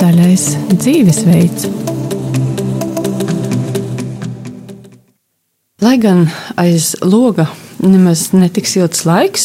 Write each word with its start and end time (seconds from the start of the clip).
zaļais 0.00 0.44
dzīvesveids. 0.80 1.66
Lai 5.80 5.96
gan 6.00 6.22
aiz 6.60 6.94
loga 7.04 7.46
nemaz 7.80 8.30
netiks 8.36 8.76
ilgs 8.78 9.02
laiks, 9.08 9.44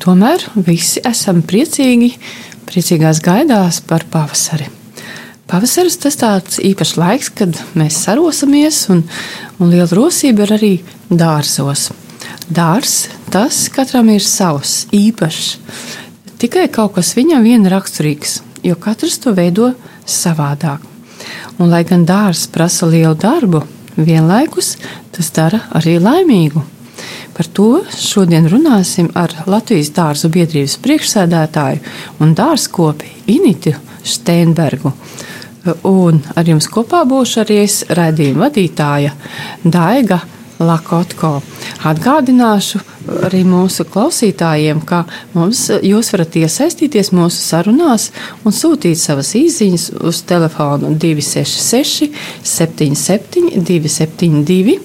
tomēr 0.00 0.46
visi 0.56 1.02
esam 1.04 1.42
priecīgi, 1.44 2.14
priecīgās 2.68 3.20
gaidās 3.24 3.82
par 3.84 4.06
pavasari. 4.12 4.70
Pavasaris 5.50 6.00
tas 6.00 6.16
tāds 6.20 6.62
īpašs 6.64 6.94
laiks, 7.00 7.30
kad 7.36 7.60
mēs 7.76 8.00
sarosamies, 8.06 8.86
un, 8.92 9.04
un 9.60 9.72
liela 9.72 9.90
rosība 9.92 10.46
ir 10.46 10.56
arī 10.56 10.72
dārzos. 11.12 11.90
Dārzs 12.48 13.10
tas 13.32 13.66
katram 13.72 14.08
ir 14.14 14.24
savs, 14.24 14.86
īpašs. 14.96 15.52
Tikai 16.40 16.70
kaut 16.72 16.96
kas 16.96 17.12
viņam 17.16 17.44
vien 17.44 17.68
raksturīgs, 17.68 18.40
jo 18.64 18.76
katrs 18.80 19.20
to 19.22 19.34
veido 19.36 19.72
savādāk. 20.06 20.82
Un, 21.58 21.70
lai 21.70 21.84
gan 21.86 22.04
dārsts 22.08 22.50
prasa 22.52 22.88
lielu 22.90 23.14
darbu, 23.14 23.62
vienlaikus 23.96 24.74
tas 25.14 25.30
dara 25.34 25.60
arī 25.78 25.98
laimīgu. 26.02 26.64
Par 27.34 27.46
to 27.50 27.82
šodien 27.90 28.46
runāsim 28.50 29.08
ar 29.18 29.32
Latvijas 29.50 29.90
dārzu 29.94 30.30
biedrības 30.34 30.76
priekšsēdētāju 30.82 31.80
un 32.22 32.34
dārzkopi 32.38 33.10
Initu 33.34 33.74
Steinbergu. 34.06 34.92
Un 35.88 36.20
ar 36.36 36.46
jums 36.46 36.68
kopā 36.70 37.02
būšu 37.08 37.40
arī 37.42 37.62
es 37.64 37.80
redzījuma 37.88 38.46
vadītāja 38.46 39.14
Daiga 39.64 40.20
Lakotko. 40.58 41.40
Atgādināšu 41.84 42.80
arī 43.26 43.42
mūsu 43.46 43.84
klausītājiem, 43.90 44.80
ka 44.86 45.02
mums, 45.34 45.66
jūs 45.84 46.12
varat 46.14 46.38
iesaistīties 46.40 47.10
mūsu 47.16 47.42
sarunās 47.42 48.10
un 48.46 48.54
sūtīt 48.54 48.98
savas 49.00 49.34
īsiņas 49.38 49.90
uz 50.06 50.22
telefonu 50.28 50.94
266, 51.00 52.10
77, 52.54 53.50
272 53.66 54.78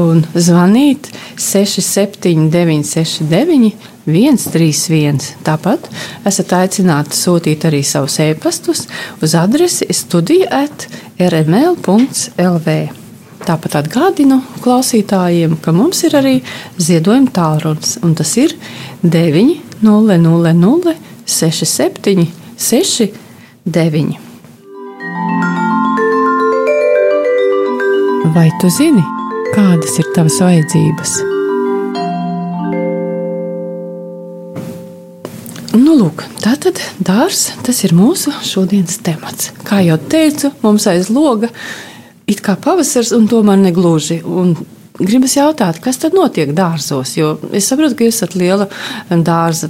un 0.00 0.24
zvanīt 0.34 1.12
679, 1.38 2.82
69, 2.88 3.72
131. 4.08 5.22
Tāpat 5.46 5.86
esat 6.26 6.56
aicināti 6.58 7.16
sūtīt 7.20 7.68
arī 7.68 7.84
savus 7.86 8.18
e-pastus 8.24 8.86
uz 9.22 9.38
adresi 9.38 9.88
studija 9.94 10.64
at 10.64 10.88
rml.lv. 11.20 13.03
Tāpat 13.44 13.74
atgādinu 13.76 14.38
klausītājiem, 14.64 15.58
ka 15.60 15.72
mums 15.76 15.98
ir 16.08 16.14
arī 16.16 16.38
ziedojuma 16.80 17.28
tālrunis, 17.36 17.98
un 18.00 18.14
tas 18.16 18.30
ir 18.40 18.54
900 19.04 20.94
67 21.28 22.24
69. 22.56 24.18
Vai 28.34 28.48
tu 28.60 28.72
zini, 28.72 29.04
kādas 29.52 30.00
ir 30.00 30.08
tavas 30.16 30.40
vajadzības? 30.40 31.12
Nu, 35.74 35.92
lūk, 36.00 36.24
tā 36.40 36.56
tad 36.64 36.80
dārsts, 36.96 37.52
ir 37.84 37.92
mūsu 37.92 38.32
šodienas 38.40 38.96
temats. 39.04 39.52
Kā 39.68 39.84
jau 39.84 39.98
teicu, 40.00 40.50
mums 40.64 40.88
aiz 40.88 41.12
loga 41.12 41.52
it 42.30 42.40
kā 42.44 42.56
pavasars, 42.60 43.12
un 43.16 43.28
tomēr 43.30 43.60
negluži. 43.60 44.22
Un 44.24 44.56
Gribas 44.94 45.32
jautāt, 45.34 45.80
kas 45.82 45.96
tad 45.98 46.14
notiek 46.14 46.52
dārzos? 46.54 47.16
Jo 47.18 47.32
es 47.50 47.66
saprotu, 47.66 47.96
ka 47.98 48.06
jūs 48.06 48.20
esat 48.20 48.36
liela 48.38 48.68
dārza 49.10 49.66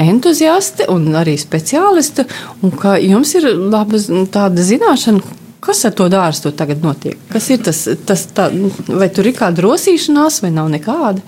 entuziaste 0.00 0.86
un 0.88 1.10
arī 1.20 1.34
speciāliste, 1.36 2.24
un 2.64 2.72
ka 2.72 2.94
jums 2.96 3.34
ir 3.36 3.50
laba 3.52 4.00
tāda 4.32 4.64
zināšana, 4.64 5.20
Kas 5.58 5.82
ar 5.88 5.94
to 5.98 6.06
dārstu 6.12 6.52
tagad 6.54 6.84
notiek? 6.86 7.18
Kas 7.32 7.48
ir 7.50 7.62
tas, 7.66 7.82
tas 8.06 8.24
tā, 8.34 8.46
vai 8.86 9.08
tur 9.10 9.26
ir 9.26 9.34
kāda 9.36 9.64
rosīšanās, 9.64 10.38
vai 10.44 10.52
nav 10.54 10.70
nekāda? 10.70 11.22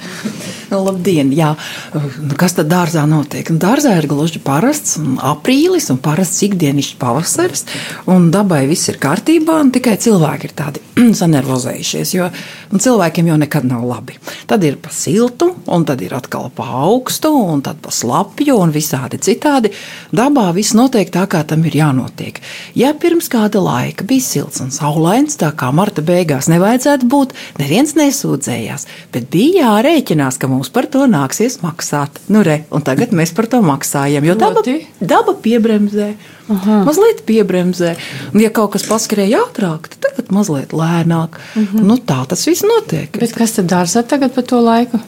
Nu, 0.70 0.84
labdien, 0.86 1.32
jā. 1.34 1.50
Nu, 1.90 2.36
kas 2.38 2.54
tad 2.54 2.68
dārzā 2.70 3.02
notiek? 3.10 3.48
Nu, 3.50 3.58
dārzā 3.58 3.96
ir 3.98 4.06
gluži 4.10 4.38
parasts 4.44 5.00
aprīlis 5.26 5.90
un 5.90 5.98
parasts 6.02 6.44
ikdienišķs 6.46 6.98
pavasaris, 7.00 7.64
un 8.10 8.28
dabai 8.30 8.62
viss 8.70 8.92
ir 8.92 9.00
kārtībā, 9.02 9.58
un 9.64 9.72
tikai 9.74 9.96
cilvēki 9.98 10.46
ir 10.46 10.54
tādi 10.60 10.84
sanervozējušies, 11.20 12.14
jo 12.14 12.28
nu, 12.30 12.78
cilvēkiem 12.78 13.32
jau 13.32 13.40
nekad 13.42 13.66
nav 13.66 13.82
labi. 13.88 14.20
Tad 14.46 14.62
ir 14.66 14.78
pa 14.78 14.94
siltu, 14.94 15.50
un 15.66 15.88
tad 15.88 16.06
ir 16.06 16.14
atkal 16.14 16.52
pa 16.54 16.68
augstu, 16.84 17.32
un 17.50 17.64
tad 17.66 17.82
pa 17.82 17.90
slapju, 17.94 18.60
un 18.62 18.70
visādi 18.74 19.18
citādi. 19.18 19.72
Dabā 20.14 20.52
viss 20.54 20.78
notiek 20.78 21.10
tā, 21.10 21.26
kā 21.26 21.42
tam 21.50 21.66
ir 21.66 21.80
jānotiek. 21.82 22.38
Ja 22.78 22.94
pirms 22.94 23.26
kāda 23.32 23.58
laika 23.64 24.06
bija 24.06 24.19
bija 24.20 24.44
silts 24.44 24.60
un 24.60 24.70
saulains, 24.70 25.36
tā 25.40 25.50
kā 25.56 25.70
marta 25.72 26.02
beigās 26.04 26.48
nevajadzētu 26.52 27.08
būt, 27.10 27.32
neviens 27.58 27.94
nesūdzējās. 27.96 28.86
Bet 29.14 29.30
bija 29.32 29.64
jārēķinās, 29.64 30.38
ka 30.40 30.48
mums 30.50 30.70
par 30.72 30.88
to 30.92 31.06
nāksies 31.08 31.60
maksāt. 31.64 32.20
Nu, 32.28 32.44
re, 32.44 32.64
un 32.70 32.84
tagad 32.84 33.14
mēs 33.16 33.32
par 33.36 33.48
to 33.50 33.62
maksājam, 33.64 34.26
jo 34.26 34.36
daba, 34.38 34.62
daba 35.00 35.36
piebremzē. 35.40 36.10
Aha. 36.50 36.80
Mazliet 36.84 37.22
piebremzē. 37.28 37.94
Un, 38.34 38.42
ja 38.42 38.50
kaut 38.52 38.74
kas 38.74 38.84
paskrēja 38.90 39.44
ātrāk, 39.46 39.88
tad 39.94 40.10
tagad 40.10 40.34
mazliet 40.34 40.74
lēnāk. 40.74 41.40
Uh 41.54 41.62
mhm. 41.62 41.78
-huh. 41.78 41.86
nu, 41.86 41.96
tā 41.96 42.26
tas 42.28 42.44
viss 42.46 42.66
notiek. 42.66 43.16
Bet 43.18 43.32
kas 43.32 43.56
tad 43.56 43.70
dārzā 43.70 44.04
tagad 44.04 44.34
par 44.34 44.44
to 44.44 44.60
laiku? 44.60 45.00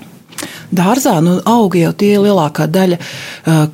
Dārzā 0.73 1.19
nu, 1.25 1.39
aug 1.49 1.77
jau 1.77 1.93
tie 1.97 2.15
lielākā 2.21 2.67
daļa, 2.73 2.99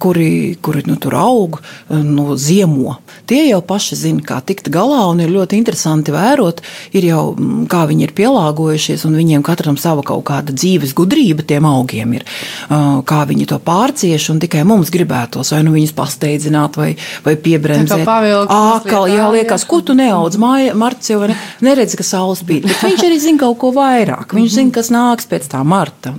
kuri, 0.03 0.59
kuri 0.63 0.85
nu, 0.89 0.99
tur 1.01 1.17
aug, 1.19 1.61
nu, 1.89 2.35
ziemo. 2.39 2.99
Tie 3.29 3.43
jau 3.51 3.61
paši 3.65 3.97
zina, 3.99 4.23
kā 4.25 4.39
tikt 4.45 4.71
galā, 4.73 5.03
un 5.11 5.21
ir 5.21 5.33
ļoti 5.33 5.59
interesanti 5.59 6.15
vērot, 6.15 6.63
ir 6.97 7.09
jau, 7.11 7.23
kā 7.69 7.83
viņi 7.91 8.07
ir 8.07 8.15
pielāgojušies, 8.17 9.05
un 9.09 9.19
viņiem 9.21 9.45
katram 9.47 9.77
sava 9.81 10.05
kaut 10.07 10.25
kāda 10.31 10.55
dzīves 10.57 10.95
gudrība 10.97 11.45
tiem 11.47 11.67
augiem 11.69 12.17
ir, 12.19 12.25
kā 12.69 13.21
viņi 13.29 13.49
to 13.51 13.61
pārcieš, 13.65 14.31
un 14.33 14.41
tikai 14.43 14.65
mums 14.69 14.93
gribētos 14.95 15.53
vai 15.55 15.61
nu 15.67 15.75
viņus 15.77 15.95
pasteidzināt, 15.97 16.79
vai, 16.81 16.91
vai 17.27 17.37
piebremzēt. 17.37 18.07
Ākal, 18.09 19.09
jā, 19.13 19.29
liekas, 19.37 19.67
ko 19.69 19.83
tu 19.85 19.97
neaudz, 19.99 20.41
māja, 20.41 20.75
Marts 20.79 21.13
jau 21.13 21.21
ne, 21.29 21.37
neredz, 21.65 21.99
ka 21.99 22.07
saules 22.07 22.43
spīd, 22.45 22.65
bet 22.69 22.85
viņš 22.87 23.05
arī 23.07 23.21
zina 23.23 23.43
kaut 23.45 23.59
ko 23.61 23.73
vairāk, 23.77 24.33
viņš 24.39 24.57
zina, 24.57 24.75
kas 24.75 24.93
nāks 24.95 25.29
pēc 25.29 25.51
tā 25.53 25.61
Marta. 25.69 26.15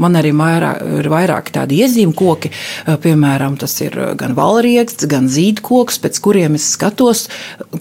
Man 0.00 0.15
arī 0.18 0.32
vairāk, 0.36 0.82
ir 1.00 1.10
vairāki 1.12 1.54
tādi 1.56 1.80
iezīmju 1.84 2.16
koki, 2.16 2.50
piemēram, 3.04 3.58
tas 3.60 3.76
ir 3.84 3.96
gan 4.18 4.34
valrieksts, 4.38 5.08
gan 5.10 5.30
zīdkoks, 5.32 6.00
pēc 6.02 6.20
kuriem 6.24 6.58
es 6.58 6.72
skatos, 6.74 7.28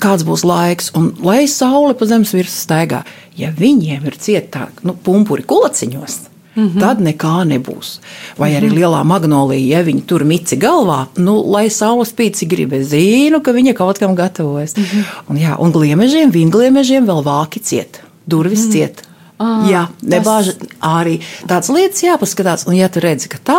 kāds 0.02 0.28
būs 0.28 0.46
laiks, 0.48 0.92
un 0.96 1.14
lai 1.26 1.46
saule 1.52 1.96
pa 1.98 2.06
zemes 2.10 2.36
virsmu 2.36 2.62
staigā, 2.62 3.04
ja 3.40 3.52
viņiem 3.56 4.06
ir 4.06 4.22
cietāk, 4.22 4.84
nu, 4.84 4.96
pumpuri 4.96 5.44
kulaciņos, 5.44 6.24
Mm 6.56 6.70
-hmm. 6.70 6.80
Tad 6.80 7.00
nekā 7.00 7.44
nebūs. 7.44 8.00
Vai 8.40 8.52
arī 8.56 8.62
mm 8.68 8.72
-hmm. 8.72 8.78
lielā 8.78 9.04
magnolija, 9.04 9.78
ja 9.78 9.84
viņi 9.84 10.02
tur 10.06 10.24
mici 10.24 10.56
galvā, 10.56 11.06
nu, 11.16 11.52
lai 11.52 11.70
saules 11.70 12.14
spīdzi 12.14 12.48
grib, 12.48 12.74
es 12.74 12.88
zinu, 12.88 13.42
ka 13.42 13.52
viņa 13.52 13.74
kaut 13.74 13.98
kam 13.98 14.16
gatavojas. 14.16 14.78
Mm 14.78 14.84
-hmm. 14.84 15.04
un, 15.30 15.38
jā, 15.38 15.56
un 15.60 15.72
gliemežiem, 15.72 16.32
vingliemežiem 16.32 17.06
vēl 17.06 17.24
vāki 17.24 17.60
ciet, 17.62 18.02
durvis 18.26 18.60
mm 18.60 18.66
-hmm. 18.66 18.72
ciet. 18.72 19.04
Ah, 19.36 19.66
jā, 19.68 19.82
nebāž 20.08 20.54
tas... 20.56 20.76
arī 20.80 21.18
tādas 21.44 21.68
lietas 21.74 22.00
jāpaskatās. 22.06 22.62
Un, 22.70 22.78
ja 22.78 22.88
tu 22.88 23.02
redzi, 23.04 23.28
ka 23.28 23.40
tā, 23.44 23.58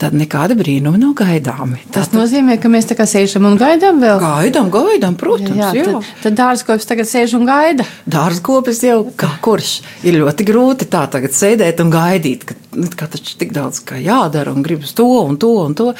tad 0.00 0.16
nekāda 0.16 0.56
brīnuma 0.56 0.96
nav 0.96 1.12
gaidāmi. 1.18 1.82
Tā, 1.84 1.98
tas 1.98 2.08
tad... 2.08 2.16
nozīmē, 2.16 2.56
ka 2.62 2.70
mēs 2.72 2.88
tā 2.88 2.96
kā 2.96 3.04
sēžam 3.08 3.44
un 3.44 3.58
gaidām 3.60 4.00
vēl. 4.00 4.22
Gaidām, 4.22 4.70
gaidām, 4.72 5.18
protams. 5.20 5.52
Jā, 5.60 5.68
jā, 5.76 5.84
jā. 5.84 6.00
Tad, 6.00 6.24
tad 6.24 6.38
dārzkopis 6.40 6.88
tagad 6.88 7.10
sēž 7.12 7.36
un 7.36 7.44
gaida. 7.48 7.84
Dārzkopis 8.08 8.80
jau 8.88 9.02
kā 9.20 9.28
kurš 9.44 9.74
ir 10.08 10.16
ļoti 10.22 10.48
grūti 10.48 10.88
tā 10.88 11.04
tagad 11.12 11.36
sēdēt 11.36 11.84
un 11.84 11.92
gaidīt, 11.92 12.48
ka, 12.48 12.56
ka 12.96 13.12
taču 13.12 13.36
tik 13.36 13.52
daudz 13.52 13.84
kā 13.84 14.00
jādara 14.00 14.56
un 14.56 14.64
gribas 14.64 14.96
to 14.96 15.10
un 15.20 15.36
to 15.36 15.52
un 15.60 15.76
to. 15.76 15.92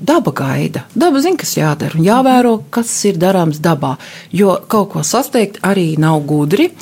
Daba 0.00 0.32
gaida. 0.32 0.86
Daba 0.96 1.20
zina, 1.20 1.42
kas 1.44 1.58
jādara 1.60 2.00
un 2.00 2.08
jāvēro, 2.08 2.62
kas 2.72 2.96
ir 3.12 3.20
darāms 3.20 3.60
dabā. 3.60 3.98
Jo 4.32 4.56
kaut 4.64 4.94
ko 4.96 5.04
sasniegt 5.04 5.60
arī 5.68 5.90
nav 6.00 6.24
gudri. 6.24 6.72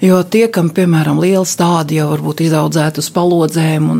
Jo 0.00 0.22
tie, 0.24 0.46
kam, 0.48 0.70
piemēram, 0.72 1.18
liela 1.20 1.44
stādi 1.44 1.98
jau 1.98 2.08
varbūt 2.14 2.40
izaudzēti 2.46 3.02
uz 3.02 3.10
palodzēm 3.12 3.90
un 3.92 3.98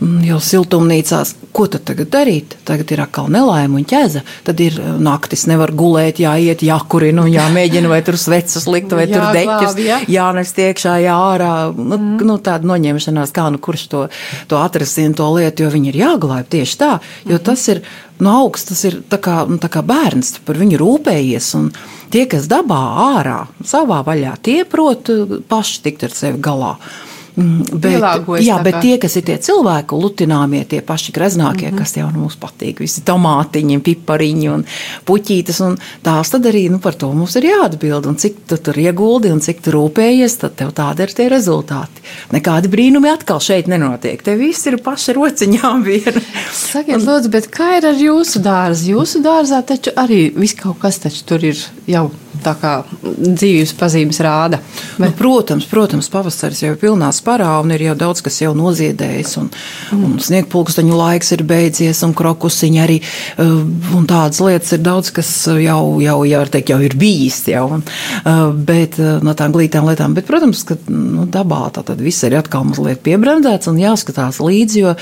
jau 0.00 0.38
siltumnīcās, 0.40 1.34
ko 1.52 1.66
tad 1.70 1.84
tagad 1.88 2.08
darīt? 2.12 2.56
Tagad 2.68 2.92
ir 2.94 3.02
atkal 3.04 3.28
nelaime 3.32 3.80
un 3.80 3.86
ķēze. 3.88 4.22
Tad 4.46 4.60
ir 4.64 4.78
uh, 4.80 4.94
naktis, 5.02 5.44
nevar 5.50 5.72
gulēt, 5.76 6.22
jāiet, 6.22 6.64
jākurina 6.64 7.26
un 7.26 7.32
jāmēģina, 7.32 7.90
vai 7.90 8.00
tur 8.06 8.16
svecas 8.20 8.66
likt, 8.70 8.94
vai 8.96 9.06
tur 9.10 9.26
deķis, 9.36 9.76
jā. 9.84 10.00
jānest 10.10 10.60
iekšā, 10.60 10.96
jārā. 11.04 11.52
Nu, 11.76 11.98
mm. 11.98 12.24
nu, 12.28 12.38
tāda 12.40 12.70
noņemšanās, 12.70 13.34
kā 13.36 13.50
nu 13.52 13.60
kurš 13.62 13.86
to, 13.92 14.04
to 14.48 14.60
atrasina 14.60 15.16
to 15.20 15.28
lietu, 15.36 15.66
jo 15.66 15.74
viņi 15.74 15.92
ir 15.92 16.00
jāglāb 16.00 16.48
tieši 16.50 16.80
tā, 16.80 16.92
jo 17.26 17.36
mm. 17.36 17.44
tas 17.50 17.66
ir 17.74 17.84
no 18.24 18.40
augsts, 18.46 18.72
tas 18.72 18.84
ir 18.88 19.00
tā 19.12 19.20
kā, 19.22 19.42
nu, 19.48 19.60
tā 19.60 19.68
kā 19.72 19.84
bērns, 19.86 20.38
par 20.46 20.60
viņu 20.60 20.80
rūpējies. 20.80 21.54
Un, 21.60 21.72
Tie, 22.10 22.24
kas 22.26 22.48
dabā 22.50 22.78
ārā, 22.98 23.36
savā 23.62 24.00
vaļā, 24.02 24.32
tie 24.42 24.64
prot 24.66 25.06
paši 25.46 25.76
tikt 25.84 26.08
ar 26.08 26.16
sevi 26.16 26.40
galā. 26.42 26.72
Mm, 26.74 27.09
bet, 27.36 27.96
jā, 28.42 28.56
bet 28.64 28.80
tie, 28.82 28.96
kas 29.00 29.16
ir 29.20 29.24
tie 29.28 29.36
cilvēku 29.42 29.98
lutināmie, 30.00 30.62
tie 30.68 30.80
paši 30.84 31.12
greznākie, 31.16 31.68
mm 31.68 31.74
-hmm. 31.74 31.78
kas 31.78 31.96
jau 31.96 32.08
nu, 32.10 32.24
mums 32.24 32.36
patīk, 32.40 32.80
visi 32.80 33.02
tomātiņi, 33.06 33.80
pipariņi 33.80 34.48
un 34.50 34.64
puķītes, 35.06 35.60
un 35.66 35.78
tās 36.02 36.30
tad 36.30 36.46
arī 36.46 36.70
nu, 36.70 36.78
par 36.78 36.94
to 36.94 37.12
mums 37.12 37.36
ir 37.36 37.48
jāatbild. 37.50 38.06
Un 38.06 38.16
cik 38.16 38.36
tu 38.46 38.56
tur 38.56 38.78
ieguldi 38.78 39.32
un 39.32 39.40
cik 39.40 39.62
tu 39.62 39.70
rūpējies, 39.70 40.38
tad 40.40 40.56
tev 40.56 40.72
tādi 40.72 41.02
ir 41.02 41.12
tie 41.12 41.28
rezultāti. 41.28 42.02
Nekādi 42.32 42.68
brīnumi 42.68 43.12
atkal 43.12 43.40
šeit 43.40 43.66
nenotiek. 43.66 44.22
Te 44.22 44.36
viss 44.36 44.66
ir 44.66 44.78
paši 44.78 45.12
rociņām 45.12 45.84
viena. 45.88 46.20
Sakiet, 46.52 46.96
un, 46.96 47.06
lūdzu, 47.06 47.28
bet 47.30 47.50
kā 47.50 47.76
ir 47.78 47.86
ar 47.86 47.94
jūsu 47.94 48.42
dārzu? 48.42 48.90
Jūsu 48.96 49.22
dārzā 49.22 49.62
taču 49.66 49.90
arī 49.96 50.32
viss 50.34 50.54
kaut 50.54 50.78
kas 50.78 50.98
taču 50.98 51.24
tur 51.24 51.44
ir 51.44 51.56
jau 51.86 52.10
tā 52.44 52.54
kā 52.60 52.72
dzīves 53.04 53.74
pazīmes 53.78 54.20
rāda. 54.24 54.60
Bet... 54.96 55.10
Nu, 55.10 55.16
protams, 55.18 55.66
protams, 55.70 56.10
pavasaris 56.12 56.62
jau 56.64 56.72
ir 56.74 56.80
pilnā 56.80 57.10
sparā 57.14 57.52
un 57.62 57.72
ir 57.74 57.84
jau 57.90 57.96
daudz, 58.04 58.22
kas 58.24 58.40
jau 58.42 58.52
noziedējis. 58.58 59.36
Un, 59.40 59.50
mm. 59.50 60.04
un 60.06 60.16
sniegpulksteņu 60.24 60.96
laiks 60.96 61.34
ir 61.36 61.44
beidzies, 61.48 62.02
un 62.06 62.14
krokusiņi 62.16 62.82
arī. 62.82 63.00
Uh, 63.36 63.60
un 63.96 64.08
tādas 64.10 64.42
lietas 64.44 64.76
ir 64.76 64.84
daudz, 64.84 65.12
kas 65.16 65.30
jau, 65.60 65.82
jau, 66.02 66.18
jau, 66.28 66.42
teikt, 66.54 66.74
jau 66.74 66.80
ir 66.84 66.96
bijis. 67.00 67.42
Jau, 67.50 67.66
un, 67.78 67.84
uh, 68.24 68.42
bet 68.54 68.98
uh, 69.00 69.18
no 69.24 69.34
tām 69.38 69.54
glītām 69.54 69.88
lietām. 69.88 70.16
Bet, 70.16 70.28
protams, 70.28 70.64
ka 70.68 70.78
nu, 70.90 71.26
dabā 71.30 71.66
tā 71.74 71.84
tad 71.86 72.00
viss 72.02 72.24
ir 72.26 72.36
atkal 72.38 72.66
mazliet 72.68 73.02
piebremzēts 73.04 73.70
un 73.70 73.80
jāskatās 73.80 74.40
līdzi, 74.42 74.82
jo 74.84 74.94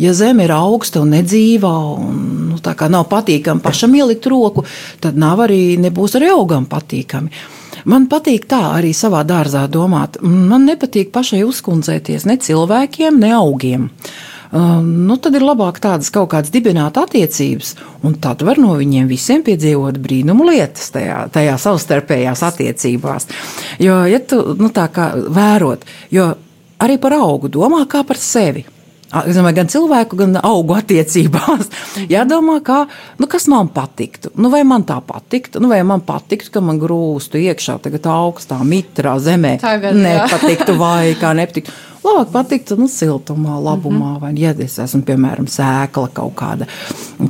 ja 0.00 0.14
zeme 0.16 0.46
ir 0.46 0.54
augsta 0.54 1.02
un 1.02 1.14
nedzīva 1.14 1.70
un 2.00 2.20
nu, 2.50 2.58
tā 2.62 2.74
kā 2.78 2.88
nav 2.92 3.06
patīkami 3.10 3.62
pašam 3.64 3.94
ielikt 3.96 4.26
roku, 4.30 4.64
tad 5.02 5.18
nav 5.20 5.44
arī, 5.46 5.78
nebūs 5.80 6.16
arī 6.18 6.30
augam 6.32 6.66
patīkami 6.70 6.79
patīkami. 6.80 7.30
Man 7.88 8.08
patīk 8.10 8.48
tā 8.50 8.60
arī 8.74 8.90
savā 8.96 9.22
dārzā 9.24 9.66
domāt. 9.70 10.18
Man 10.24 10.66
nepatīk 10.68 11.12
pašai 11.14 11.44
uzkundzēties 11.46 12.26
ne 12.28 12.36
cilvēkiem, 12.40 13.20
ne 13.20 13.32
augiem. 13.36 13.88
Uh, 14.50 14.82
nu, 14.82 15.14
tad 15.22 15.36
ir 15.38 15.44
labāk 15.46 15.78
tādas 15.78 16.10
kaut 16.10 16.32
kādas 16.32 16.50
dibināt 16.50 16.98
attiecības, 16.98 17.76
un 18.02 18.16
tad 18.18 18.42
var 18.42 18.58
no 18.58 18.74
viņiem 18.80 19.06
visiem 19.06 19.44
piedzīvot 19.46 20.00
brīnumu 20.02 20.48
lietas 20.48 20.90
tajā, 20.90 21.20
tajā 21.30 21.54
savstarpējās 21.62 22.42
attiecībās. 22.48 23.28
Jo, 23.78 24.02
ja 24.10 24.18
tu 24.18 24.42
nu, 24.58 24.72
tā 24.74 24.88
kā 24.90 25.12
vērot, 25.14 25.86
jo 26.10 26.26
arī 26.82 26.98
par 26.98 27.14
augu 27.20 27.52
domā 27.52 27.84
kā 27.90 28.02
par 28.08 28.18
sevi. 28.18 28.66
Es 29.10 29.34
domāju, 29.34 29.56
gan 29.58 29.70
cilvēku, 29.70 30.18
gan 30.20 30.36
augu 30.38 30.76
attiecībās. 30.78 31.70
Jādomā, 32.14 32.60
kā, 32.62 32.84
nu, 33.18 33.26
kas 33.30 33.48
man 33.50 33.70
patiktu. 33.74 34.30
Nu, 34.38 34.52
vai 34.52 34.62
man 34.66 34.84
tā 34.86 35.00
patiktu, 35.02 35.58
nu, 35.62 35.70
vai 35.72 35.80
man 35.86 36.04
patiktu, 36.06 36.52
ka 36.54 36.62
man 36.62 36.78
grūstu 36.78 37.40
iekšā 37.42 37.80
tagad 37.82 38.06
augstā, 38.06 38.60
mitrā 38.62 39.16
zemē. 39.22 39.56
Tagad, 39.62 39.98
nepatiktu, 39.98 40.78
vai 40.78 41.16
kā 41.18 41.34
nepatiktu. 41.34 41.74
Labāk 42.00 42.30
patiktu 42.32 42.78
nu, 42.80 42.86
siltumā, 42.88 43.58
labumā, 43.60 43.98
mm 43.98 44.16
-hmm. 44.16 44.20
vai 44.20 44.32
ja 44.40 44.54
es 44.58 44.78
esmu, 44.78 45.02
piemēram, 45.02 45.46
sēkla 45.46 46.08
kaut 46.12 46.34
kāda. 46.34 46.66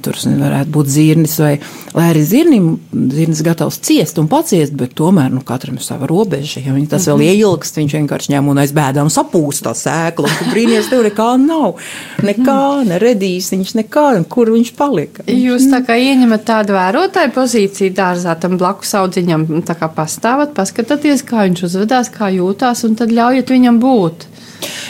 Tur 0.03 0.15
varētu 0.15 0.71
būt 0.71 0.87
zirnis, 0.87 1.39
vai 1.39 1.59
arī 1.95 2.23
zirnim, 2.23 2.79
zirnis 2.93 3.43
gatavs 3.43 3.81
ciest 3.83 4.19
un 4.19 4.29
paciest, 4.29 4.73
bet 4.73 4.95
tomēr 4.95 5.31
nu, 5.31 5.41
katram 5.41 5.75
ir 5.75 5.83
sava 5.83 6.07
robeža. 6.07 6.61
Ja 6.61 6.87
tas 6.89 7.09
vēl 7.09 7.21
ieilgst, 7.21 7.77
viņš 7.77 7.93
vienkārši 7.99 8.33
ņem 8.33 8.49
un 8.49 8.59
aiz 8.59 8.73
bēdām 8.73 9.11
sapūst 9.11 9.67
tā 9.67 9.75
sēklu. 9.75 10.29
Brīnīties, 10.53 10.91
tev 10.91 11.03
nekā 11.03 11.37
nav. 11.47 11.75
Nekā, 12.23 12.85
neredīs 12.87 13.51
viņš 13.51 13.75
nekā, 13.75 14.25
kur 14.29 14.51
viņš 14.51 14.73
palika. 14.77 15.23
Jūs 15.27 15.67
tā 15.73 15.83
kā 15.87 15.99
ieņemat 15.99 16.45
tādu 16.45 16.79
vērotāju 16.79 17.35
pozīciju 17.35 17.95
dārzā 17.95 18.39
tam 18.41 18.57
blakus 18.57 18.95
audziņam, 18.95 19.63
tā 19.67 19.75
kā 19.75 19.91
pastāvat, 19.95 20.55
paskatāties, 20.55 21.23
kā 21.27 21.49
viņš 21.49 21.65
uzvedās, 21.65 22.09
kā 22.09 22.31
jūtās, 22.31 22.85
un 22.87 22.95
tad 22.95 23.11
ļaujat 23.11 23.51
viņam 23.51 23.81
būt. 23.83 24.31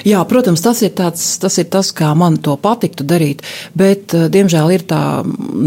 Jā, 0.07 0.21
protams, 0.29 0.63
tas 0.65 0.81
ir, 0.85 0.93
tāds, 0.97 1.25
tas 1.43 1.59
ir 1.61 1.69
tas, 1.73 1.91
kā 1.97 2.11
man 2.19 2.39
to 2.43 2.57
patiktu 2.61 3.05
darīt, 3.07 3.45
bet, 3.77 4.15
eh, 4.17 4.29
diemžēl, 4.33 4.73
ir 4.75 4.87
tā, 4.89 5.03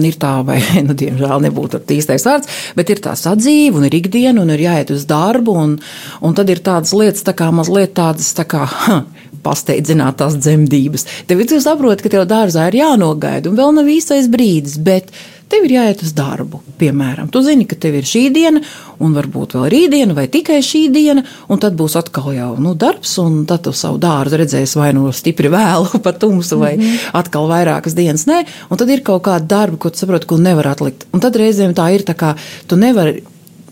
ir 0.03 0.17
tā 0.21 0.33
vai, 0.45 0.59
nu, 0.87 0.95
diemžēl 0.97 1.43
nebūtu 1.47 1.83
īstais 1.93 2.25
vārds, 2.27 2.49
bet 2.77 2.93
ir 2.93 3.03
tā 3.03 3.15
sadzīve 3.19 3.79
un 3.79 3.89
ir 3.89 3.99
ikdiena 3.99 4.41
un 4.43 4.53
ir 4.53 4.65
jāiet 4.65 4.93
uz 4.95 5.05
darbu, 5.09 5.57
un, 5.65 5.75
un 6.21 6.37
tad 6.37 6.49
ir 6.49 6.63
tādas 6.65 6.95
lietas, 6.97 7.25
tā 7.25 7.35
kā 7.37 7.51
mazliet 7.53 7.95
tādas, 7.97 8.31
tā 8.37 8.47
kā, 8.49 8.65
ha, 8.65 9.03
pasteidzināt 9.43 10.21
tās 10.21 10.37
dzemdības. 10.39 11.05
Tev 11.27 11.43
ir 11.43 11.53
saprot, 11.61 12.01
ka 12.01 12.11
tev 12.11 12.25
dārzā 12.29 12.69
ir 12.69 12.79
jānogaida, 12.79 13.51
un 13.51 13.59
vēl 13.59 13.73
nav 13.77 13.89
īstais 13.91 14.29
brīdis, 14.31 14.79
bet 14.83 15.11
tev 15.53 15.67
ir 15.67 15.75
jāiet 15.77 16.01
uz 16.05 16.13
darbu. 16.17 16.61
Piemēram, 16.81 17.29
tu 17.31 17.43
zini, 17.45 17.67
ka 17.69 17.77
tev 17.79 17.99
ir 17.99 18.07
šī 18.09 18.23
diena, 18.33 18.61
un 19.03 19.13
varbūt 19.15 19.55
vēl 19.57 19.67
rītdiena, 19.73 20.15
vai 20.17 20.25
tikai 20.31 20.59
šī 20.65 20.85
diena, 20.93 21.23
un 21.51 21.61
tad 21.61 21.77
būs 21.79 21.97
atkal 21.99 22.31
jau 22.35 22.51
nu, 22.61 22.73
darbs, 22.79 23.15
un 23.21 23.43
tad 23.49 23.65
tu 23.67 23.73
savu 23.77 24.01
dārzu 24.01 24.39
redzēsi 24.41 24.79
vai 24.79 24.91
no 24.95 25.07
nu 25.07 25.13
stipri 25.15 25.51
vēlu, 25.53 26.01
pa 26.05 26.15
tumsu, 26.17 26.57
vai 26.61 26.75
mm 26.77 26.81
-hmm. 26.81 27.11
atkal 27.21 27.49
vairākas 27.51 27.97
dienas. 27.97 28.25
Nē, 28.25 28.45
un 28.69 28.77
tad 28.77 28.89
ir 28.89 29.03
kaut 29.03 29.23
kāda 29.23 29.47
darba, 29.47 29.77
ko 29.77 29.89
tu 29.89 29.97
saproti, 29.97 30.27
ko 30.27 30.37
nevar 30.37 30.67
atlikt. 30.67 31.05
Un 31.13 31.19
tad 31.19 31.35
reizēm 31.35 31.73
tā 31.73 31.93
ir 31.93 32.01
tā 32.01 32.15
kā 32.15 32.35
tu 32.67 32.75
nevari 32.75 33.23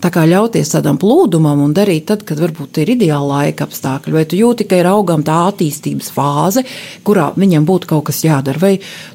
tā 0.02 0.10
kā 0.10 0.24
ļauties 0.26 0.74
tādam 0.74 0.98
plūdumam 0.98 1.62
un 1.62 1.74
darīt 1.76 2.08
tad, 2.10 2.24
kad 2.26 2.40
varbūt 2.42 2.82
ir 2.82 2.94
ideāla 2.96 3.38
laika 3.38 3.68
apstākļi, 3.68 4.12
vai 4.16 4.24
tu 4.26 4.38
jūti, 4.38 4.66
ka 4.68 4.80
ir 4.80 4.88
augam 4.90 5.22
tā 5.26 5.36
attīstības 5.52 6.10
fāze, 6.14 6.64
kurā 7.06 7.30
viņam 7.38 7.66
būtu 7.68 7.86
kaut 7.94 8.08
kas 8.10 8.24
jādara, 8.26 8.58
vai 8.62 8.72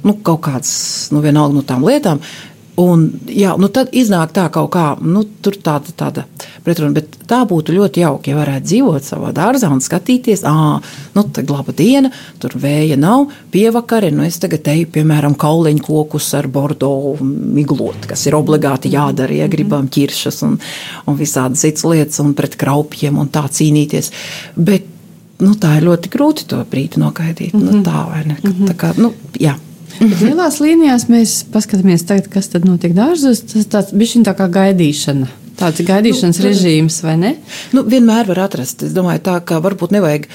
nu, 0.08 0.18
kaut 0.24 0.46
kāds, 0.48 0.72
nu, 1.12 1.24
vienalga 1.26 1.60
no 1.60 1.66
tām 1.68 1.84
lietām, 1.88 2.24
Un, 2.78 3.08
jā, 3.26 3.56
nu 3.58 3.72
tad 3.74 3.90
iznāk 3.98 4.36
tā 4.36 4.44
kaut 4.54 4.70
kā, 4.76 4.86
nu, 5.02 5.24
tur 5.42 5.56
tāda, 5.66 5.90
tāda 5.98 6.28
pretruna, 6.62 6.94
bet 6.94 7.16
tā 7.26 7.40
būtu 7.50 7.74
ļoti 7.74 8.04
jauki, 8.04 8.30
ja 8.30 8.38
varētu 8.38 8.70
dzīvot 8.70 9.08
savā 9.08 9.32
dārzā 9.34 9.72
un 9.74 9.82
skatīties, 9.82 10.44
ah, 10.46 10.78
nu, 11.16 11.24
tā 11.34 11.42
laba 11.50 11.74
diena, 11.74 12.12
tur 12.38 12.54
vēja 12.62 13.00
nav, 13.02 13.32
pievakare, 13.50 14.12
nu, 14.14 14.22
es 14.30 14.38
tagad 14.44 14.70
eju, 14.70 14.92
piemēram, 14.94 15.34
kauliņu 15.42 15.88
kokus 15.90 16.30
ar 16.38 16.52
bordo 16.54 16.92
miglot, 17.26 18.06
kas 18.12 18.28
ir 18.30 18.38
obligāti 18.38 18.94
jādara, 18.94 19.40
ja 19.42 19.50
gribam 19.50 19.90
ķiršas 19.90 20.44
un, 20.46 20.60
un 21.10 21.18
visādas 21.18 21.66
citas 21.66 21.88
lietas 21.90 22.22
un 22.22 22.38
pret 22.38 22.60
kraupjiem 22.62 23.18
un 23.18 23.34
tā 23.34 23.48
cīnīties. 23.50 24.14
Bet, 24.54 24.86
nu, 25.42 25.56
tā 25.58 25.80
ir 25.80 25.90
ļoti 25.90 26.14
grūti 26.14 26.46
to 26.54 26.62
brīdi 26.70 27.02
nogaidīt, 27.02 27.58
mm 27.58 27.64
-hmm. 27.64 27.80
nu, 27.80 27.88
tā 27.90 28.06
vai 28.12 28.26
ne, 28.26 28.38
mm 28.38 28.52
-hmm. 28.52 28.70
tā 28.70 28.78
kā, 28.78 28.94
nu, 29.02 29.14
jā. 29.34 29.58
Lielās 30.02 30.60
līnijās 30.62 31.08
mēs 31.10 31.40
paskatāmies, 31.54 32.06
tagad, 32.06 32.30
kas 32.34 32.52
tad 32.54 32.68
notiek 32.68 32.94
dārzos. 32.98 33.42
Tas 33.50 33.70
tāds 33.72 33.96
bija 33.98 34.24
tā 34.28 34.36
kā 34.38 34.50
gaidīšana. 34.54 35.30
Tāds 35.58 35.82
gaidīšanas 35.82 36.38
nu, 36.38 36.46
režīms, 36.46 37.00
vai 37.02 37.16
ne? 37.18 37.32
Nu, 37.74 37.82
vienmēr 37.90 38.28
var 38.30 38.44
atrast. 38.44 38.84
Es 38.86 38.94
domāju, 38.94 39.24
tā 39.26 39.40
ka 39.42 39.58
varbūt 39.64 39.96
nevajag 39.96 40.28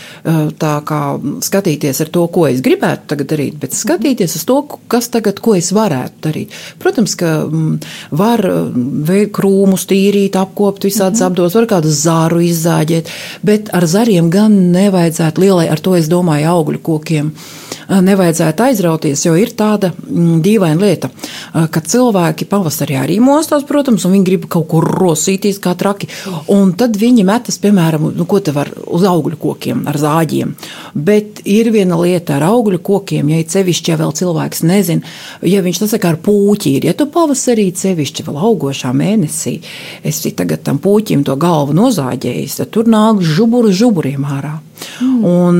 tā 0.58 0.72
kā 0.88 0.98
skatīties 1.46 2.02
ar 2.02 2.10
to, 2.10 2.24
ko 2.34 2.48
es 2.48 2.58
gribētu 2.64 3.06
tagad 3.12 3.30
darīt, 3.30 3.60
bet 3.62 3.76
skatīties 3.76 4.34
uz 4.40 4.46
to, 4.48 4.56
kas 4.90 5.06
tagad, 5.14 5.38
ko 5.44 5.54
es 5.54 5.70
varētu 5.76 6.24
darīt. 6.26 6.56
Protams, 6.82 7.14
ka 7.20 7.30
mm, 7.44 7.76
var 8.18 8.42
krūmus 9.38 9.86
tīrīt, 9.92 10.38
apkopt 10.40 10.88
visādas 10.88 11.20
mm 11.20 11.22
-hmm. 11.22 11.30
apdos, 11.30 11.54
var 11.54 11.70
kādu 11.70 11.94
zāru 11.94 12.42
izzāģēt, 12.42 13.14
bet 13.42 13.70
ar 13.72 13.86
zariem 13.86 14.30
gan 14.30 14.58
nevajadzētu 14.74 15.40
lielai, 15.40 15.68
ar 15.68 15.78
to 15.78 15.94
es 15.94 16.10
domāju, 16.10 16.50
augļu 16.50 16.82
kokiem. 16.82 17.32
Nevajadzētu 17.92 18.62
aizrauties, 18.62 19.24
jo 19.24 19.34
ir 19.36 19.54
tāda 19.56 19.92
mm, 19.92 20.42
dīvaina 20.42 20.80
lieta, 20.80 21.10
ka 21.52 21.80
cilvēki 21.80 22.44
pavasarī 22.44 22.96
arī 22.96 23.20
mostās, 23.20 23.64
protams, 23.64 24.04
un 24.04 24.12
viņi 24.12 24.24
grib 24.24 24.46
kaut 24.48 24.68
kur 24.68 24.84
rot 24.84 25.11
rosīties 25.12 25.60
kā 25.62 25.76
traki. 25.78 26.10
Un 26.52 26.74
tad 26.78 26.98
viņi 27.00 27.26
metas, 27.28 27.60
piemēram, 27.62 28.10
nu, 28.16 28.26
ko 28.28 28.40
te 28.40 28.54
var 28.54 28.72
uz 28.92 29.04
augļu 29.08 29.38
kokiem 29.40 29.84
ar 29.90 29.98
zāģiem. 30.00 30.54
Bet 30.94 31.42
ir 31.48 31.72
viena 31.74 31.98
lieta 32.00 32.36
ar 32.38 32.46
augļu 32.50 32.82
kokiem, 32.84 33.32
ja 33.32 33.42
cevišķi 33.54 33.94
ja 33.94 34.00
vēl 34.00 34.14
cilvēks 34.18 34.64
nezina, 34.68 35.14
ja 35.46 35.62
viņš 35.64 35.82
tas 35.82 35.94
saka 35.96 36.12
ar 36.12 36.20
puķīri, 36.24 36.90
ja 36.90 36.96
tu 36.96 37.08
pavasarī 37.12 37.70
cevišķi 37.76 38.26
vēl 38.28 38.42
augošā 38.50 38.92
mēnesī, 38.96 39.58
esi 40.04 40.34
tagad 40.36 40.64
tam 40.66 40.80
puķim 40.82 41.24
to 41.26 41.36
galvu 41.40 41.76
nozāģējis, 41.78 42.60
tad 42.62 42.74
tur 42.74 42.90
nāk 42.90 43.24
žuburu 43.24 43.72
žuburiem 43.72 44.28
ārā. 44.28 44.58
Mm. 45.00 45.24
Un, 45.24 45.58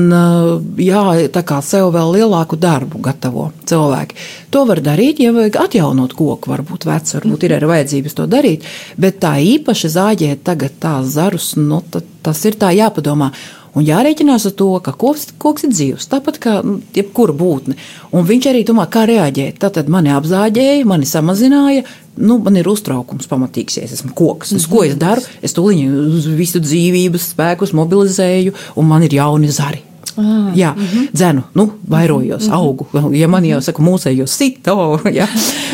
jā, 0.81 1.03
tā 1.33 1.43
kā 1.47 1.59
sev 1.65 1.91
vēl 1.95 2.17
lielāku 2.17 2.57
darbu 2.59 2.99
gatavo 3.03 3.49
cilvēki. 3.69 4.17
To 4.53 4.65
var 4.69 4.81
darīt, 4.83 5.21
ja 5.23 5.33
vajag 5.35 5.59
atjaunot 5.63 6.15
koku, 6.17 6.51
varbūt 6.51 6.87
vecs, 6.89 7.15
varbūt 7.17 7.47
ir 7.47 7.57
arī 7.57 7.71
vajadzības 7.71 8.17
to 8.19 8.27
darīt, 8.29 8.67
bet 8.99 9.21
tā 9.23 9.35
īpaši 9.41 9.93
zāģēt 9.95 10.43
tagad 10.49 10.75
tās 10.83 11.13
zarus, 11.15 11.53
nu, 11.59 11.81
tas 12.23 12.45
ir 12.45 12.57
tā 12.59 12.71
jāpadomā. 12.75 13.31
Un 13.73 13.85
jārēķinās 13.87 14.45
ar 14.51 14.53
to, 14.57 14.67
ka 14.85 14.91
koks, 14.93 15.31
koks 15.41 15.65
ir 15.65 15.71
dzīves, 15.73 16.05
tāpat 16.11 16.37
kā 16.41 16.59
jebkura 16.93 17.33
būtne. 17.33 17.73
Un 18.13 18.27
viņš 18.29 18.49
arī 18.51 18.61
domā, 18.67 18.85
kā 18.93 19.07
reaģēt. 19.09 19.57
Tad 19.63 19.89
mani 19.89 20.13
apzāģēja, 20.13 20.83
mani 20.89 21.09
samazināja. 21.09 21.87
Nu, 22.21 22.37
man 22.45 22.59
ir 22.59 22.69
uztraukums 22.69 23.29
pamatīgs, 23.31 23.79
ja 23.79 23.87
es 23.87 23.95
esmu 23.97 24.13
koks. 24.13 24.53
Es, 24.53 24.67
ko 24.69 24.83
es 24.85 24.93
daru? 25.01 25.25
Es 25.41 25.57
tūlīt 25.57 26.29
visu 26.37 26.61
dzīvības 26.61 27.31
spēkus 27.33 27.73
mobilizēju, 27.73 28.53
un 28.77 28.87
man 28.91 29.07
ir 29.07 29.17
jauni 29.17 29.49
zari. 29.49 29.81
Ah, 30.13 30.53
jā, 30.53 30.73
mm 30.75 30.83
-hmm. 30.85 31.07
dzenu, 31.13 31.41
nu, 31.53 31.71
vairojos, 31.89 32.43
mm 32.43 32.49
-hmm. 32.49 32.55
augu. 32.55 32.87
Ja 33.11 33.27
man 33.27 33.45
jau 33.45 33.61
saka, 33.61 33.81
mūsējos 33.81 34.27
sito. 34.27 34.99
Ja. 35.13 35.27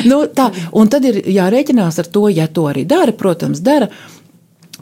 Nu, 0.05 0.23
tā, 0.35 0.51
un 0.71 0.87
tad 0.87 1.05
ir 1.05 1.15
jārēķinās 1.15 1.99
ar 1.99 2.05
to, 2.07 2.29
ja 2.29 2.47
to 2.47 2.61
arī 2.61 2.85
dara, 2.85 3.11
protams, 3.11 3.59
dara. 3.59 3.87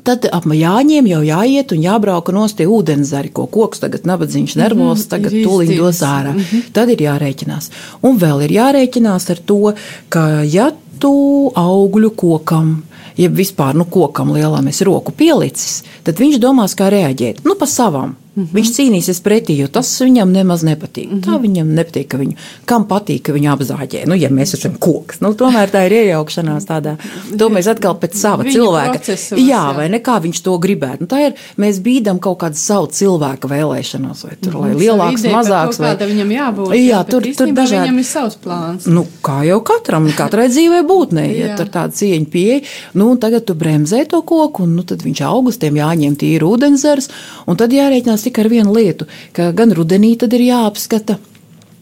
Tad 0.03 0.27
ap 0.31 0.45
jāņem, 0.45 1.07
jau 1.09 1.21
jāiet 1.25 1.71
un 1.73 1.81
jābrauc 1.81 2.29
no 2.33 2.47
tie 2.47 2.67
ūdenzari, 2.69 3.31
ko 3.33 3.47
koks 3.47 3.79
tagad 3.79 4.05
nabadzīgs 4.05 4.55
nervos, 4.59 5.05
Mhm, 5.05 5.09
tagad 5.09 5.33
ir 5.33 5.47
tūlīt 5.47 5.77
dos 5.77 6.01
ārā. 6.05 6.35
Tad 6.73 6.89
ir 6.89 6.97
jārēķinās. 6.97 7.69
Un 8.03 8.19
vēl 8.19 8.45
ir 8.45 8.51
jārēķinās 8.57 9.29
ar 9.29 9.37
to, 9.45 9.73
ka 10.09 10.43
ja 10.43 10.71
tu 10.99 11.51
augļu 11.55 12.11
kokam, 12.15 12.83
jeb 13.17 13.33
vispār 13.33 13.75
nu, 13.75 13.85
kokam 13.85 14.31
lielam 14.33 14.67
esi 14.67 14.83
roku 14.83 15.11
pielicis, 15.11 15.83
tad 16.03 16.15
viņš 16.17 16.39
domās, 16.39 16.75
kā 16.77 16.89
reaģēt. 16.89 17.43
Nu, 17.45 17.55
pa 17.55 17.65
savam. 17.65 18.15
Viņš 18.37 18.69
cīnīsies 18.75 19.19
pretī, 19.25 19.55
jo 19.57 19.65
tas 19.73 19.89
viņam 19.97 20.29
nemaz 20.29 20.61
nepatīk. 20.61 21.15
Tā 21.25 21.39
viņam 21.41 21.71
nepatīk, 21.73 22.05
ka 22.11 22.19
viņu, 22.21 22.35
kam 22.69 22.83
patīk, 22.85 23.23
ka 23.25 23.33
viņu 23.33 23.49
apzāģē. 23.55 24.03
Nu, 24.05 24.13
ja 24.13 24.29
mēs 24.29 24.53
esam 24.53 24.75
koks, 24.77 25.23
nu, 25.25 25.31
tomēr 25.33 25.71
tā 25.73 25.81
ir 25.87 25.95
iejaukšanās 26.03 26.67
tādā. 26.69 26.93
To 27.39 27.47
mēs 27.49 27.65
atkal 27.71 27.95
pēc 27.97 28.13
sava 28.19 28.45
Viņa 28.45 28.53
cilvēka. 28.53 28.91
procesos, 28.93 29.39
Jā, 29.41 29.47
jā. 29.47 29.63
vai 29.79 29.87
ne 29.89 29.97
kā 30.05 30.19
viņš 30.21 30.41
to 30.45 30.53
gribētu. 30.61 31.01
Nu, 31.01 31.09
tā 31.09 31.23
ir, 31.31 31.33
mēs 31.57 31.79
bīdam 31.81 32.19
kaut 32.21 32.37
kādu 32.43 32.61
savu 32.61 32.91
cilvēku 32.93 33.49
vēlēšanos, 33.49 34.21
vai 34.27 34.35
tur, 34.37 34.59
lai 34.61 34.69
Savu 34.75 34.83
lielāks, 34.83 35.23
ideju 35.25 35.33
par 35.33 35.39
mazāks. 35.41 35.81
kāda 35.81 36.09
viņam 36.11 36.35
jābūt. 36.37 36.75
Jā, 36.77 37.01
bet 37.01 37.11
tur, 37.15 37.27
tur 37.41 37.53
dažādi. 37.57 37.81
Viņam 37.87 37.97
ir 38.03 38.07
savs 38.11 38.37
plāns. 38.45 38.85
Nu, 38.85 39.05
kā 39.25 39.39
jau 39.49 39.57
katram, 39.65 40.05
katrai 40.13 40.45
dzīvē 40.53 40.83
būtnei, 40.85 41.27
ja 41.39 41.49
Jā. 41.51 41.57
tur 41.57 41.73
tāda 41.73 41.97
cieņa 41.97 42.29
pieeja, 42.37 42.61
nu, 42.93 43.09
un 43.15 43.17
tagad 43.17 43.49
tu 43.49 43.57
bremzē 43.57 44.05
to 44.13 44.21
koku, 44.21 44.63
un 44.69 44.75
nu, 44.77 44.85
tad 44.85 45.01
viņš 45.01 45.23
augustiem 45.25 45.81
jāņem 45.81 46.15
tīri 46.21 46.45
ūdenzers, 46.45 47.09
un 47.47 47.57
tad 47.57 47.73
jārēķinās 47.73 48.26
tikai 48.27 48.45
ar 48.45 48.51
vienu 48.53 48.75
lietu, 48.77 49.07
ka 49.33 49.49
gan 49.57 49.73
rudenī 49.75 50.13
tad 50.21 50.35
ir 50.37 50.45
jāapskata. 50.51 51.17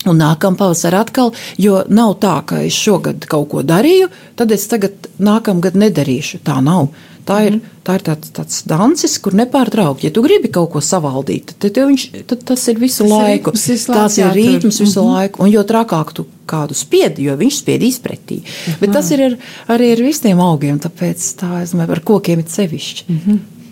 Un 0.06 0.20
nākamā 0.22 0.60
pavasarī 0.60 1.00
atkal, 1.02 1.32
jo 1.58 1.80
nav 1.90 2.12
tā, 2.22 2.36
ka 2.46 2.60
es 2.62 2.76
šogad 2.78 3.24
kaut 3.26 3.48
ko 3.50 3.64
darīju, 3.66 4.12
tad 4.38 4.52
es 4.54 4.68
tagad 4.70 5.08
nākamgad 5.18 5.74
nedarīšu. 5.82 6.44
Tā 6.46 6.60
nav. 6.62 6.92
Tā 7.26 7.40
ir, 7.48 7.56
tā 7.82 7.96
ir 7.98 8.04
tāds, 8.06 8.30
tāds 8.38 8.60
dancis, 8.70 9.16
kur 9.18 9.34
nepārtraukti. 9.34 10.06
Ja 10.06 10.14
tu 10.14 10.22
gribi 10.22 10.52
kaut 10.54 10.70
ko 10.76 10.82
savaldīt, 10.86 11.56
tad, 11.58 11.74
viņš, 11.74 12.04
tad 12.30 12.44
tas 12.52 12.68
ir 12.70 12.78
visu 12.78 13.02
Tas 13.02 13.10
ir 13.10 13.16
laiku. 13.16 13.56
ritms 13.56 13.66
visu 13.74 13.90
laiku 13.96 14.14
ir 14.14 14.22
jātur. 14.22 14.38
rītms 14.38 14.80
visu 14.84 15.06
laiku. 15.08 15.42
Un 15.42 15.50
jo 15.50 15.64
trakāk 15.66 16.14
tu 16.14 16.28
kādu 16.46 16.78
spiedi, 16.78 17.26
jo 17.26 17.34
viņš 17.42 17.58
spiedīs 17.64 17.98
pretī. 18.06 18.44
Bet 18.78 18.94
tas 18.94 19.10
ir 19.16 19.26
ar, 19.32 19.38
arī 19.74 19.90
ar 19.96 20.06
visiem 20.06 20.46
augiem, 20.46 20.78
tāpēc 20.86 21.26
tā, 21.42 21.64
es 21.66 21.74
domāju, 21.74 21.98
ar 21.98 22.04
kokiem 22.14 22.46
ir 22.46 22.54
sevišķi. 22.60 23.18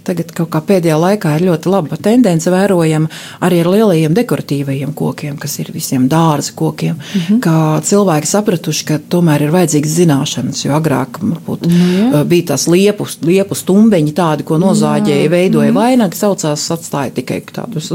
Tagad 0.03 0.31
kaut 0.35 0.49
kā 0.53 0.59
pēdējā 0.67 0.97
laikā 0.99 1.35
ir 1.37 1.45
ļoti 1.47 1.71
laba 1.71 1.97
tendence 2.03 2.51
vērojama 2.51 3.07
arī 3.45 3.61
ar 3.63 3.69
lielajiem 3.71 4.15
dekoratīvajiem 4.17 4.93
kokiem, 4.97 5.37
kas 5.39 5.57
ir 5.63 5.71
visiem 5.73 6.09
dārza 6.11 6.53
kokiem. 6.55 6.95
Mm 6.95 7.21
-hmm. 7.21 7.39
Kā 7.43 7.81
cilvēki 7.89 8.27
sapratuši, 8.27 8.85
ka 8.85 8.99
tomēr 9.09 9.47
ir 9.47 9.55
vajadzīgas 9.55 9.95
zināšanas, 9.99 10.65
jo 10.65 10.75
agrāk 10.75 11.19
varbūt, 11.21 11.67
mm, 11.67 12.27
bija 12.27 12.45
tās 12.53 12.67
liepu, 12.67 13.07
liepu 13.21 13.55
stumbeņi, 13.55 14.13
tādi, 14.13 14.43
ko 14.43 14.57
nozāģēja, 14.57 15.29
veidoja 15.29 15.71
mm 15.71 15.77
-hmm. 15.77 15.81
vainagu, 15.81 16.15
saucās, 16.15 16.71
atstāja 16.71 17.11
tikai 17.11 17.41
tādus. 17.53 17.91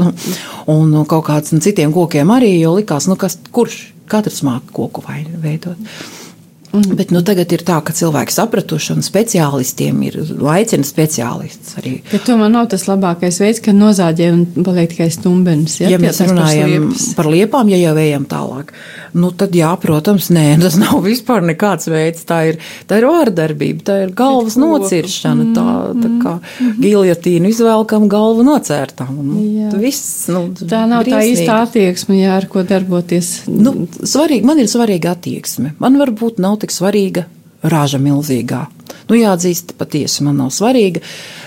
Un 0.67 0.91
nu, 0.91 1.05
kaut 1.05 1.25
kādus 1.25 1.53
un 1.53 1.61
citiem 1.61 1.93
kokiem 1.93 2.27
arī, 2.27 2.59
jo 2.59 2.75
likās, 2.75 3.07
nu, 3.07 3.15
kas, 3.15 3.37
kurš 3.51 3.93
katrs 4.07 4.41
māca 4.43 4.73
koku 4.73 5.03
vainu 5.07 5.29
veidot. 5.41 5.77
Mm. 5.77 6.18
Bet 6.69 7.09
nu, 7.09 7.23
tagad 7.25 7.49
ir 7.55 7.63
tā, 7.65 7.79
ka 7.81 7.93
cilvēki 7.97 8.33
sapratuši, 8.35 8.91
un 8.93 9.05
speciālistiem 9.05 10.03
ir 10.05 10.17
aicina 10.53 10.85
speciālists 10.85 11.79
arī. 11.81 11.95
Bet 12.11 12.27
tomēr 12.27 12.51
nav 12.53 12.67
tas 12.69 12.85
labākais 12.85 13.39
veids, 13.41 13.61
ka 13.65 13.73
nozāģē 13.73 14.27
un 14.35 14.43
paliek 14.67 14.91
tikai 14.91 15.09
stumbenis. 15.13 15.79
Ja, 15.81 15.89
ja 15.95 16.01
mēs 16.01 16.21
runājam 16.21 16.91
par 17.17 17.31
liepām, 17.33 17.71
ja 17.73 17.79
jau 17.81 17.95
ejam 17.97 18.27
tālāk, 18.29 18.75
nu, 19.13 19.31
tad 19.35 19.55
jā, 19.57 19.69
protams, 19.81 20.29
nē, 20.33 20.45
tas 20.63 20.77
nav 20.79 20.99
vispār 21.05 21.43
nekāds 21.51 21.89
veids. 21.91 22.25
Tā 22.29 22.41
ir, 22.51 22.59
tā 22.89 22.99
ir 23.01 23.07
vārdarbība, 23.09 23.85
tā 23.87 23.97
ir 24.05 24.13
galvas 24.17 24.57
Pret 24.57 24.65
nociršana. 24.65 25.47
Tā, 25.55 25.65
tā 25.99 26.11
kā 26.23 26.35
giljotīnu 26.81 27.51
izvelkam, 27.53 28.07
galvu 28.11 28.45
nocērtām. 28.47 29.15
Nu, 29.19 29.69
viss, 29.81 30.27
nu, 30.33 30.47
Tā 30.59 30.85
nav 30.89 31.05
tā 31.05 31.15
briesmīgi. 31.17 31.35
īsta 31.39 31.59
attieksme, 31.65 32.19
jā, 32.21 32.37
ar 32.39 32.49
ko 32.51 32.63
darboties. 32.67 33.33
Nu, 33.49 33.75
svarīgi, 33.99 34.45
man 34.47 34.61
ir 34.61 34.69
svarīga 34.71 35.15
attieksme. 35.17 35.73
Man 35.81 35.99
varbūt 36.01 36.41
nav 36.43 36.59
tik 36.63 36.73
svarīga 36.75 37.25
raža 37.63 37.99
milzīgā. 38.01 38.65
Nu, 39.09 39.17
jāatzīst, 39.17 39.73
patiesi 39.79 40.23
man 40.25 40.37
nav 40.43 40.53
svarīga. 40.53 41.01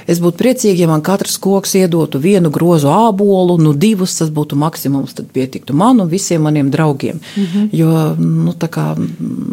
Es 0.06 0.20
būtu 0.22 0.38
priecīga, 0.42 0.80
ja 0.84 0.88
man 0.90 1.02
katrs 1.02 1.38
koks 1.42 1.74
iedotu 1.78 2.20
vienu 2.22 2.50
grozu 2.50 2.90
ābolu, 2.92 3.58
nu 3.62 3.72
divus 3.72 4.16
tas 4.18 4.30
būtu 4.30 4.58
maksimums, 4.58 5.14
tad 5.14 5.30
pietiktu 5.32 5.74
man 5.74 6.00
un 6.00 6.08
visiem 6.08 6.42
maniem 6.42 6.70
draugiem. 6.70 7.20
Mm 7.36 7.46
-hmm. 7.46 7.68
Jo 7.72 8.14
nu, 8.18 8.52
kā, 8.52 8.96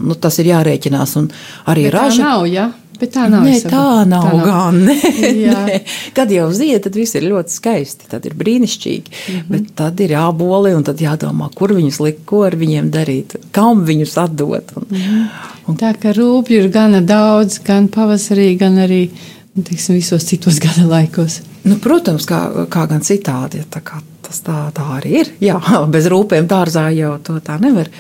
nu, 0.04 0.16
tas 0.16 0.40
ir 0.40 0.46
jārēķinās. 0.46 1.18
Un 1.18 1.32
arī 1.66 1.84
Bet 1.84 1.94
tā 1.94 1.98
raža. 1.98 2.24
nav, 2.24 2.46
jā. 2.48 2.72
Bet 3.00 3.14
tā 3.16 3.30
nav. 3.32 3.46
Nē, 3.48 3.56
tā 3.64 4.04
nav, 4.08 4.26
tā 4.28 4.34
nav. 4.36 4.46
gan. 4.46 4.80
Nē, 4.90 4.98
nē. 5.38 5.80
Kad 6.14 6.32
jau 6.32 6.50
zied, 6.52 6.82
tad 6.84 6.98
viss 7.00 7.16
ir 7.16 7.24
ļoti 7.32 7.56
skaisti. 7.56 8.10
Tad 8.12 8.26
ir 8.28 8.36
brīnišķīgi. 8.40 9.14
Mm 9.14 9.36
-hmm. 9.36 9.48
Bet 9.48 9.76
tad 9.76 10.00
ir 10.00 10.10
jāboli 10.10 10.76
un 10.76 10.84
jādomā, 10.84 11.50
kur 11.56 11.74
viņus 11.74 12.00
likt, 12.04 12.26
ko 12.26 12.44
ar 12.44 12.56
viņiem 12.56 12.92
darīt, 12.92 13.36
kam 13.52 13.86
viņus 13.86 14.18
atdot. 14.18 14.76
Un, 14.76 14.86
mm 14.90 14.98
-hmm. 14.98 15.78
Tā 15.80 15.94
kā 15.96 16.14
rūpju 16.14 16.64
ir 16.64 16.70
gana 16.70 17.02
daudz, 17.02 17.60
gan 17.64 17.88
pavasarī, 17.88 18.58
gan 18.58 18.78
arī 18.78 19.10
teiksim, 19.68 19.98
visos 20.00 20.26
citos 20.28 20.60
gada 20.66 20.86
laikos. 20.90 21.42
nu, 21.64 21.80
protams, 21.84 22.26
kā, 22.30 22.68
kā 22.72 22.86
gan 22.90 23.02
citādi. 23.06 23.64
ja 23.64 23.68
Tā 23.70 23.82
kā, 23.86 24.02
tas 24.26 24.42
tā, 24.46 24.62
tā 24.76 24.86
arī 25.00 25.20
ir. 25.24 25.34
Jā, 25.44 25.60
bez 25.94 26.08
rūpēm 26.12 26.48
dārzā 26.50 26.90
jau 26.96 27.18
to 27.24 27.40
tā 27.44 27.60
nevar. 27.62 27.92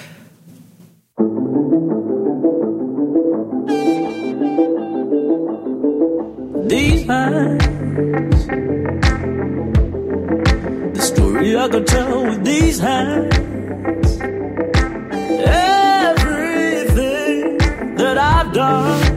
these 6.69 7.03
hands. 7.07 8.45
The 10.95 11.01
story 11.01 11.57
I 11.57 11.67
could 11.67 11.87
tell 11.87 12.25
with 12.25 12.43
these 12.45 12.79
hands. 12.79 14.19
Everything 16.21 17.57
that 17.97 18.17
I've 18.19 18.53
done 18.53 19.08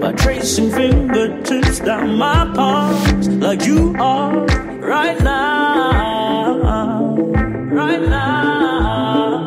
by 0.00 0.12
tracing 0.12 0.70
fingertips 0.70 1.80
down 1.80 2.16
my 2.16 2.50
palms, 2.54 3.28
like 3.28 3.66
you 3.66 3.94
are 3.98 4.46
right 4.78 5.20
now, 5.22 6.56
right 7.70 8.00
now. 8.08 9.46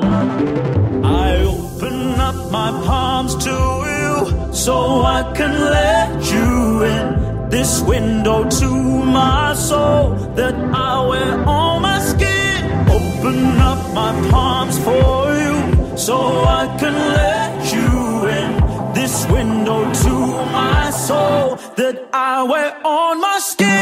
I 1.04 1.38
open 1.42 2.20
up 2.20 2.52
my 2.52 2.70
palms 2.86 3.36
to 3.46 3.50
you 3.50 4.54
so 4.54 5.02
I 5.02 5.34
can 5.36 5.54
let 5.54 6.32
you 6.32 6.84
in. 6.84 7.50
This 7.50 7.82
window 7.82 8.48
to 8.48 8.70
my 8.70 9.56
soul 9.56 10.16
that 10.36 10.54
I 10.54 11.08
wear 11.08 11.48
on 11.48 11.82
my 11.82 12.00
skin. 12.00 12.90
Open 12.90 13.58
up 13.60 13.94
my 13.94 14.12
palms 14.30 14.78
for 14.78 15.34
you 15.46 15.98
so 15.98 16.18
I 16.46 16.78
can 16.80 16.94
let 16.94 17.74
you 17.74 18.28
in. 18.28 18.94
This 18.94 19.26
window 19.28 19.63
soul 21.08 21.58
that 21.76 21.96
I 22.14 22.44
wear 22.44 22.70
on 22.86 23.20
my 23.20 23.40
skin. 23.40 23.73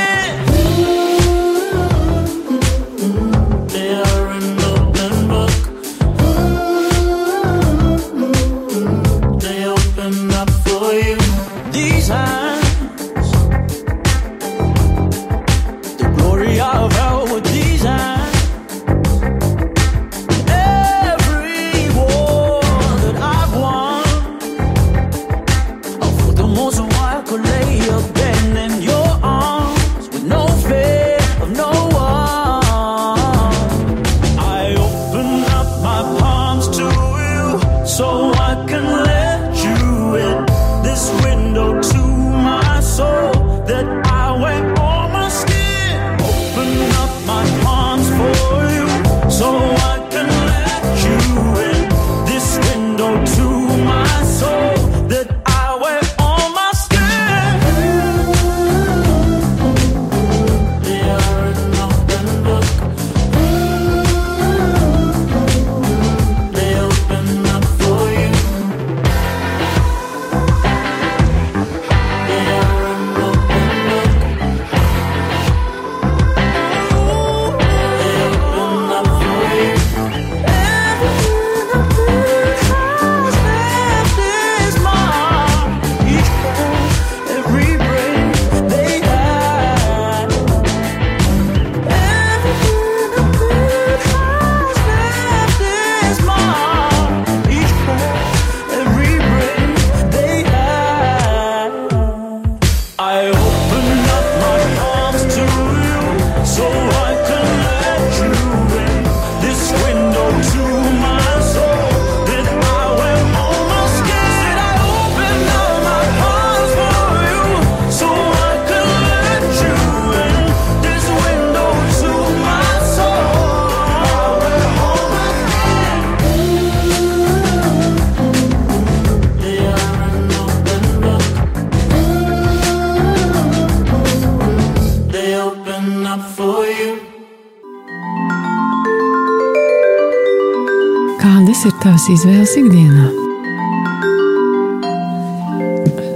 Tavas 142.01 142.17
izvēles 142.17 142.51
ikdienā? 142.57 143.07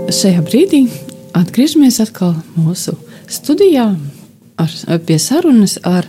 Šajā 0.10 0.40
brīdī 0.48 0.80
atgriežamies 1.38 2.00
atkal 2.02 2.32
mūsu 2.58 2.96
studijā 3.30 3.84
ar, 4.58 4.74
pie 5.06 5.18
sarunas 5.22 5.76
ar 5.86 6.08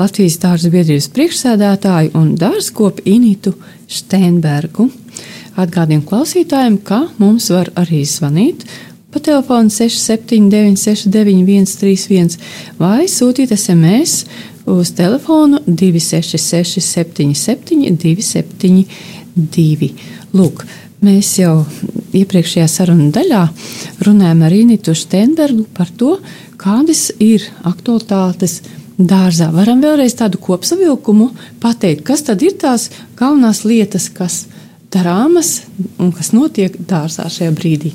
Latvijas 0.00 0.40
dārza 0.42 0.72
biedrības 0.72 1.06
priekšsēdētāju 1.14 2.10
un 2.18 2.32
dārzkopu 2.40 3.04
Initu 3.06 3.52
Steinbergu. 3.86 4.88
Atgādījumi 5.62 6.08
klausītājiem, 6.10 6.80
ka 6.82 7.04
mums 7.22 7.52
var 7.54 7.70
arī 7.78 8.02
zvanīt 8.02 8.66
pa 9.14 9.22
telefonu 9.22 9.70
679, 9.70 10.74
691, 10.90 11.70
31 11.70 12.34
vai 12.82 13.06
sūtīt 13.06 13.54
SMS 13.54 14.24
uz 14.66 14.92
telefonu 14.96 15.58
266, 15.66 16.80
77, 16.80 17.96
272. 17.96 19.90
Lūk, 20.34 20.64
mēs 21.04 21.38
jau 21.38 21.64
iepriekšējā 22.14 22.68
sarunu 22.70 23.10
daļā 23.14 23.48
runājām 24.06 24.42
ar 24.46 24.52
Initu 24.56 24.94
Steinbergu 24.96 25.64
par 25.76 25.88
to, 25.98 26.18
kādas 26.60 27.12
ir 27.22 27.42
aktualitātes 27.66 28.62
dārzā. 28.98 29.50
Varam 29.54 29.82
vēlreiz 29.82 30.14
tādu 30.18 30.38
kopsavilkumu 30.42 31.30
pateikt, 31.62 32.04
kas 32.06 32.22
tad 32.26 32.42
ir 32.46 32.54
tās 32.60 32.90
galvenās 33.18 33.64
lietas, 33.66 34.08
kas 34.08 34.46
darāmas 34.94 35.62
un 35.98 36.12
kas 36.14 36.32
notiek 36.34 36.76
dārzā 36.78 37.28
šajā 37.30 37.52
brīdī. 37.54 37.94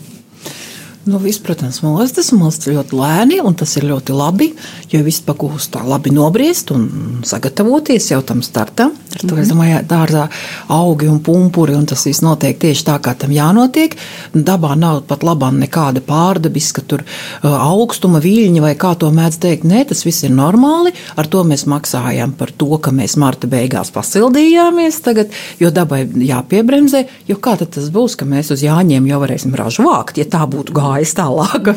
Nu, 1.10 1.18
viss, 1.18 1.40
protams, 1.42 1.80
mostas, 1.82 2.28
mostas 2.38 2.70
ļoti 2.70 2.94
lēni, 2.94 3.40
un 3.42 3.56
tas 3.58 3.72
ir 3.80 3.88
ļoti 3.90 4.14
labi, 4.14 4.52
jo 4.92 5.00
viss 5.02 5.24
pagūst 5.26 5.72
tā 5.74 5.82
labi 5.82 6.12
nobriest 6.14 6.70
un 6.76 6.84
sagatavoties 7.26 8.12
jau 8.12 8.20
tam 8.22 8.44
startam. 8.46 8.92
Ar 8.94 9.18
to, 9.18 9.26
mm 9.26 9.32
-hmm. 9.32 9.42
es 9.42 9.48
mhm. 9.48 9.58
domāju, 9.58 9.88
dārzā 9.88 10.28
augi 10.68 11.08
un 11.08 11.20
pumpuri, 11.20 11.74
un 11.76 11.86
tas 11.86 12.06
viss 12.06 12.22
notiek 12.22 12.60
tieši 12.60 12.84
tā, 12.86 13.00
kā 13.00 13.16
tam 13.18 13.32
jānotiek. 13.32 13.96
Dabā 14.34 14.76
nav 14.78 15.02
pat 15.02 15.24
labā 15.24 15.50
nekāda 15.52 16.00
pārdabiska 16.00 16.82
tur 16.88 17.02
uh, 17.02 17.50
augstuma 17.50 18.20
viļņa, 18.20 18.62
vai 18.62 18.76
kā 18.76 18.96
to 18.96 19.12
mēdz 19.12 19.38
teikt. 19.40 19.64
Nē, 19.64 19.86
tas 19.88 20.06
viss 20.06 20.24
ir 20.24 20.30
normāli. 20.30 20.94
Ar 21.16 21.28
to 21.28 21.44
mēs 21.44 21.66
maksājam 21.66 22.32
par 22.32 22.52
to, 22.58 22.78
ka 22.78 22.92
mēs 22.92 23.18
marta 23.18 23.48
beigās 23.48 23.92
pasildījāmies 23.92 25.02
tagad, 25.02 25.28
jo 25.60 25.72
dabai 25.72 26.06
jāpiebremzē, 26.06 27.06
jo 27.28 27.36
kā 27.36 27.58
tad 27.58 27.70
tas 27.70 27.90
būs, 27.90 28.16
ka 28.16 28.26
mēs 28.26 28.52
uz 28.52 28.64
Jāņiem 28.64 29.08
jau 29.08 29.20
varēsim 29.20 29.56
ražu 29.56 29.84
vākt, 29.84 30.18
ja 30.18 30.26
tā 30.26 30.46
būtu 30.46 30.74
gājis 30.74 30.99
gājis 31.00 31.16
tālāk. 31.18 31.70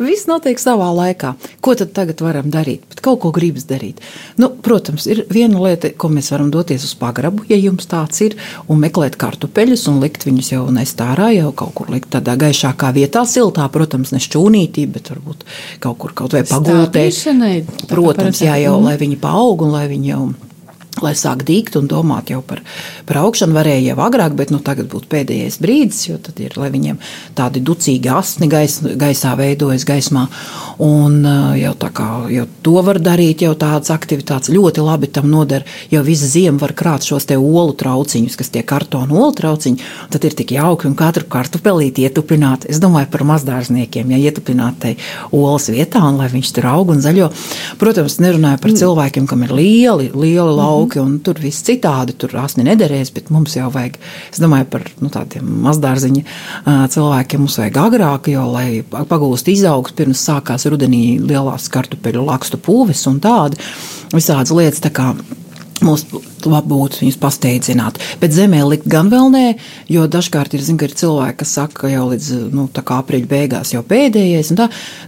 Viss 0.00 0.26
notiek 0.28 0.58
savā 0.60 0.88
laikā. 0.94 1.34
Ko 1.60 1.74
tad 1.78 1.92
tagad 1.96 2.20
varam 2.22 2.50
darīt? 2.52 2.86
Bet 2.90 3.02
kaut 3.04 3.20
ko 3.24 3.32
gribas 3.34 3.66
darīt. 3.66 4.00
Nu, 4.38 4.50
protams, 4.50 5.06
ir 5.10 5.24
viena 5.32 5.60
lieta, 5.62 5.90
ko 5.96 6.10
mēs 6.12 6.30
varam 6.34 6.50
doties 6.54 6.86
uz 6.86 6.94
pagrabu, 6.98 7.44
ja 7.50 7.58
jums 7.58 7.88
tāds 7.90 8.22
ir, 8.24 8.36
un 8.70 8.80
meklēt 8.82 9.18
kartupeļus 9.20 9.86
un 9.90 10.00
likt 10.04 10.26
viņus 10.26 10.52
jau 10.54 10.64
nest 10.74 11.00
ārā, 11.02 11.32
jau 11.36 11.52
kaut 11.56 11.74
kur 11.76 11.90
likt 11.92 12.12
tādā 12.14 12.36
gaišākā 12.40 12.92
vietā, 12.96 13.26
siltā, 13.28 13.66
protams, 13.72 14.14
ne 14.14 14.22
šķūnītī, 14.22 14.86
bet 14.94 15.12
varbūt 15.12 15.46
kaut 15.82 15.98
kur 16.02 16.16
kaut 16.16 16.36
vai 16.36 16.44
pagultē. 16.46 17.08
Protams, 17.90 18.42
jā, 18.44 18.58
jau, 18.62 18.78
lai 18.84 18.96
viņi 19.00 19.18
paaug 19.22 19.66
un 19.66 19.74
lai 19.74 19.86
viņi 19.90 20.12
jau 20.12 20.24
lai 21.04 21.12
sāk 21.18 21.44
dīgt 21.46 21.76
un 21.78 21.88
domāt 21.90 22.30
jau 22.32 22.40
par, 22.46 22.62
par 23.08 23.20
augšanu. 23.24 23.56
Varēja 23.56 23.92
jau 23.92 23.98
agrāk, 24.06 24.36
bet 24.38 24.52
nu, 24.52 24.60
tagad 24.64 24.88
būtu 24.92 25.08
pēdējais 25.12 25.58
brīdis, 25.62 26.02
jo 26.08 26.16
tad 26.22 26.40
ir, 26.42 26.56
lai 26.60 26.70
viņiem 26.72 26.98
tādi 27.36 27.62
ducīgi 27.64 28.10
asni 28.12 28.48
gais, 28.52 28.78
gaisā 28.98 29.34
veidojas 29.38 29.86
gaismā. 29.88 30.26
Un 30.82 31.22
jau 31.56 31.72
tā 31.80 31.90
kā 31.96 32.08
jau 32.32 32.46
to 32.64 32.76
var 32.84 33.00
darīt, 33.00 33.44
jau 33.46 33.54
tādas 33.58 33.92
aktivitātes 33.94 34.52
ļoti 34.52 34.84
labi 34.84 35.10
tam 35.12 35.28
noder, 35.32 35.64
jo 35.92 36.02
visu 36.06 36.28
ziemu 36.28 36.60
var 36.60 36.74
krāt 36.76 37.06
šos 37.06 37.28
te 37.28 37.38
olu 37.40 37.76
trauciņus, 37.76 38.36
kas 38.36 38.52
tie 38.52 38.64
kartonu 38.66 39.20
olu 39.20 39.36
trauciņi, 39.36 39.88
tad 40.12 40.26
ir 40.28 40.36
tik 40.36 40.56
jauki 40.56 40.88
un 40.90 40.96
katru 40.98 41.28
kartupelīti 41.32 42.06
ietupināt. 42.08 42.68
Es 42.68 42.80
domāju 42.82 43.10
par 43.12 43.24
mazdārzniekiem, 43.32 44.12
ja 44.12 44.20
ietupināt 44.30 44.80
te 44.82 44.94
olas 45.32 45.70
vietā 45.72 46.02
un 46.04 46.20
lai 46.20 46.28
viņš 46.32 46.52
tur 46.56 46.68
aug 46.72 46.92
un 46.92 47.00
zaļo. 47.04 47.30
Protams, 47.80 48.20
nerunāju 48.22 48.60
par 48.62 48.72
mm. 48.72 48.80
cilvēkiem, 48.82 49.28
kam 49.30 49.44
ir 49.46 49.54
lieli, 49.56 50.10
lieli 50.12 50.56
lauki 50.56 50.85
jauki, 50.86 51.00
un 51.02 51.18
tur 51.20 51.38
viss 51.40 51.64
citādi. 51.66 52.14
Tur 52.16 52.34
asni 52.40 52.64
nederēs, 52.64 53.12
bet 53.14 53.30
mums 53.30 53.56
jau 53.56 53.68
vajag, 53.72 53.98
es 54.32 54.40
domāju, 54.40 54.68
par 54.70 54.84
nu, 55.00 55.10
tādiem 55.10 55.46
mazdārziņa 55.64 56.22
cilvēkiem 56.92 57.42
mums 57.42 57.58
vajag 57.58 57.80
agrāk, 57.82 58.30
jo, 58.32 58.44
lai 58.52 58.82
pagūst 58.90 59.48
izaugt, 59.48 59.96
pirms 59.96 60.22
sākās 60.28 60.66
rudenī 60.70 61.18
lielās 61.20 61.68
kartupeļu 61.72 62.26
lakstu 62.26 62.58
pūves 62.58 63.06
un 63.10 63.20
tādi 63.20 63.60
visādas 64.14 64.54
lietas. 64.54 64.82
Tā 64.84 64.92
kā 64.94 65.12
Mums 65.84 66.06
būtu 66.08 67.02
viņus 67.02 67.18
pasteidzināt. 67.20 67.98
Bet 68.20 68.32
zemē 68.32 68.62
likt 68.64 68.86
gan 68.88 69.10
vēl 69.12 69.28
nē, 69.32 69.44
jo 69.92 70.06
dažkārt 70.08 70.54
ir, 70.56 70.62
zin, 70.64 70.78
ir 70.80 70.94
cilvēki, 70.96 71.36
kas 71.42 71.52
saka, 71.58 71.82
ka 71.82 71.90
jau 71.92 72.06
līdz 72.08 72.28
nu, 72.54 72.64
aprīļa 72.72 73.28
beigās 73.28 73.74
jau 73.74 73.82
pēdējais. 73.84 74.54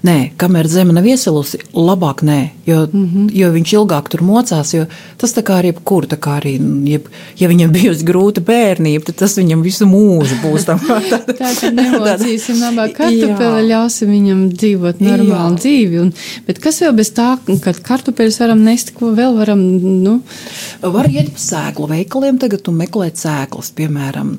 Nē, 0.04 0.16
kamēr 0.40 0.68
zeme 0.68 0.92
nav 0.92 1.09
iesalusi, 1.09 1.62
labāk 1.72 2.20
nē, 2.26 2.38
jo, 2.68 2.83
mm 2.85 3.07
-hmm. 3.07 3.31
jo 3.40 3.52
viņš 3.54 3.72
ilgāk 3.78 4.11
tur 4.12 4.24
mocās. 4.28 4.74
Tas 5.16 5.33
tā 5.33 5.42
kā 5.42 5.62
ar 5.62 5.70
jebkuru, 5.70 6.07
tā 6.07 6.18
kā 6.20 6.37
arī, 6.42 6.59
jeb, 6.85 7.09
ja 7.38 7.48
viņam 7.48 7.72
bijusi 7.72 8.04
grūta 8.04 8.44
bērnība, 8.44 9.07
tad 9.09 9.16
tas 9.24 9.38
viņam 9.38 9.64
visu 9.64 9.88
mūžu 9.88 10.37
būs. 10.44 10.68
Tam, 10.68 10.78
tā 11.40 11.54
tad 11.61 11.74
nemocīsim 11.74 12.61
labāk 12.61 12.92
kartupeli, 13.00 13.68
ļausim 13.72 14.12
viņam 14.12 14.44
dzīvot 14.52 15.00
normālu 15.00 15.57
Jā. 15.57 15.61
dzīvi. 15.64 16.00
Un, 16.04 16.12
bet 16.46 16.61
kas 16.61 16.83
vēl 16.85 16.92
bez 16.92 17.14
tā, 17.16 17.38
kad 17.64 17.81
kartupeļus 17.81 18.40
varam 18.44 18.62
nest, 18.68 18.92
ko 18.94 19.14
vēl 19.16 19.38
varam, 19.38 19.64
nu, 20.04 20.20
Var 20.82 21.08
iet 21.10 21.30
pa 21.34 21.42
sēklu 21.42 21.88
veikaliem 21.90 22.38
tagad 22.40 22.68
un 22.70 22.78
meklēt 22.80 23.18
sēklas, 23.20 23.70
piemēram, 23.78 24.34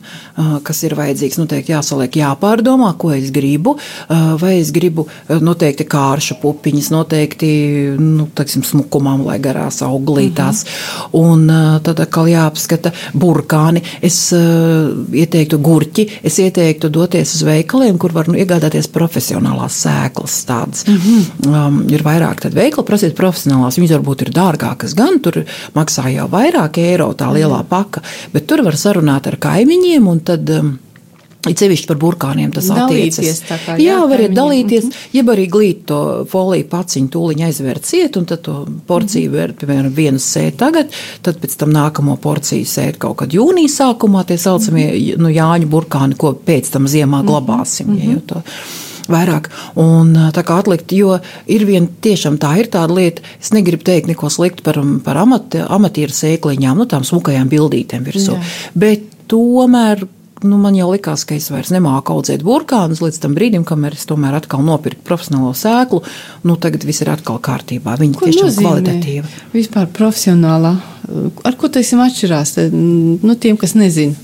kas 0.63 0.83
ir 0.87 0.95
vajadzīgs. 0.99 1.39
Noteikti 1.39 1.73
jāsaliek, 1.73 2.19
jāpārdomā, 2.21 2.91
ko 2.99 3.11
es 3.15 3.31
gribu. 3.35 3.75
Vai 4.09 4.55
es 4.59 4.71
gribu 4.75 5.07
noteikti 5.29 5.87
kāršu 5.89 6.39
pupiņas, 6.41 6.91
noteikti 6.93 7.51
nu, 7.99 8.27
teiksim, 8.35 8.63
smukumam, 8.67 9.25
lai 9.27 9.39
garās 9.43 9.81
auglītās. 9.85 10.63
Mm 10.63 10.69
-hmm. 10.69 11.19
Un 11.19 11.81
tad 11.83 11.99
atkal 11.99 12.27
jāapskata 12.27 12.91
burkāni. 13.13 13.83
Es 14.01 14.19
ieteiktu 14.33 15.59
gurķi, 15.59 16.07
es 16.23 16.39
ieteiktu 16.39 16.89
doties 16.89 17.35
uz 17.35 17.43
veikaliem, 17.47 17.97
kur 17.97 18.13
var 18.13 18.27
nu, 18.27 18.37
iegādāties 18.39 18.87
profesionālās 18.87 19.81
sēklas. 19.85 20.39
Tādas. 20.45 20.87
Mm 20.87 20.97
-hmm. 20.97 21.67
um, 21.67 21.89
ir 21.89 22.03
vairāk 22.03 22.49
veikalu, 22.53 22.85
prasiet 22.87 23.15
profesionālās. 23.15 23.77
Viņas 23.79 23.97
varbūt 23.97 24.21
ir 24.25 24.33
dārgākas 24.35 24.95
gan, 24.95 25.19
tur 25.23 25.43
maksā 25.75 26.08
jau 26.13 26.27
vairāk 26.31 26.77
eiro 26.81 27.13
tā 27.13 27.31
lielā 27.35 27.63
paka, 27.69 28.03
bet 28.33 28.47
tur 28.47 28.63
var 28.65 28.77
sarunāt 28.79 29.27
ar 29.27 29.39
kaimiņiem 29.41 30.07
un 30.07 30.19
tad. 30.19 30.49
Um, 30.49 30.77
It 31.47 31.55
sevišķi 31.61 31.87
par 31.87 31.95
burkāniem 32.01 32.49
tas 32.51 32.65
attiecas. 32.67 33.37
Kā, 33.47 33.77
jā, 33.79 33.93
jā, 33.93 33.99
variet 34.11 34.33
dalīties, 34.35 34.83
mm 34.83 34.89
-hmm. 34.89 35.13
jeb 35.15 35.29
arī 35.31 35.45
glīt 35.49 35.85
to 35.87 35.99
foliju 36.27 36.65
paciņu, 36.67 37.07
tūliņ 37.13 37.43
aizvērt 37.47 37.85
ciet, 37.87 38.17
un 38.17 38.25
tad 38.25 38.41
to 38.41 38.67
porciju 38.87 39.29
mm 39.29 39.35
-hmm. 39.35 39.39
vērt, 39.39 39.55
piemēram, 39.61 39.93
vienu 39.95 40.19
sēt 40.19 40.57
tagad, 40.57 40.91
tad 41.21 41.39
pēc 41.39 41.55
tam 41.55 41.71
nākamo 41.71 42.17
porciju 42.17 42.65
sēt 42.65 42.97
kaut 42.97 43.17
kad 43.17 43.33
jūnija 43.33 43.69
sākumā, 43.69 44.25
tie 44.25 44.37
saucamie, 44.37 44.91
mm 44.91 44.99
-hmm. 44.99 45.17
nu, 45.17 45.29
Jāņu 45.29 45.65
burkāni, 45.65 46.17
ko 46.17 46.35
pēc 46.45 46.69
tam 46.71 46.87
ziemā 46.87 47.23
glabāsim. 47.23 47.87
Mm 47.87 47.97
ja, 48.09 48.15
to, 49.09 49.15
vairāk. 49.15 49.49
Un 49.79 50.13
tā 50.35 50.45
kā 50.45 50.59
atlikt, 50.61 50.93
jo 50.95 51.17
ir 51.49 51.65
viena 51.67 51.89
tiešām 52.01 52.39
tā 52.41 52.55
ir 52.61 52.69
tāda 52.71 52.95
lieta, 52.95 53.25
es 53.41 53.51
negribu 53.55 53.85
teikt 53.87 54.09
neko 54.11 54.29
sliktu 54.29 54.65
par, 54.65 54.79
par 55.05 55.23
amati, 55.25 55.63
amatieru 55.65 56.15
sēkliņām, 56.15 56.79
nu 56.79 56.87
tām 56.89 57.05
smukajām 57.07 57.49
bildītēm 57.51 58.07
virsū. 58.07 58.37
Jā. 58.37 58.55
Bet 58.79 59.05
tomēr 59.29 60.05
nu, 60.43 60.57
man 60.61 60.75
jau 60.77 60.89
likās, 60.93 61.25
ka 61.27 61.35
es 61.35 61.49
vairs 61.51 61.71
nemāku 61.73 62.15
audzēt 62.15 62.43
burkānus 62.47 63.01
līdz 63.03 63.19
tam 63.23 63.35
brīdim, 63.35 63.65
kamēr 63.67 63.97
es 63.97 64.07
tomēr 64.09 64.37
atkal 64.39 64.63
nopirku 64.65 65.03
profesionālo 65.07 65.51
sēklu. 65.57 65.99
Nu, 66.47 66.55
tagad 66.61 66.85
viss 66.87 67.03
ir 67.03 67.11
atkal 67.11 67.41
kārtībā. 67.43 67.97
Viņa 67.99 68.19
ko 68.19 68.29
tiešām 68.29 68.55
kvalitatīva. 68.61 69.33
Vispār 69.55 69.91
profesionālā. 69.95 70.77
Ar 71.43 71.59
ko 71.59 71.71
tas 71.73 71.91
atšķirās? 71.91 72.55
Nu, 72.71 73.35
tiem, 73.35 73.59
kas 73.59 73.75
nezina. 73.75 74.15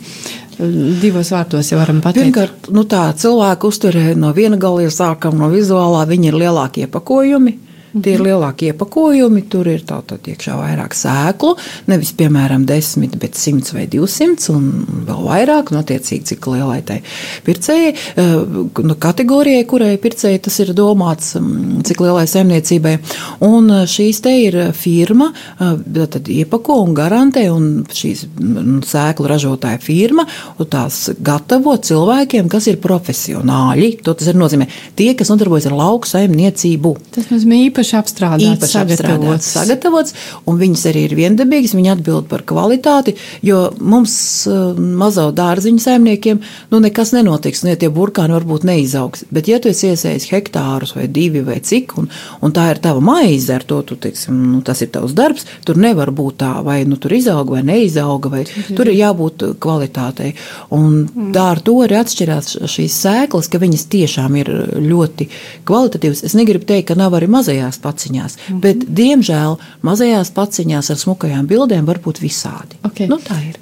Divos 1.02 1.32
vārtos 1.34 1.72
jau 1.72 1.80
varam 1.80 2.00
pateikt. 2.04 2.30
Pirmkārt, 2.30 2.70
nu 2.76 2.86
tā 2.88 3.10
cilvēka 3.20 3.68
uzturē 3.68 4.13
no 4.20 4.32
viena 4.36 4.60
gala, 4.62 4.86
ja 4.86 4.94
sākam 4.94 5.38
no 5.39 5.50
vizuālā, 5.52 6.06
viņi 6.08 6.32
ir 6.32 6.39
lielākie 6.46 6.88
pakojumi. 6.91 7.58
Tie 7.95 8.12
ir 8.17 8.21
lielākie 8.25 8.73
iepakojumi, 8.73 9.45
tur 9.47 9.69
ir 9.71 9.86
tātad 9.88 10.25
iekšā 10.27 10.58
vairāk 10.60 10.95
sēklu, 10.97 11.53
nevis 11.88 12.10
piemēram 12.19 12.65
10, 12.67 13.13
bet 13.21 13.38
100 13.39 13.71
vai 13.71 13.86
200 13.88 14.49
un 14.51 14.65
vēl 15.08 15.21
vairāk, 15.23 15.71
no 15.71 15.79
nu, 15.79 15.84
attiecīgi 15.86 16.27
cik 16.34 16.49
lielai 16.51 16.81
tai 16.84 16.97
pircējai, 17.45 17.93
eh, 18.19 18.34
nu, 18.84 18.97
kategorijai, 18.99 19.63
kurai 19.69 19.93
pircēji 20.01 20.41
tas 20.47 20.60
ir 20.60 20.73
domāts, 20.75 21.38
mm, 21.39 21.86
cik 21.88 22.03
lielai 22.03 22.25
saimniecībai. 22.27 22.97
Un 23.47 23.71
eh, 23.71 23.86
šīs 23.88 24.19
te 24.25 24.34
ir 24.41 24.60
firma, 24.75 25.31
eh, 25.31 26.05
tad 26.12 26.27
iepako 26.27 26.81
un 26.84 26.93
garantē, 26.99 27.45
un 27.53 27.86
šīs 27.88 28.25
mm, 28.27 28.84
sēklu 28.91 29.31
ražotāja 29.31 29.79
firma, 29.79 30.27
un 30.60 30.67
tās 30.67 30.99
gatavo 31.15 31.77
cilvēkiem, 31.79 32.51
kas 32.51 32.67
ir 32.67 32.81
profesionāļi. 32.84 34.03
To 34.03 34.17
tas 34.19 34.27
ir 34.27 34.36
nozīmē 34.36 34.67
tie, 34.99 35.13
kas 35.15 35.31
nodarbojas 35.31 35.71
ar 35.71 35.79
lauku 35.79 36.12
saimniecību. 36.12 36.95
Tas 37.15 37.31
nozīmē 37.31 37.63
īpaši 37.69 37.85
īpaši 37.86 37.98
apstrādāts, 38.00 38.45
īpaši 38.56 38.80
apstrādāts, 38.82 39.50
sagatavots, 39.54 40.15
un 40.50 40.58
viņas 40.60 40.86
arī 40.89 41.06
ir 41.08 41.15
viendabīgas, 41.17 41.76
viņi 41.78 41.91
atbild 41.93 42.28
par 42.32 42.43
kvalitāti, 42.48 43.15
jo 43.45 43.69
mums 43.80 44.15
uh, 44.50 44.74
mazo 44.76 45.30
dārziņu 45.36 45.82
saimniekiem, 45.84 46.41
nu 46.71 46.82
nekas 46.84 47.13
nenotiks, 47.15 47.63
ne 47.67 47.76
tie 47.80 47.89
burkāni 47.93 48.36
varbūt 48.36 48.65
neizaugs, 48.67 49.26
bet 49.34 49.50
ja 49.52 49.60
tu 49.62 49.69
esi 49.69 49.91
iesējis 49.91 50.30
hektārus 50.32 50.95
vai 50.98 51.08
divi 51.08 51.43
vai 51.45 51.60
cik, 51.62 51.98
un, 52.02 52.10
un 52.41 52.56
tā 52.56 52.69
ir 52.74 52.82
tava 52.84 53.04
maize, 53.04 53.52
ar 53.54 53.65
to 53.67 53.82
tu, 53.86 53.98
teiksim, 54.02 54.39
nu, 54.56 54.62
tas 54.65 54.82
ir 54.82 54.91
tavs 54.95 55.15
darbs, 55.17 55.45
tur 55.65 55.80
nevar 55.82 56.12
būt 56.15 56.39
tā, 56.41 56.54
vai 56.65 56.82
nu 56.89 56.98
tur 57.02 57.13
izauga 57.15 57.58
vai 57.58 57.63
neizauga, 57.67 58.32
vai 58.34 58.43
mhm. 58.45 58.78
tur 58.78 58.89
ir 58.91 59.00
jābūt 59.00 59.48
kvalitātei. 59.62 60.34
Un 60.76 61.32
tā 61.36 61.50
ar 61.54 61.62
to 61.65 61.78
arī 61.86 62.00
atšķirās 62.02 62.56
šīs 62.71 63.00
sēklas, 63.06 63.50
ka 63.52 63.62
viņas 63.62 63.88
tiešām 63.93 64.39
ir 64.41 64.52
ļoti 64.86 65.30
kvalitatīvas. 65.67 66.24
Es 66.26 66.36
negribu 66.38 66.67
teikt, 66.67 66.89
ka 66.89 67.00
nav 67.00 67.15
arī 67.17 67.30
mazajās 67.32 67.75
paciņās, 67.84 68.36
mm 68.36 68.44
-hmm. 68.48 68.62
bet, 68.62 68.84
diemžēl, 69.00 69.58
mazajās 69.86 70.32
paciņās 70.36 70.92
ar 70.92 71.00
smukajām 71.02 71.48
bildēm 71.48 71.86
var 71.86 72.00
būt 72.04 72.22
visādi. 72.24 72.80
Okay. 72.84 73.08
Nu, 73.08 73.18
tā 73.18 73.38
ir. 73.50 73.58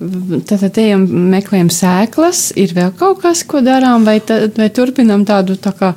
Tad 0.47 0.77
ejam 0.77 1.05
meklējam 1.33 1.69
sēklas, 1.69 2.51
ir 2.55 2.73
vēl 2.73 2.91
kaut 2.99 3.21
kas, 3.21 3.43
ko 3.43 3.61
darām, 3.61 4.05
vai, 4.05 4.19
ta, 4.19 4.39
vai 4.57 4.69
turpinam 4.69 5.25
tādu, 5.25 5.55
tā 5.55 5.73
kā, 5.77 5.93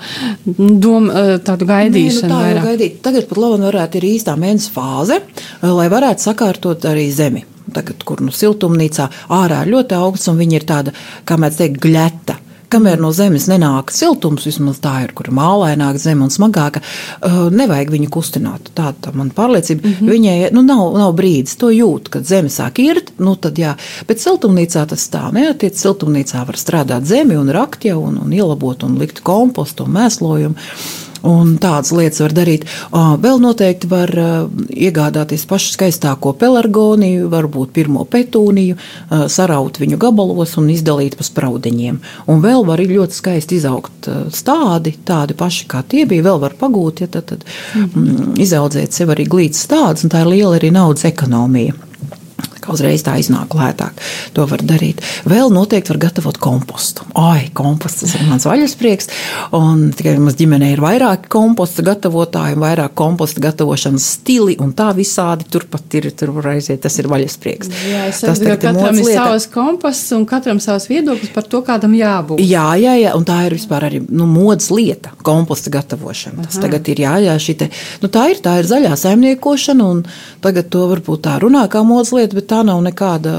dom, 0.57 1.11
tādu 1.45 1.67
gaidīšanu? 1.67 2.29
Nē, 2.29 2.35
nu, 2.35 2.39
tā 2.39 2.55
jau 2.55 2.65
gaidīt. 2.71 3.03
Tagad 3.03 3.29
pat 3.29 3.39
labi 3.39 3.63
varētu 3.63 4.01
ir 4.01 4.09
īstā 4.15 4.37
mēnesa 4.37 4.73
fāze, 4.73 5.21
lai 5.63 5.89
varētu 5.89 6.31
sakārtot 6.31 6.85
arī 6.85 7.11
zemi 7.13 7.45
tagad, 7.75 8.03
kur 8.07 8.23
nu 8.25 8.35
siltumnīcā 8.35 9.09
ārā 9.35 9.65
ir 9.65 9.73
ļoti 9.75 9.97
augsts, 9.99 10.31
un 10.31 10.41
viņi 10.41 10.61
ir 10.61 10.67
tāda, 10.69 10.95
kā 11.27 11.39
mēs 11.41 11.59
teikt, 11.61 11.81
gļeta. 11.83 12.39
Kamēr 12.73 13.01
no 13.03 13.13
zemes 13.15 13.47
nenāk 13.51 13.93
siltums, 13.95 14.47
vismaz 14.49 14.81
tā 14.83 14.97
ir, 15.05 15.13
kur 15.17 15.31
mālaināka 15.35 16.01
zeme 16.03 16.27
un 16.27 16.33
smagāka, 16.35 16.83
uh, 16.83 17.47
nevajag 17.55 17.93
viņu 17.95 18.11
kustināt. 18.13 18.73
Tā 18.77 18.91
ir 18.93 19.17
mana 19.17 19.31
pārliecība. 19.37 19.83
Mm 19.85 19.95
-hmm. 19.95 20.11
Viņai 20.11 20.53
nu, 20.53 20.63
nav, 20.67 20.99
nav 20.99 21.15
brīdis, 21.15 21.57
to 21.57 21.71
jūt, 21.71 22.11
kad 22.11 22.27
zeme 22.27 22.49
sāk 22.49 22.83
irt. 22.83 23.13
Nu, 23.19 23.37
tad, 23.37 23.59
jā. 23.59 23.77
Bet 24.09 24.21
siltumnīcā 24.21 24.87
tas 24.87 25.09
tā 25.11 25.33
neatiec. 25.33 25.79
Siltumnīcā 25.79 26.47
var 26.47 26.57
strādāt 26.57 27.05
zemi 27.05 27.37
un 27.37 27.49
rakt 27.49 27.85
jau 27.85 28.03
un, 28.03 28.19
un 28.19 28.33
ielabot 28.33 28.83
un 28.83 28.99
likt 28.99 29.21
kompostu 29.21 29.85
un 29.85 29.93
mēslojumu. 29.93 30.55
Un 31.27 31.57
tādas 31.62 31.93
lietas 31.97 32.23
var 32.23 32.35
darīt. 32.37 32.67
Vēl 33.23 33.41
noteikti 33.43 33.89
var 33.91 34.12
iegādāties 34.71 35.47
pašu 35.49 35.75
skaistāko 35.75 36.35
pelargoniju, 36.39 37.31
varbūt 37.33 37.73
pirmo 37.77 38.05
petūniju, 38.11 38.79
saraut 39.33 39.81
viņu 39.83 39.99
gabalos 40.03 40.57
un 40.61 40.71
izdalīt 40.75 41.19
pa 41.19 41.27
spraudiņiem. 41.27 42.01
Un 42.31 42.45
vēl 42.45 42.67
var 42.69 42.83
ļoti 42.87 43.19
skaisti 43.19 43.61
izaugt 43.61 44.11
stādi, 44.35 44.97
tādi 45.07 45.37
paši 45.39 45.67
kā 45.71 45.83
tie 45.87 46.07
bija. 46.07 46.27
Vēl 46.27 46.43
var 46.43 46.57
pagūt, 46.59 47.03
ja 47.05 47.11
tad, 47.11 47.27
tad 47.33 47.45
mm 47.45 47.91
-hmm. 47.95 48.39
izaudzēt 48.43 48.93
sev 48.93 49.11
arī 49.15 49.29
glītas 49.29 49.67
stādus, 49.67 50.05
un 50.05 50.11
tā 50.11 50.23
ir 50.25 50.33
liela 50.35 50.57
arī 50.59 50.73
naudas 50.73 51.05
ekonomija 51.05 51.75
ka 52.67 52.75
uzreiz 52.75 53.05
tā 53.07 53.17
iznāk 53.21 53.55
lētāk. 53.57 54.03
To 54.37 54.47
var 54.51 54.63
darīt. 54.67 55.03
Vēl 55.29 55.53
noteikti 55.55 55.93
var 55.95 56.01
gatavot 56.09 56.39
kompostu. 56.43 57.07
Ai, 57.19 57.49
komposts 57.57 58.03
tas 58.05 58.17
ir 58.19 58.27
mans 58.29 58.47
vaļasprieks. 58.49 59.11
Un 59.57 59.91
tikai 59.97 60.17
mums 60.19 60.37
ģimenē 60.39 60.73
ir 60.75 60.83
vairāki 60.83 61.31
komposta 61.33 61.85
gatavotāji, 61.87 62.59
vairāk 62.61 62.97
komposta 62.99 63.43
gatavošanas 63.45 64.07
stili, 64.17 64.57
un 64.63 64.75
tā 64.77 64.91
visādi 64.97 65.47
turpat 65.51 65.99
ir. 65.99 66.11
Tur 66.17 66.31
var 66.39 66.53
aiziet, 66.55 66.81
tas 66.85 66.95
ir 67.01 67.09
vaļasprieks. 67.11 67.71
Jā, 67.91 68.05
es 68.11 68.23
tas 68.25 68.41
ir 68.41 68.55
katram 68.57 68.97
ir 68.97 69.09
savs 69.11 69.49
komposts 69.53 70.15
un 70.17 70.25
katram 70.29 70.61
savs 70.63 70.89
viedoklis 70.91 71.33
par 71.35 71.47
to, 71.51 71.61
kādam 71.67 71.95
jābūt. 71.97 72.41
Jā, 72.43 72.69
jā, 72.81 72.95
jā, 73.01 73.13
un 73.19 73.27
tā 73.27 73.43
ir 73.47 73.57
vispār 73.57 73.89
arī 73.91 74.01
nu, 74.07 74.29
modas 74.31 74.71
lieta, 74.73 75.13
komposta 75.27 75.73
gatavošana. 75.75 76.47
Tas 76.47 76.59
Aha. 76.59 76.65
tagad 76.67 76.89
ir 76.93 77.03
jā, 77.05 77.15
jā, 77.27 77.37
šī 77.43 77.57
te, 77.61 77.71
nu, 78.03 78.11
tā 78.13 78.29
ir, 78.33 78.41
tā 78.45 78.57
ir 78.61 78.71
zaļā 78.71 78.95
saimniekošana, 79.01 79.89
un 79.97 80.05
tagad 80.45 80.71
to 80.73 80.87
varbūt 80.93 81.27
tā 81.27 81.37
runā 81.43 81.67
kā 81.73 81.83
modas 81.87 82.13
lieta, 82.17 82.39
bet 82.39 82.49
tā 82.53 82.56
nav 82.66 82.81
nekāda 82.85 83.35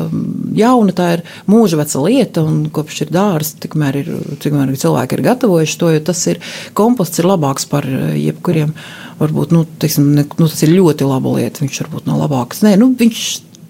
jauna, 0.57 0.93
tā 0.95 1.07
ir 1.17 1.25
mūža 1.49 1.79
veca 1.81 2.03
lieta, 2.03 2.43
un 2.45 2.67
kopš 2.73 3.01
ir 3.05 3.13
dārsts, 3.15 3.57
tikmēr 3.65 4.01
ir, 4.03 4.13
tikmēr 4.43 4.75
cilvēki 4.77 5.17
ir 5.17 5.25
gatavojuši 5.29 5.79
to, 5.81 5.91
jo 5.95 6.05
tas 6.11 6.23
ir 6.33 6.41
komposts 6.77 7.21
ir 7.21 7.29
labāks 7.29 7.67
par 7.69 7.87
jebkuriem. 7.87 8.75
Varbūt 9.17 9.53
nu, 9.55 9.63
teiksim, 9.81 10.11
ne, 10.13 10.27
nu, 10.37 10.45
tas 10.45 10.61
ir 10.61 10.75
ļoti 10.75 11.07
laba 11.09 11.31
lieta. 11.39 11.63
Viņš 11.63 11.81
varbūt 11.81 12.09
nav 12.09 12.21
labāks. 12.21 12.61
Nē, 12.61 12.75
nu, 12.77 12.91
viņš 12.99 13.23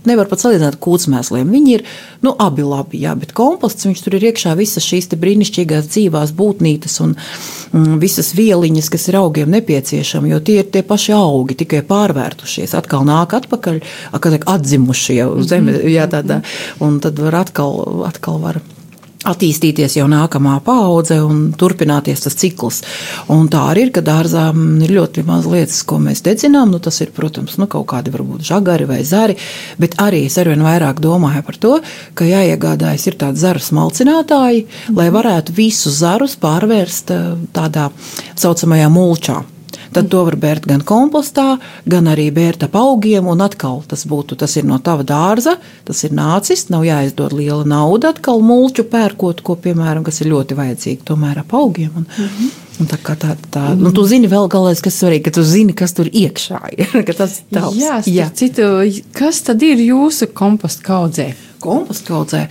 nevar 0.08 0.30
pat 0.30 0.44
salīdzināt 0.44 0.76
ar 0.76 0.80
kūtsmēsliem. 0.84 1.50
Viņi 1.52 1.74
ir 1.78 1.84
nu, 2.26 2.34
abi 2.44 2.66
labi, 2.66 3.02
jā, 3.04 3.16
bet 3.20 3.34
komposts 3.38 3.88
tur 4.04 4.18
ir 4.18 4.28
iekšā 4.30 4.54
visas 4.60 4.86
šīs 4.86 5.10
brīnišķīgās 5.18 5.90
dzīvās 5.90 6.34
būtnītes 6.38 7.00
un 7.06 7.16
mm, 7.18 7.98
visas 8.04 8.34
vieliņas, 8.38 8.92
kas 8.94 9.10
ir 9.10 9.20
augiem 9.22 9.52
nepieciešami, 9.56 10.32
jo 10.34 10.42
tie 10.44 10.60
ir 10.62 10.72
tie 10.74 10.84
paši 10.86 11.16
augi, 11.18 11.58
tikai 11.64 11.84
pārvērtušies. 11.88 12.76
Atkal 12.78 13.08
nāk 13.08 13.36
atpakaļ, 13.38 13.82
kad 14.22 14.40
atzimušie 14.58 15.22
uz 15.28 15.52
zemes, 15.52 15.82
jā, 15.90 16.08
tādā, 16.12 16.42
un 16.84 17.02
tad 17.04 17.20
var 17.24 17.42
atkal, 17.46 18.04
atkal 18.08 18.42
var 18.44 18.62
attīstīties 19.26 19.98
jau 19.98 20.06
nākamā 20.10 20.58
paudze 20.66 21.18
un 21.26 21.48
turpināties 21.58 22.22
tas 22.26 22.38
cikls. 22.38 22.82
Un 23.34 23.50
tā 23.52 23.64
arī 23.72 23.88
ir, 23.88 23.94
ka 23.96 24.04
dārzā 24.06 24.50
ir 24.86 24.94
ļoti 24.94 25.26
maz 25.28 25.48
lietas, 25.50 25.82
ko 25.88 25.98
mēs 26.04 26.22
dedzinām. 26.26 26.72
Nu, 26.74 26.82
tas 26.84 27.00
ir, 27.02 27.12
protams, 27.16 27.58
nu, 27.62 27.70
kaut 27.72 27.88
kādi 27.90 28.14
varbūt 28.14 28.46
žagari 28.48 28.88
vai 28.90 29.02
zari, 29.08 29.38
bet 29.82 29.98
arī 30.04 30.26
es 30.28 30.38
arvien 30.42 30.62
vairāk 30.66 31.02
domāju 31.04 31.44
par 31.48 31.60
to, 31.64 31.74
ka 32.18 32.30
jāiegādājas 32.30 33.08
ir 33.10 33.20
tādi 33.20 33.44
zaru 33.44 33.64
smalcinātāji, 33.64 34.66
mm 34.68 34.96
lai 34.98 35.12
varētu 35.14 35.54
visus 35.54 36.00
zarus 36.02 36.34
pārvērst 36.42 37.12
eh, 37.14 37.28
tādā 37.54 37.90
saucamajā 38.40 38.90
mulčā. 38.90 39.44
Tad 39.96 40.10
to 40.12 40.24
var 40.28 40.38
bērt 40.40 40.68
gan 40.70 40.84
kompostā, 40.88 41.58
gan 41.86 42.10
arī 42.12 42.30
bērt 42.34 42.68
ap 42.68 42.78
augiem. 42.80 43.28
Un 43.28 43.42
atkal 43.46 43.82
tas 43.88 44.06
būtu 44.10 44.38
tas 44.40 44.58
no 44.68 44.80
tava 44.84 45.06
dārza, 45.08 45.58
tas 45.88 46.04
ir 46.04 46.16
nācis. 46.18 46.68
Nav 46.74 46.86
jāizdod 46.88 47.36
liela 47.38 47.64
nauda 47.68 48.14
atkal 48.16 48.42
mulču 48.46 48.88
pērkot, 48.88 49.44
ko, 49.46 49.58
piemēram, 49.62 50.06
kas 50.08 50.22
ir 50.22 50.32
ļoti 50.34 50.58
vajadzīgi 50.58 51.06
tomēr 51.08 51.44
ap 51.44 51.54
augiem. 51.54 51.92
Un, 51.96 52.08
mm 52.08 52.32
-hmm. 52.32 52.56
Un 52.78 52.86
tā 52.86 52.98
kā 53.02 53.16
tā, 53.18 53.34
tā 53.50 53.72
nu, 53.78 53.90
tu 53.96 54.04
zini, 54.06 54.30
vēl 54.30 54.46
galvenais, 54.54 54.82
kas 54.86 55.00
svarīgi, 55.02 55.24
ka 55.26 55.32
tu 55.32 55.44
zini, 55.44 55.74
kas 55.74 55.96
tur 55.98 56.06
iekšā 56.06 56.60
ir. 56.78 56.92
tas 57.20 57.40
ir 57.40 57.58
tavs. 57.58 57.78
Jā, 57.82 57.96
jā. 58.06 58.28
Citu, 58.38 58.68
kas 59.18 59.42
tad 59.48 59.66
ir 59.66 59.82
jūsu 59.82 60.30
kompostu 60.38 60.86
kaudzē? 60.86 61.32
Kompostu 61.64 62.14
kaudzē. 62.14 62.44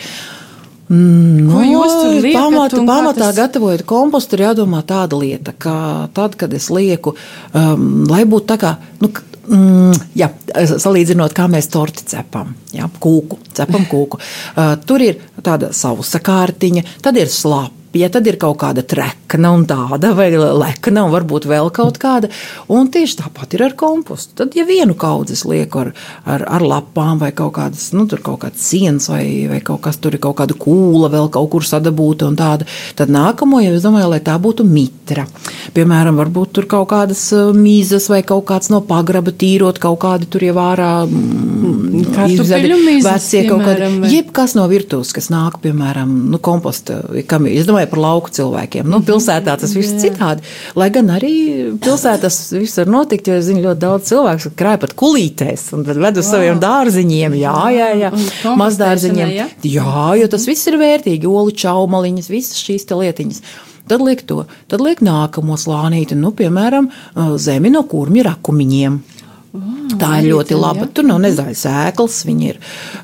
Mm, 0.87 1.49
Ko 1.51 1.63
jūs 1.67 1.95
tur 1.99 2.13
liekat? 2.21 2.37
Pamata, 2.39 2.83
pamatā 2.87 3.23
tas... 3.25 3.39
gatavojot 3.41 3.83
kompostu, 3.89 4.37
ir 4.37 4.45
jādomā 4.47 4.85
tāda 4.87 5.19
lieta, 5.19 5.55
ka 5.59 5.77
tad, 6.15 6.37
kad 6.39 6.53
es 6.55 6.69
lieku, 6.71 7.17
um, 7.59 8.05
lai 8.11 8.23
būtu 8.29 8.47
tā 8.53 8.59
kā, 8.63 8.75
nu, 9.03 9.11
mm, 9.51 10.05
jā, 10.19 10.31
salīdzinot, 10.55 11.35
kā 11.35 11.49
mēs 11.51 11.71
torti 11.75 12.07
cepam, 12.15 12.55
jā, 12.77 12.87
kūku, 13.03 13.41
cepam 13.59 13.89
kūku. 13.91 14.23
Uh, 14.55 14.77
tur 14.87 15.03
ir 15.03 15.19
tāda 15.43 15.73
sausa 15.75 16.23
kārtiņa, 16.23 16.87
tad 17.03 17.19
ir 17.19 17.35
slāpe 17.35 17.86
ja 17.97 18.11
tad 18.13 18.27
ir 18.29 18.39
kaut 18.41 18.59
kāda 18.63 18.85
trekna 18.87 19.53
un 19.57 19.67
tāda, 19.69 20.13
vai 20.17 20.29
lekna, 20.35 21.07
un 21.07 21.15
varbūt 21.15 21.49
vēl 21.51 21.71
kaut 21.75 22.01
kāda. 22.03 22.31
Un 22.73 22.91
tieši 22.93 23.21
tāpat 23.23 23.57
ir 23.57 23.67
ar 23.67 23.77
kompostu. 23.79 24.37
Tad, 24.43 24.57
ja 24.59 24.67
vienu 24.69 24.97
kaudzes 24.99 25.45
lieku 25.49 25.85
ar, 25.85 25.93
ar, 26.25 26.45
ar 26.59 26.65
lapām 26.67 27.21
vai 27.23 27.33
kaut 27.37 27.55
kādas, 27.59 27.89
nu, 27.97 28.07
tur 28.11 28.23
kaut 28.25 28.43
kāds 28.45 28.63
sienas 28.63 29.09
vai, 29.13 29.25
vai 29.51 29.61
kaut 29.65 29.83
kas 29.87 30.01
tur 30.03 30.17
ir 30.17 30.23
kaut 30.23 30.39
kāda 30.41 30.57
kūla 30.59 31.11
vēl 31.13 31.31
kaut 31.35 31.51
kur 31.53 31.67
sadabūta 31.67 32.29
un 32.31 32.39
tāda, 32.39 32.69
tad 32.99 33.13
nākamo 33.13 33.61
jau 33.65 33.75
es 33.77 33.85
domāju, 33.85 34.11
lai 34.13 34.23
tā 34.25 34.37
būtu 34.43 34.67
mitra. 34.67 35.27
Piemēram, 35.77 36.19
varbūt 36.21 36.55
tur 36.57 36.69
kaut 36.71 36.89
kādas 36.93 37.23
uh, 37.37 37.53
mīzes 37.57 38.09
vai 38.13 38.23
kaut 38.27 38.47
kāds 38.49 38.71
no 38.73 38.83
pagraba 38.87 39.33
tīrot, 39.35 39.81
kaut 39.83 40.01
kādi 40.05 40.29
tur 40.31 40.45
jau 40.47 40.57
ārā 40.63 40.91
mm, 41.07 42.07
izvedi 42.37 43.01
vecie 43.05 43.45
kaut 43.49 43.65
kādi. 43.67 43.91
Jebkas 44.13 44.57
no 44.59 44.67
virtuves, 44.71 45.13
kas 45.17 45.31
nāk, 45.33 45.61
piemēram, 45.65 46.13
nu, 46.33 46.41
komposta, 46.43 47.01
kam, 47.31 47.49
es 47.51 47.69
domāju, 47.69 47.86
par 47.91 48.03
lauku 48.03 48.33
cilvēkiem. 48.37 48.89
Nu, 48.91 49.01
pilsētā 49.07 49.57
tas 49.61 49.75
viss 49.77 49.95
ir 49.95 50.03
citādi. 50.07 50.47
Lai 50.79 50.89
gan 50.95 51.13
arī 51.15 51.35
pilsētā 51.83 52.27
tas 52.27 52.41
viss 52.55 52.81
var 52.81 52.91
notikt, 52.93 53.31
jo 53.31 53.39
es 53.41 53.47
zinu 53.49 53.65
ļoti 53.69 53.83
daudz 53.83 54.11
cilvēku, 54.11 54.43
kas 54.47 54.59
krāj 54.59 54.81
pat 54.85 54.97
kulītēs 54.99 55.69
un 55.77 55.87
ved 55.89 56.21
uz 56.23 56.29
saviem 56.31 56.61
dārziņiem. 56.63 57.39
Jā, 57.41 57.57
jā, 57.75 57.93
jā. 58.07 58.13
mazdārziņiem. 58.59 59.33
Ja? 59.37 59.49
Jā, 59.63 60.03
jo 60.23 60.29
tas 60.33 60.47
viss 60.49 60.69
ir 60.71 60.79
vērtīgi. 60.81 61.31
Olu 61.31 61.55
čaumaliņas, 61.65 62.31
visas 62.33 62.61
šīs 62.63 62.89
lietiņas. 62.93 63.43
Tad 63.87 64.03
liek 64.03 64.25
to, 64.27 64.43
tad 64.67 64.83
liek 64.83 64.99
nākamo 65.05 65.55
slānīti, 65.61 66.17
nu, 66.19 66.33
piemēram, 66.35 66.89
zemi 67.39 67.71
no 67.71 67.85
kurmju 67.87 68.25
rakumiņiem. 68.27 68.97
Tā 69.95 70.17
ir 70.21 70.31
ļoti 70.33 70.57
laba. 70.59 70.87
Ja? 70.87 70.91
Tur 70.97 71.07
nav 71.07 71.21
nezaļas 71.23 71.63
sēklas, 71.67 72.19
viņi 72.27 72.49
ir 72.51 72.59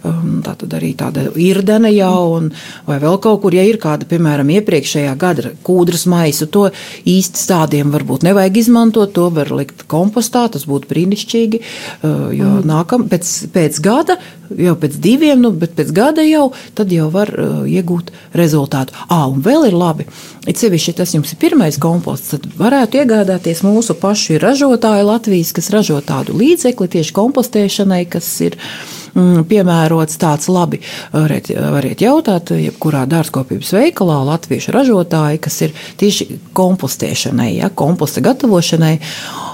um, 0.09 0.40
tā 0.45 0.57
arī 0.79 0.92
tāda 0.99 1.29
irdena 1.38 1.90
jau, 1.92 2.38
un, 2.38 2.51
vai 2.88 2.99
vēl 3.03 3.18
kaut 3.23 3.42
kur, 3.45 3.55
ja 3.55 3.64
ir 3.66 3.79
kāda, 3.83 4.09
piemēram, 4.11 4.51
iepriekšējā 4.57 5.14
gada 5.21 5.55
kūdras 5.66 6.07
maisu, 6.11 6.49
to 6.53 6.68
īsti 7.09 7.45
stādiem 7.47 7.95
varbūt 7.95 8.27
nevajag 8.27 8.62
izmantot, 8.64 9.14
to 9.14 9.29
var 9.35 9.53
likt 9.55 9.87
kompostā, 9.90 10.49
tas 10.53 10.66
būtu 10.68 10.90
brīnišķīgi, 10.90 11.62
uh, 11.62 12.31
jo 12.35 12.55
mm. 12.59 12.71
nākam, 12.73 13.07
pēc, 13.11 13.35
pēc 13.55 13.83
gada 13.85 14.18
jau 14.59 14.75
pēc 14.79 14.99
diviem, 15.03 15.41
nu, 15.43 15.53
bet 15.57 15.75
pēc 15.79 15.93
gada 15.95 16.25
jau, 16.27 16.51
tad 16.79 16.93
jau 16.93 17.09
var 17.12 17.33
uh, 17.33 17.62
iegūt 17.69 18.12
rezultātu. 18.38 18.97
Ah, 19.09 19.27
un 19.31 19.43
vēl 19.45 19.69
ir 19.71 19.77
labi, 19.77 20.07
it 20.47 20.61
sevišķi 20.61 20.97
tas 21.01 21.15
jums 21.17 21.35
ir 21.35 21.41
pirmais 21.43 21.79
komposts, 21.83 22.35
tad 22.35 22.49
varētu 22.59 23.03
iegādāties 23.03 23.65
mūsu 23.67 23.97
pašu 24.01 24.41
ražotāju 24.43 25.09
Latvijas, 25.09 25.53
kas 25.57 25.71
ražo 25.75 26.01
tādu 26.05 26.37
līdzekli 26.38 26.91
tieši 26.97 27.17
kompostēšanai, 27.17 28.05
kas 28.12 28.29
ir 28.45 28.59
mm, 28.59 29.02
piemērots 29.14 30.18
tāds 30.20 30.48
labi. 30.53 30.81
Variet, 31.12 31.51
variet 31.53 32.03
jautāt, 32.05 32.53
jebkurā 32.57 33.05
dārzkopības 33.11 33.72
veikalā 33.77 34.18
latviešu 34.31 34.72
ražotāji, 34.75 35.40
kas 35.42 35.59
ir 35.66 35.75
tieši 36.01 36.29
kompostēšanai, 36.57 37.51
ja, 37.59 37.70
komposta 37.75 38.22
gatavošanai. 38.25 38.94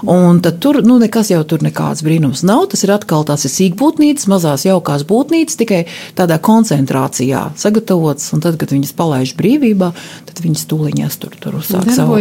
Un 0.08 0.38
tad 0.44 0.60
tur 0.62 0.80
nu, 0.86 0.98
nekas 1.02 1.32
jau 1.32 1.40
tur 1.48 1.62
nekāds 1.64 2.04
brīnums 2.06 2.44
nav. 2.46 2.68
Tas 2.72 2.84
ir 2.86 2.92
atkal 2.94 3.26
tās 3.26 3.46
ir 3.48 3.54
sīkbūtnīcas, 3.54 4.28
mazās 4.30 4.66
jaukās 4.68 5.04
būtnīcas, 5.08 5.58
tikai 5.58 5.80
tādā 6.18 6.38
koncentrācijā 6.42 7.48
sagatavotas. 7.58 8.30
Un 8.36 8.44
tad, 8.44 8.58
kad 8.60 8.72
viņas 8.74 8.94
palaiž 8.98 9.34
brīvībā, 9.38 9.90
tad 10.28 10.42
viņas 10.44 10.66
tūliņās 10.70 11.18
tur, 11.22 11.34
tur 11.42 11.58
uzsāk 11.58 11.90
savu. 11.96 12.20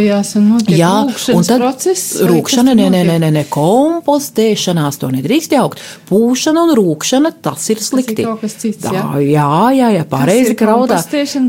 Jā, 0.74 0.92
un 1.34 1.46
tad 1.46 1.62
process, 1.62 2.18
rūkšana, 2.26 2.74
nē, 2.78 2.88
nē, 2.94 3.04
nē, 3.06 3.18
nē, 3.22 3.30
nē, 3.38 3.44
kompostēšanās 3.52 5.00
to 5.02 5.12
nedrīkst 5.14 5.54
jaukt. 5.54 5.82
Pūšana 6.10 6.66
un 6.66 6.74
rūkšana, 6.78 7.27
tas 7.32 7.64
ir 7.72 7.82
slikti. 7.82 8.24
Tas 8.24 8.44
ir 8.44 8.60
cits, 8.62 8.88
jā, 8.92 9.04
jā, 9.22 9.48
jā, 9.76 9.88
jā 9.96 10.04
pareizi 10.08 10.54
kraudā. 10.58 10.98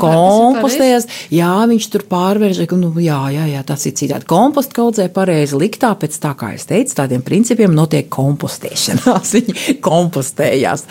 Kompostējas, 0.01 1.07
jā, 1.33 1.51
viņš 1.71 1.87
tur 1.93 2.05
pārvērš, 2.09 2.61
nu, 2.79 2.91
jā, 3.03 3.19
jā, 3.33 3.45
jā, 3.53 3.63
tas 3.67 3.85
ir 3.89 3.95
citādi. 3.99 4.27
Kompost 4.29 4.73
kaudzē 4.75 5.07
pareizi 5.13 5.57
liktā, 5.59 5.91
pēc 5.99 6.17
tā, 6.21 6.33
kā 6.39 6.51
es 6.57 6.67
teicu, 6.69 6.95
tādiem 6.99 7.23
principiem 7.25 7.73
notiek 7.75 8.09
kompostēšanās. 8.13 9.33
Viņi 9.37 9.77
kompostējās. 9.85 10.85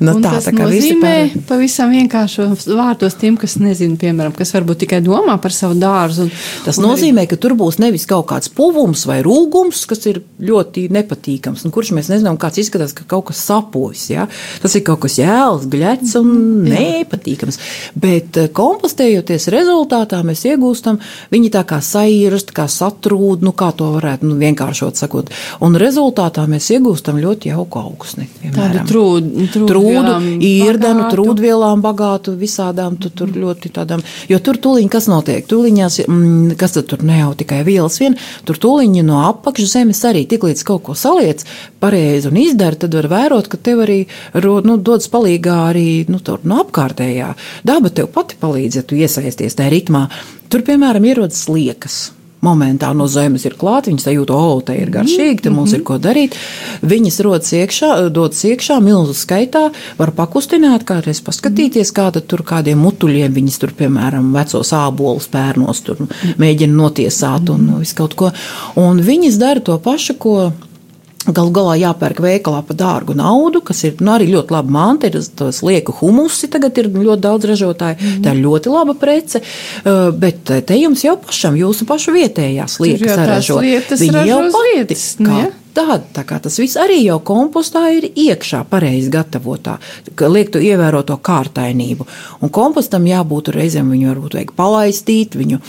Nu, 0.00 0.16
un 0.16 0.24
tā, 0.24 0.36
tas 0.36 0.48
tā 0.48 0.54
kā 0.56 0.66
nozīmē 0.66 1.14
pār... 1.32 1.44
pavisam 1.52 1.92
vienkāršos 1.94 2.66
vārdos 2.72 3.16
tiem, 3.20 3.36
kas 3.40 3.58
nezina, 3.62 3.98
piemēram, 4.00 4.34
kas 4.36 4.54
varbūt 4.56 4.84
tikai 4.84 5.02
domā 5.04 5.36
par 5.42 5.54
savu 5.54 5.76
dārzu. 5.80 6.26
Un, 6.26 6.32
tas 6.66 6.80
un 6.80 6.88
nozīmē, 6.88 7.24
arī... 7.24 7.32
ka 7.32 7.40
tur 7.42 7.56
būs 7.58 7.80
nevis 7.82 8.06
kaut 8.10 8.28
kāds 8.32 8.52
puvums 8.52 9.04
vai 9.08 9.20
rūgums, 9.24 9.84
kas 9.90 10.06
ir 10.10 10.22
ļoti 10.42 10.88
nepatīkams, 10.94 11.66
un 11.66 11.74
kurš 11.74 11.94
mēs 11.96 12.10
nezinām, 12.12 12.38
kāds 12.40 12.62
izskatās, 12.62 12.94
ka 12.96 13.06
kaut 13.08 13.30
kas 13.30 13.42
sapojis. 13.46 14.08
Ja? 14.14 14.21
Tas 14.62 14.76
ir 14.78 14.84
kaut 14.86 15.02
kas 15.04 15.18
jēls, 15.20 15.66
gļets 15.72 16.16
un 16.20 16.32
nepatīkams. 16.68 17.58
Bet 17.98 18.38
eh, 18.40 18.50
kompostējoties 18.54 19.48
rezultātā 19.52 20.22
mēs 20.26 20.44
iegūstam, 20.50 21.00
viņi 21.32 21.52
tā 21.54 21.64
kā 21.68 21.80
saīrast, 21.84 22.54
kā 22.56 22.68
satrūd, 22.70 23.44
nu 23.46 23.54
kā 23.56 23.72
to 23.76 23.92
varētu 23.96 24.28
nu, 24.28 24.38
vienkāršot 24.40 25.00
sakot. 25.00 25.32
Un 25.64 25.76
rezultātā 25.80 26.44
mēs 26.50 26.70
iegūstam 26.76 27.20
ļoti 27.22 27.52
jauku 27.52 27.82
augsni. 27.82 28.28
Tādu 28.52 28.84
trūdu, 28.88 29.46
trūdu 29.68 30.16
īrdenu, 30.42 31.08
trūdvielām 31.12 31.82
bagātu, 31.84 32.34
visādām 32.38 32.98
tu, 33.00 33.10
tur 33.14 33.32
ļoti 33.32 33.72
tādām, 33.74 34.02
jo 34.30 34.38
tur 34.44 34.58
tuliņi, 34.62 34.90
kas 34.92 35.08
notiek, 35.10 35.46
tuliņās, 35.48 36.00
mm, 36.06 36.56
kas 36.60 36.76
tur 36.78 37.04
ne 37.06 37.20
jau 37.22 37.32
tikai 37.38 37.62
vielas 37.66 37.98
vien, 38.02 38.16
tur 38.48 38.58
tuliņi 38.62 39.04
no 39.06 39.22
apakšzemes 39.28 40.02
arī 40.08 40.24
tik 40.30 40.46
līdz 40.48 40.64
kaut 40.68 40.84
ko 40.88 40.96
saliec 40.98 41.44
pareizi 41.82 42.30
un 42.30 42.38
izdara, 42.40 42.78
tad 42.78 42.94
var 42.96 43.08
vērot, 43.10 43.48
ka 43.50 43.58
tev 43.58 43.82
arī 43.86 43.98
nu, 44.66 44.78
dodas 44.78 45.10
palīgā 45.12 45.58
arī 45.72 45.86
nu, 46.08 46.22
tur, 46.24 46.42
no 46.48 46.62
apkārtējā. 46.64 47.34
Daba 47.68 47.92
tev 47.92 48.10
pati 48.14 48.40
palīdz, 48.40 48.80
ja 48.80 48.86
tu 48.86 48.98
iesaisties 48.98 49.58
tajā 49.58 49.72
ritmā. 49.76 50.08
Tur, 50.52 50.64
piemēram, 50.66 51.06
ierodas 51.08 51.46
liekas 51.48 52.02
momentā 52.42 52.90
no 52.96 53.06
zemes 53.10 53.44
ir 53.46 53.54
klāta, 53.58 53.90
viņas 53.90 54.08
sajūta, 54.08 54.34
o, 54.34 54.56
te 54.66 54.74
ir 54.78 54.90
garšīgi, 54.92 55.44
te 55.44 55.52
mums 55.54 55.74
ir 55.76 55.84
ko 55.86 55.98
darīt. 56.02 56.34
Viņas 56.82 57.20
rodas 57.24 57.52
iekšā, 57.54 57.92
dodas 58.14 58.42
iekšā 58.48 58.80
milzu 58.82 59.14
skaitā, 59.16 59.68
var 59.98 60.12
pakustināt, 60.16 60.86
kādreiz 60.88 61.22
paskatīties, 61.24 61.94
kāda 61.94 62.24
tur 62.26 62.42
kādiem 62.46 62.82
mutuļiem 62.82 63.38
viņas 63.38 63.62
tur, 63.62 63.74
piemēram, 63.78 64.32
vecos 64.34 64.74
ābolus 64.76 65.30
pērnos 65.32 65.84
tur 65.86 66.02
mēģina 66.42 66.74
notiesāt 66.74 67.54
un 67.54 67.70
visu 67.78 67.98
kaut 68.02 68.18
ko. 68.18 68.34
Un 68.80 69.00
viņas 69.06 69.38
dara 69.42 69.62
to 69.62 69.78
pašu, 69.82 70.18
ko 70.18 70.36
Galu 71.22 71.52
galā 71.54 71.76
jāpērk 71.78 72.18
veikalā 72.24 72.64
par 72.66 72.76
dārgu 72.78 73.14
naudu, 73.14 73.60
kas 73.62 73.84
ir 73.86 74.00
nu, 74.02 74.10
arī 74.16 74.26
ļoti 74.32 74.54
laba 74.56 74.74
manta. 74.74 75.06
Ir 75.06 75.20
tas 75.38 75.60
lieku 75.62 75.94
humusi, 76.00 76.50
tagad 76.50 76.78
ir 76.82 76.90
ļoti 76.90 77.22
daudz 77.22 77.46
ražotāju. 77.52 77.98
Mm. 78.00 78.22
Tā 78.24 78.34
ir 78.34 78.42
ļoti 78.42 78.72
laba 78.72 78.96
prece. 78.98 79.42
Uh, 79.84 80.08
bet 80.10 80.50
te 80.66 80.78
jums 80.80 81.04
jau 81.06 81.14
pašam, 81.22 81.58
jūsu 81.60 81.86
pašu 81.86 82.16
vietējās 82.16 82.80
liekas 82.82 83.14
saražot. 83.14 83.62
Viņi 84.02 84.26
jau 84.32 84.40
pati, 84.48 84.74
vietas, 84.80 85.06
kā, 85.22 85.44
Tāda, 85.72 86.02
tā 86.12 86.22
kā 86.28 86.36
tas 86.42 86.58
viss 86.60 86.76
arī 86.76 86.98
jau 87.00 87.16
kompostā 87.24 87.86
ir 87.96 88.04
iekšā, 88.10 88.58
pareizi 88.68 89.08
gatavotā, 89.12 89.78
ka 90.18 90.28
liek 90.28 90.50
to 90.52 90.60
ievērot 90.60 91.06
to 91.08 91.16
kārtainību. 91.16 92.04
Un 92.44 92.50
kompostam 92.52 93.06
jābūt 93.08 93.48
reizēm, 93.56 93.88
viņu 93.94 94.10
varbūt 94.10 94.36
vajag 94.36 94.50
palaistīt, 94.58 95.36
viņu, 95.40 95.62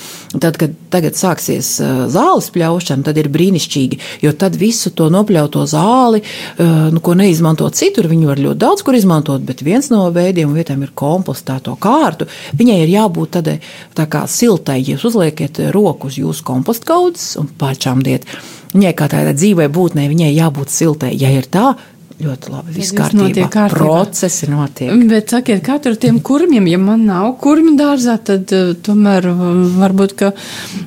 tad, 0.43 0.57
kad 0.59 0.73
tagad 0.91 1.15
sāksies 1.15 1.69
zāles 2.11 2.49
pļaušana, 2.51 3.05
tad 3.07 3.19
ir 3.21 3.29
brīnišķīgi, 3.31 3.99
jo 4.25 4.33
tad 4.35 4.57
visu 4.59 4.91
to 4.91 5.07
nopļauto 5.13 5.63
zāli, 5.71 6.19
nu, 6.59 6.99
ko 7.03 7.15
neizmantot 7.19 7.79
citur, 7.79 8.09
viņu 8.11 8.27
var 8.33 8.41
ļoti 8.43 8.59
daudz 8.59 8.83
kur 8.83 8.97
izmantot, 8.99 9.45
bet 9.47 9.63
viens 9.63 9.87
no 9.93 10.09
veidiem 10.13 10.51
vietām 10.57 10.83
ir 10.83 10.91
kompostā 10.99 11.61
to 11.63 11.77
kārtu. 11.79 12.27
Viņai 12.59 12.81
ir 12.83 12.91
jābūt 12.97 13.37
tādai 13.37 13.55
tā 13.95 14.09
kā 14.11 14.25
siltai, 14.27 14.81
ja 14.83 14.99
uzliekat 14.99 15.63
roku 15.71 16.11
uz 16.11 16.19
jūsu 16.19 16.43
kompostkaudzes 16.51 17.37
un 17.39 17.47
pārčāmdiet 17.59 18.27
Viņai 18.73 18.93
kā 18.97 19.07
tādai 19.11 19.35
dzīvai 19.37 19.67
būtnei, 19.73 20.09
viņai 20.09 20.31
jābūt 20.33 20.73
siltai. 20.73 21.13
Ja 21.19 21.29
ir 21.29 21.45
tā, 21.45 21.75
ļoti 22.21 22.51
labi. 22.53 22.73
Viss 22.75 22.93
kārtībā. 22.95 23.47
kārtībā. 23.51 23.79
Procesi 23.79 24.47
notiek. 24.51 24.91
Bet 25.09 25.33
sakiet, 25.33 25.63
kā 25.65 25.79
tur 25.81 25.95
tiem 25.99 26.19
kurmiem, 26.23 26.67
ja 26.69 26.77
man 26.81 27.05
nav 27.07 27.33
kurmju 27.41 27.73
dārzā, 27.79 28.17
tad 28.21 28.51
uh, 28.53 28.73
tomēr 28.85 29.27
uh, 29.31 29.41
varbūt, 29.81 30.13
ka 30.19 30.31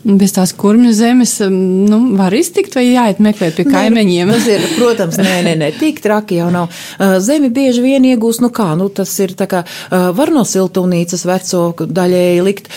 bez 0.06 0.36
tās 0.36 0.54
kurmju 0.56 0.92
zemes 0.96 1.34
um, 1.44 1.56
nu, 1.88 2.00
var 2.18 2.34
iztikt 2.36 2.76
vai 2.78 2.86
jāiet 2.88 3.20
meklēt 3.24 3.58
pie 3.58 3.66
kaimiņiem. 3.68 4.32
Tas 4.36 4.48
ir, 4.52 4.68
protams, 4.76 5.18
nē, 5.22 5.34
nē, 5.48 5.56
nē, 5.62 5.72
tik 5.80 6.00
traki 6.04 6.40
jau 6.40 6.52
nav. 6.54 6.70
Uh, 6.96 7.16
zemi 7.24 7.50
bieži 7.54 7.84
vien 7.84 8.06
iegūst, 8.12 8.44
nu 8.44 8.52
kā, 8.54 8.70
nu 8.78 8.88
tas 8.94 9.12
ir 9.22 9.34
tā 9.36 9.48
kā, 9.50 9.64
var 9.90 10.30
no 10.34 10.44
siltumnīcas 10.46 11.24
veco 11.26 11.62
daļēji 11.80 12.42
likt, 12.46 12.68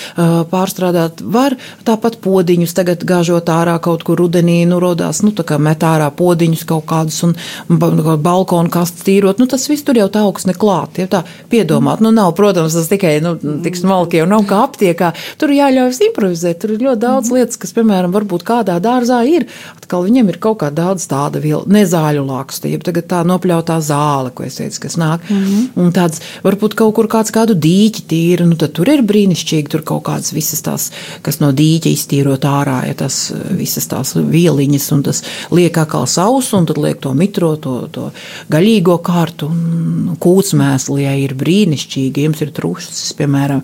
pārstrādāt, 0.49 1.21
var 1.21 1.55
tāpat 1.87 2.19
podiņus 2.23 2.75
tagad 2.77 3.03
gāžot 3.07 3.49
ārā 3.51 3.77
kaut 3.83 4.03
kur 4.07 4.19
rudenī, 4.19 4.61
nu 4.69 4.79
rodās, 4.81 5.21
nu 5.25 5.33
tā 5.35 5.45
kā 5.47 5.59
met 5.61 5.83
ārā 5.85 6.09
podiņus 6.15 6.65
kaut 6.69 6.87
kādus 6.89 7.21
un 7.27 7.35
balkonus 7.69 8.38
balkonu 8.39 8.71
kastes 8.73 9.03
tīrot, 9.05 9.39
nu 9.39 9.47
tas 9.49 9.67
viss 9.69 9.85
tur 9.85 9.97
jau 9.99 10.07
tā 10.11 10.23
augsne 10.25 10.55
klāt. 10.57 10.99
Ja 11.01 11.07
tā 11.11 11.23
piedomāt, 11.51 12.03
nu 12.03 12.11
nav, 12.15 12.33
protams, 12.37 12.75
tas 12.77 12.89
tikai, 12.91 13.17
nu, 13.23 13.35
tik 13.63 13.77
smalki 13.79 14.21
jau 14.21 14.27
nav 14.29 14.45
kā 14.49 14.63
aptiekā. 14.67 15.11
Tur 15.39 15.53
jāļaujas 15.53 16.01
improvizēt, 16.09 16.59
tur 16.61 16.75
ir 16.75 16.85
ļoti 16.87 17.01
daudz 17.03 17.31
lietas, 17.33 17.59
kas, 17.59 17.73
piemēram, 17.75 18.13
varbūt 18.15 18.45
kādā 18.47 18.79
dārzā 18.83 19.21
ir. 19.29 19.47
Atkal 19.75 20.05
viņiem 20.07 20.31
ir 20.31 20.39
kaut 20.41 20.61
kā 20.63 20.71
daudz 20.73 21.07
tāda 21.09 21.41
viela, 21.43 21.63
nezāļu 21.69 22.25
lakstība, 22.27 22.83
tagad 22.87 23.09
tā 23.11 23.21
nopļautā 23.27 23.79
zāle, 23.83 24.33
ko 24.35 24.45
es 24.47 24.59
teicu, 24.59 24.83
kas 24.85 24.97
nāk. 24.99 25.25
Mm 25.29 25.43
-hmm. 25.43 25.67
Un 25.83 25.93
tāds, 25.95 26.21
varbūt 26.43 26.75
kaut 26.79 26.95
kur 26.95 27.07
kāds 27.07 27.33
kādu 27.33 27.55
dīķi 27.55 28.05
tīra, 28.09 28.45
nu 28.45 28.55
tad 28.55 28.73
tur 28.77 28.89
ir 28.89 29.03
brīnišķīgi, 29.03 29.69
tur 29.69 29.81
kaut 29.81 30.03
kādas 30.09 30.33
visas 30.33 30.61
tās, 30.61 30.91
kas 31.21 31.39
no 31.39 31.51
dīķa 31.51 31.89
iztīrot 31.89 32.45
ārā, 32.45 32.87
ja 32.87 32.93
tas 32.93 33.31
visas 33.49 33.87
tās 33.87 34.15
vieliņas 34.15 34.91
un 34.91 35.03
tas 35.03 35.23
liek 35.51 35.77
atkal 35.77 36.07
sausu 36.07 36.57
un 36.57 36.65
tad 36.65 36.77
liek 36.77 36.99
to 37.01 37.13
mitro, 37.13 37.55
to, 37.55 37.87
to 37.91 38.11
gaļīgo 38.53 38.97
kārtu 39.05 39.49
un 39.49 40.17
kūtsmēsli, 40.21 41.03
ja 41.05 41.15
ir 41.19 41.35
brīnišķīgi, 41.39 42.27
jums 42.27 42.43
ir 42.45 42.53
trušas, 42.55 43.01
piemēram, 43.19 43.63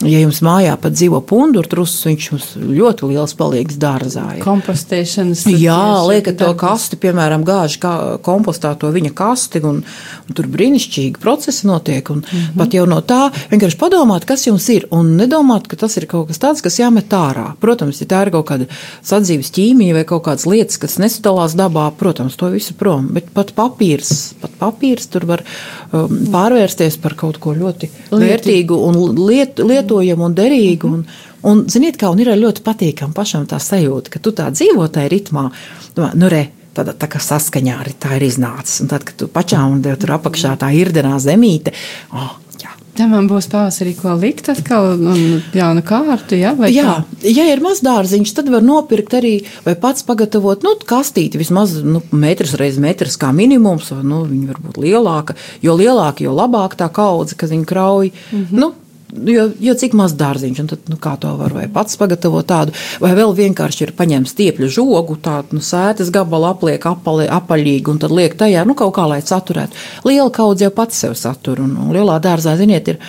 Ja 0.00 0.16
jums 0.22 0.38
mājā 0.40 0.72
pat 0.80 0.94
dzīvo 0.96 1.18
punduru 1.28 1.68
trusis, 1.68 2.06
viņš 2.06 2.26
jums 2.30 2.44
ļoti 2.56 3.08
liels 3.10 3.34
palīgs 3.36 3.76
dārzā. 3.80 4.22
Ja. 4.38 4.44
Kompostēšanas. 4.46 5.42
Jā, 5.60 5.76
liekat 6.08 6.38
to 6.40 6.48
kasti, 6.56 6.96
piemēram, 7.02 7.44
gāž 7.44 7.76
kā 7.82 7.92
kompostā 8.24 8.72
to 8.80 8.88
viņa 8.94 9.10
kasti, 9.16 9.60
un, 9.60 9.82
un 9.84 10.38
tur 10.38 10.48
brīnišķīgi 10.48 11.20
procesi 11.20 11.68
notiek. 11.68 12.08
Un 12.14 12.22
mm 12.22 12.30
-hmm. 12.32 12.56
pat 12.62 12.76
jau 12.78 12.86
no 12.88 13.02
tā 13.04 13.28
vienkārši 13.50 13.76
padomāt, 13.76 14.24
kas 14.24 14.46
jums 14.46 14.68
ir, 14.72 14.86
un 14.90 15.16
nedomāt, 15.18 15.68
ka 15.68 15.76
tas 15.76 15.96
ir 15.96 16.06
kaut 16.06 16.28
kas 16.28 16.40
tāds, 16.40 16.62
kas 16.64 16.80
jāmet 16.80 17.12
ārā. 17.12 17.52
Protams, 17.60 18.00
ja 18.00 18.06
tā 18.06 18.22
ir 18.24 18.32
kaut 18.32 18.46
kāda 18.48 18.66
sadzīves 19.04 19.52
ķīmija 19.52 19.94
vai 19.94 20.04
kaut 20.04 20.24
kādas 20.24 20.46
lietas, 20.46 20.78
kas 20.78 20.96
nesadalās 20.96 21.52
dabā, 21.52 21.90
protams, 21.92 22.36
to 22.36 22.48
visu 22.48 22.72
prom. 22.74 23.08
Bet 23.12 23.28
pat 23.34 23.52
papīrs, 23.52 24.32
pat 24.40 24.50
papīrs 24.58 25.12
tur 25.12 25.26
var 25.26 25.44
um, 25.92 26.08
pārvērsties 26.32 26.96
par 26.96 27.14
kaut 27.14 27.36
ko 27.36 27.52
ļoti 27.52 27.90
vērtīgu 28.10 28.74
un 28.74 29.26
liet, 29.26 29.58
liet 29.58 29.89
lietojamu 29.90 30.28
un 30.28 30.36
derīgu. 30.36 30.90
Un, 30.90 31.04
un, 31.42 31.66
ziniet, 31.68 31.98
kā 31.98 32.10
un 32.10 32.22
ir 32.22 32.30
ļoti 32.36 32.64
patīkami 32.66 33.16
pašam 33.16 33.46
tā 33.46 33.58
sajūta, 33.60 34.10
ka 34.10 34.22
tu 34.22 34.32
tā 34.32 34.50
dzīvo 34.50 34.86
tajā 34.88 35.10
ritmā. 35.10 35.50
Nu, 35.96 36.30
re, 36.30 36.50
Tāda 36.70 36.92
tā 36.94 37.08
kā 37.10 37.18
saskaņā 37.18 37.80
arī 37.82 37.96
tā 37.98 38.14
ir 38.14 38.22
iznācis. 38.28 38.76
Un 38.84 38.88
tad, 38.92 39.02
kad 39.02 39.16
tu 39.18 39.26
pačām 39.26 39.72
un 39.74 39.80
tur 39.82 40.12
apakšā 40.14 40.52
tā 40.60 40.68
irdenā 40.70 41.16
zemīte, 41.18 41.72
oh, 42.14 42.36
jā, 42.62 42.70
Te 42.94 43.08
man 43.10 43.26
būs 43.26 43.48
pavasarī, 43.50 43.96
ko 43.98 44.12
likt 44.14 44.52
atkal, 44.52 44.92
un 44.94 45.40
jaunu 45.50 45.82
kārtu, 45.82 46.38
ja? 46.38 46.52
vai 46.54 46.70
Jā, 46.70 46.92
kā? 47.00 47.24
ja 47.26 47.48
ir 47.50 47.62
maz 47.64 47.82
dārziņš, 47.82 48.36
tad 48.38 48.52
var 48.54 48.62
nopirkt 48.62 49.16
arī 49.18 49.32
vai 49.66 49.74
pats 49.82 50.06
pagatavot 50.06 50.62
nu, 50.62 50.76
kastīti 50.86 51.42
vismaz 51.42 51.74
nu, 51.82 52.04
metrs 52.14 52.54
reiz 52.60 52.78
metrs 52.78 53.18
kā 53.18 53.32
minimums, 53.34 53.90
vai 53.90 54.06
nu, 54.06 54.22
viņa 54.30 54.52
var 54.52 54.62
būt 54.68 54.78
lielāka. 54.86 55.36
Jo 55.66 55.74
lielāka, 55.74 56.22
jo 56.22 56.38
labāk 56.38 56.78
tā 56.78 56.86
kaudze, 56.94 57.34
kad 57.34 57.50
viņa 57.50 57.66
krauj. 57.66 58.12
Mm 58.30 58.46
-hmm. 58.46 58.62
nu, 58.62 58.72
Jo, 59.10 59.48
jo 59.58 59.74
cik 59.74 59.94
maz 59.98 60.12
dārziņš, 60.18 60.60
un 60.62 60.68
tad, 60.70 60.84
nu, 60.90 60.96
kā 61.02 61.16
to 61.20 61.32
var 61.38 61.54
vai 61.54 61.64
pats 61.72 61.98
pagatavot 61.98 62.46
tādu, 62.46 62.74
vai 63.02 63.10
vēl 63.18 63.34
vienkārši 63.34 63.88
ir 63.88 63.92
paņemt 63.98 64.30
stiepļu 64.30 64.68
žogu, 64.70 65.16
tādu 65.22 65.58
nu, 65.58 65.64
sēdes 65.64 66.12
gabalu 66.14 66.50
apliek 66.52 66.86
apali, 66.86 67.26
apaļīgi, 67.26 67.90
un 67.90 67.98
tad 68.02 68.14
liek 68.14 68.36
tajā, 68.38 68.62
nu, 68.68 68.76
kaut 68.78 68.94
kā, 68.98 69.08
lai 69.10 69.18
saturētu. 69.24 69.78
Liela 70.06 70.30
kaudze 70.34 70.68
jau 70.68 70.72
pats 70.76 71.02
sev 71.02 71.16
satur, 71.18 71.62
un, 71.64 71.74
un 71.82 71.92
lielā 71.96 72.20
dārzā, 72.22 72.54
ziniet, 72.60 72.94
ir. 72.94 73.02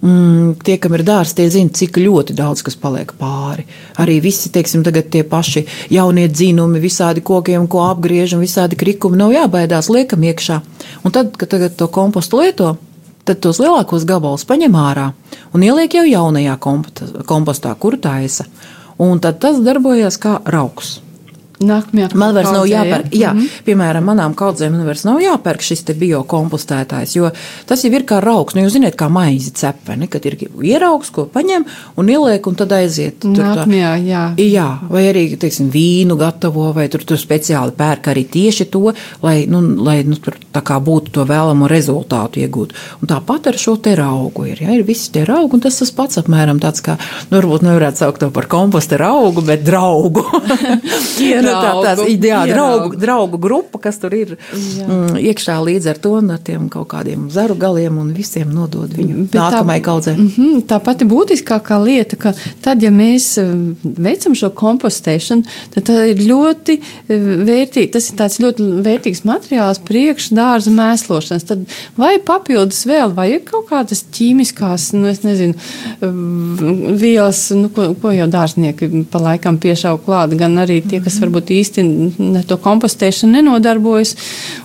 Mm, 0.00 0.54
tie, 0.64 0.78
kam 0.80 0.94
ir 0.96 1.02
dārsts, 1.04 1.36
tie 1.36 1.50
zina, 1.52 1.72
cik 1.76 1.98
ļoti 2.00 2.32
daudz 2.38 2.62
kas 2.64 2.78
paliek 2.80 3.10
pāri. 3.18 3.66
Arī 4.00 4.16
visi, 4.24 4.48
teiksim, 4.54 4.84
tagad 4.86 5.10
tie 5.12 5.26
paši 5.28 5.66
jaunie 5.92 6.24
dzinumi, 6.30 6.80
visādi 6.80 7.20
kokiem, 7.20 7.66
ko 7.68 7.82
apgriežam, 7.90 8.40
visādi 8.40 8.78
krikumi, 8.80 9.20
nav 9.20 9.34
jābaidās, 9.34 9.90
liekam 9.92 10.24
iekšā. 10.30 10.60
Un 11.04 11.12
tad, 11.12 11.34
kad 11.36 11.52
tagad 11.52 11.76
to 11.76 11.90
kompostu 11.92 12.40
lieto, 12.40 12.78
tad 13.30 13.42
tos 13.44 13.60
lielākos 13.62 14.06
gabalus 14.08 14.42
paņem 14.48 14.74
ārā 14.74 15.10
un 15.54 15.62
ieliek 15.62 15.94
jau 15.94 16.02
jaunajā 16.08 16.56
kompostā, 17.28 17.76
kur 17.78 17.94
taisa. 18.02 18.48
Un 19.00 19.22
tad 19.22 19.38
tas 19.40 19.60
darbojas 19.62 20.18
kā 20.20 20.40
rauks. 20.50 20.98
Nākamajā 21.60 22.14
Man 22.16 22.32
vairs 22.32 22.48
nav 22.54 22.64
jāpērk, 22.64 23.10
jā, 23.12 23.34
mm 23.34 23.38
-hmm. 23.38 23.64
piemēram, 23.66 24.04
manām 24.08 24.34
kaudzēm 24.34 24.72
man 24.72 24.86
vairs 24.88 25.02
nav 25.04 25.18
jāpērk 25.20 25.60
šis 25.60 25.84
biokompostētājs, 25.84 27.16
jo 27.16 27.30
tas 27.66 27.84
jau 27.84 27.90
ir 27.92 28.04
kā 28.08 28.20
rauks. 28.24 28.54
Nu, 28.54 28.62
jūs 28.62 28.78
zināt, 28.78 28.96
kā 28.96 29.10
maizi 29.12 29.52
cepeni, 29.52 30.08
kad 30.08 30.24
ir 30.26 30.38
ieraugs, 30.62 31.10
ko 31.10 31.26
paņem 31.26 31.64
un 31.96 32.08
ieliek, 32.08 32.46
un 32.46 32.54
tad 32.54 32.72
aiziet. 32.72 33.24
Nākamajā, 33.24 33.92
jā. 34.06 34.22
Jā, 34.38 34.78
vai 34.88 35.02
arī 35.12 35.36
teiksim, 35.36 35.70
vīnu 35.70 36.16
gatavo, 36.16 36.72
vai 36.72 36.88
tur, 36.88 37.04
tur 37.04 37.18
speciāli 37.18 37.76
pērk 37.76 38.08
arī 38.08 38.24
tieši 38.24 38.64
to, 38.64 38.92
lai, 39.22 39.44
nu, 39.46 39.60
lai 39.84 40.02
nu, 40.02 40.16
tur 40.16 40.38
tā 40.52 40.62
kā 40.62 40.80
būtu 40.80 41.12
to 41.12 41.24
vēlamo 41.28 41.68
rezultātu 41.68 42.40
iegūt. 42.40 42.72
Un 43.02 43.08
tāpat 43.08 43.46
ar 43.52 43.58
šo 43.58 43.76
te 43.76 43.96
augu 44.00 44.46
ir. 44.46 44.62
Ja, 44.62 44.72
ir 44.72 44.82
visi 44.82 45.12
tie 45.12 45.26
augi, 45.28 45.54
un 45.54 45.60
tas 45.60 45.76
tas 45.76 45.90
pats 45.90 46.16
apmēram 46.16 46.58
tāds 46.58 46.80
kā, 46.80 46.96
nu, 47.30 47.36
varbūt 47.36 47.62
nevarētu 47.62 47.96
saukt 47.98 48.20
to 48.20 48.30
par 48.30 48.46
kompostu 48.46 48.96
augu, 49.04 49.42
bet 49.42 49.64
draugu. 49.64 50.24
nu, 51.50 51.60
tā, 51.62 51.72
tās, 51.84 52.02
jā, 52.30 52.40
draugu, 52.50 52.96
draugu 53.00 53.38
grupa, 53.42 53.78
kas 53.82 53.98
tur 54.02 54.14
ir 54.16 54.36
mm, 54.36 55.16
iekšā 55.20 55.56
līdz 55.66 55.90
ar 55.92 56.00
to 56.02 56.14
un 56.18 56.30
ar 56.34 56.38
tiem 56.46 56.68
kaut 56.72 56.88
kādiem 56.94 57.28
zaru 57.32 57.54
galiem 57.60 57.98
un 58.02 58.12
visiem 58.16 58.50
nodod 58.54 58.90
viņu 58.96 59.26
Bet 59.26 59.34
tā- 59.36 59.46
nākamajai 59.50 59.82
kaudzei. 59.86 60.16
Mhm, 60.18 60.60
Tā 60.70 60.78
pati 60.84 61.04
būtiskākā 61.08 61.78
lieta, 61.82 62.16
ka 62.20 62.32
tad, 62.62 62.82
ja 62.82 62.90
mēs 62.94 63.26
eh, 63.40 63.48
veicam 63.82 64.34
šo 64.38 64.50
kompostēšanu, 64.54 65.44
tad 65.74 65.86
tā 65.88 65.96
ir 66.12 66.20
ļoti 66.28 66.76
eh, 66.78 67.28
vērtīgi. 67.48 67.90
Tas 67.94 68.10
ir 68.10 68.18
tāds 68.20 68.38
ļoti 68.42 68.66
vērtīgs 68.84 69.24
materiāls 69.26 69.80
priekš 69.88 70.30
dārza 70.36 70.70
mēslošanas. 70.74 71.46
Tad 71.48 71.64
vai 71.98 72.18
papildus 72.22 72.84
vēl, 72.86 73.14
vai 73.16 73.30
ir 73.36 73.40
kaut 73.48 73.66
kādas 73.70 74.04
ķīmiskās, 74.14 74.90
nu, 74.98 75.08
es 75.10 75.22
nezinu, 75.24 75.54
eh, 75.56 76.94
vielas, 77.00 77.50
nu, 77.56 77.68
ko, 77.74 77.90
ko 78.00 78.12
jau 78.14 78.26
dārznieki 78.30 79.04
pa 79.10 79.18
laikam 79.22 79.58
piešauj 79.62 80.00
klāt, 80.04 80.34
gan 80.38 80.54
arī 80.60 80.80
tie, 80.86 81.00
kas 81.04 81.18
varbūt 81.22 81.39
īsti 81.48 81.84
ne 82.18 82.42
to 82.46 82.56
kompostēšanu 82.60 83.38
nenodarbojas, 83.38 84.14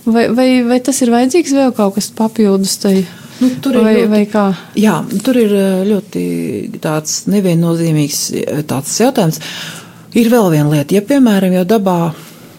vai, 0.04 0.26
vai, 0.34 0.48
vai 0.68 0.80
tas 0.80 1.00
ir 1.02 1.10
vajadzīgs 1.14 1.54
vēl 1.56 1.72
kaut 1.76 1.94
kas 1.94 2.10
papildus 2.16 2.76
tai? 2.82 3.06
Nu, 3.40 3.50
tur 3.60 3.74
ir 3.76 3.82
vai, 3.84 3.94
ļoti- 3.96 4.08
vai 4.10 4.22
kā? 4.32 4.44
Jā, 4.80 4.94
tur 5.24 5.36
ir 5.36 5.52
eh, 5.52 5.82
ļoti 5.90 6.22
tāds 6.80 7.26
neviennozīmīgs 7.28 8.20
eh, 8.42 8.62
tāds 8.68 8.94
jautājums. 9.00 9.40
Ir 10.16 10.30
vēl 10.32 10.48
viena 10.54 10.70
lieta, 10.72 10.94
ja 10.96 11.02
piemēram 11.04 11.52
jau 11.58 11.64
dabā. 11.68 11.98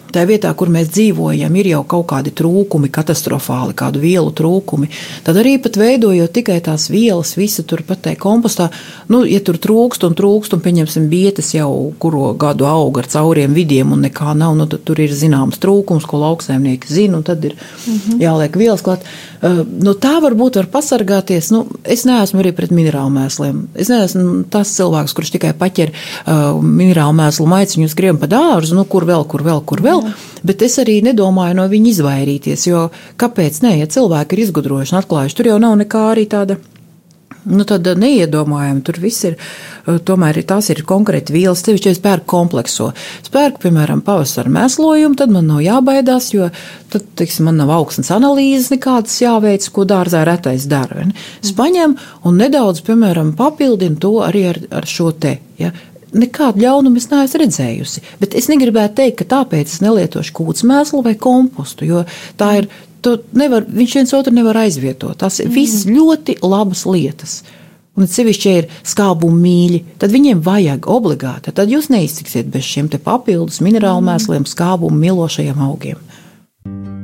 Tā 0.08 0.22
vietā, 0.28 0.54
kur 0.56 0.70
mēs 0.72 0.88
dzīvojam, 0.88 1.56
ir 1.60 1.66
jau 1.74 1.82
kaut 1.88 2.06
kādi 2.12 2.32
trūkumi, 2.32 2.88
katastrofāli, 2.92 3.74
kādu 3.76 4.00
vielu 4.00 4.30
trūkumi. 4.32 4.88
Tad 5.26 5.36
arī 5.36 5.58
pat 5.60 5.76
veidojot 5.76 6.32
tikai 6.32 6.56
tās 6.64 6.86
vielas, 6.88 7.34
visu 7.36 7.64
tur 7.68 7.82
pat 7.84 8.06
tajā 8.06 8.16
kompostā, 8.22 8.70
nu, 9.12 9.20
ja 9.28 9.42
tur 9.44 9.58
trūkst 9.60 10.06
un 10.08 10.16
trūkst, 10.16 10.56
un 10.56 10.64
pieņemsim 10.64 11.10
vietas 11.12 11.52
jau, 11.52 11.70
kuro 12.00 12.32
gadu 12.40 12.64
aug 12.68 13.02
ar 13.02 13.10
cauriem 13.12 13.52
vidiem 13.56 13.92
un 13.92 14.06
nekā 14.06 14.32
nav, 14.38 14.56
nu, 14.56 14.68
tad 14.70 14.86
tur 14.88 15.02
ir 15.04 15.12
zināms 15.12 15.60
trūkums, 15.60 16.08
ko 16.08 16.22
lauksaimnieki 16.24 16.88
zina, 16.88 17.20
un 17.20 17.26
tad 17.28 17.44
ir 17.44 17.58
jāliek 18.22 18.56
vielas 18.56 18.84
klāt. 18.86 19.04
Uh, 19.38 19.60
no 19.84 19.92
tā 19.94 20.16
varbūt 20.24 20.56
var 20.58 20.66
pasargāties. 20.72 21.52
Nu, 21.54 21.62
es 21.86 22.02
neesmu 22.08 22.40
arī 22.42 22.50
pret 22.56 22.72
minerālu 22.74 23.12
mēsliem. 23.14 23.60
Es 23.78 23.90
neesmu 23.92 24.48
tas 24.50 24.72
cilvēks, 24.74 25.14
kurš 25.14 25.30
tikai 25.36 25.52
paķer 25.58 25.92
uh, 25.92 26.58
minerālu 26.58 27.14
mēslu 27.20 27.46
maiciņu, 27.50 27.90
skrien 27.92 28.18
pa 28.18 28.26
dārzu, 28.30 28.74
nu, 28.78 28.86
kur 28.88 29.06
vēl, 29.06 29.28
kur 29.30 29.44
vēl, 29.46 29.62
kur 29.68 29.84
vēl. 29.84 30.07
Bet 30.46 30.64
es 30.66 30.78
arī 30.82 31.00
nedomāju 31.06 31.58
no 31.58 31.68
viņa 31.70 31.92
izvairīties, 31.92 32.66
jo 32.70 32.88
kāpēc 33.20 33.62
ne, 33.66 33.76
ja 33.82 33.90
cilvēki 33.90 34.36
ir 34.36 34.44
izgudrojuši 34.46 34.94
un 34.94 35.00
atklājuši, 35.02 35.38
tur 35.38 35.52
jau 35.52 35.62
nav 35.62 35.78
nekā 35.82 36.10
arī 36.14 36.28
tāda. 36.30 36.58
Nu, 37.48 37.64
tad 37.64 37.86
neiedomājami 37.96 38.82
tur 38.84 38.98
viss 39.00 39.24
ir. 39.24 39.38
uh, 39.38 39.68
Tomēr 39.88 40.36
tās 40.44 40.68
ir 40.72 40.82
konkrēti 40.84 41.32
vielas, 41.32 41.62
sevišķi, 41.64 41.92
es 41.94 42.00
pērku 42.04 42.28
komplekso. 42.28 42.90
Es 43.22 43.32
pērku, 43.32 43.62
piemēram, 43.62 44.02
pavasara 44.04 44.50
mēslojumu, 44.52 45.16
tad 45.16 45.32
man 45.32 45.48
nav 45.48 45.62
jābaidās, 45.64 46.28
jo 46.34 46.50
tad, 46.92 47.06
teiksim, 47.16 47.48
man 47.48 47.56
nav 47.62 47.72
augsnes 47.78 48.10
analīzes 48.12 48.68
nekādas 48.74 49.16
jāveic, 49.22 49.64
ko 49.72 49.86
dārzā 49.88 50.26
retais 50.28 50.66
dara. 50.68 51.06
Es 51.40 51.54
paņemu 51.56 52.28
un 52.28 52.42
nedaudz, 52.42 52.82
piemēram, 52.84 53.32
papildinu 53.38 53.96
to 54.02 54.18
arī 54.26 54.44
ar, 54.50 54.60
ar 54.82 54.88
šo 54.90 55.14
te. 55.16 55.38
Ja? 55.62 55.72
Nekādu 56.16 56.62
ļaunumu 56.64 57.00
es 57.00 57.08
neesmu 57.10 57.42
redzējusi. 57.42 58.02
Bet 58.22 58.36
es 58.38 58.48
negribētu 58.48 59.00
teikt, 59.02 59.18
ka 59.20 59.28
tāpēc 59.36 59.74
es 59.74 59.82
nelietošu 59.84 60.34
kūts 60.36 60.64
mēslu 60.68 61.02
vai 61.04 61.14
kompostu, 61.20 61.88
jo 61.88 62.04
tā 62.40 62.58
ir. 62.62 62.70
Nevar, 63.38 63.62
viņš 63.62 63.92
viens 63.94 64.10
otru 64.18 64.32
nevar 64.34 64.58
aizvietot. 64.64 65.14
Tas 65.20 65.38
ir 65.40 65.48
visas 65.54 65.86
ļoti 65.86 66.34
labas 66.42 66.82
lietas. 66.84 67.38
Un 67.96 68.10
sevišķi, 68.10 68.50
ir 68.58 68.68
skābumi 68.86 69.38
mīļi, 69.44 69.80
tad 70.02 70.12
viņiem 70.12 70.42
vajag 70.44 70.90
obligāti. 70.90 71.54
Tad 71.54 71.70
jūs 71.70 71.88
neiztiksiet 71.94 72.50
bez 72.52 72.66
šiem 72.66 72.90
te 72.90 73.00
papildus 73.02 73.62
minerālu 73.64 74.04
mēsliem, 74.10 74.46
skābumu 74.50 74.98
mīlošajiem 74.98 75.66
augiem. 75.70 76.97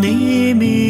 Mani 0.00 0.89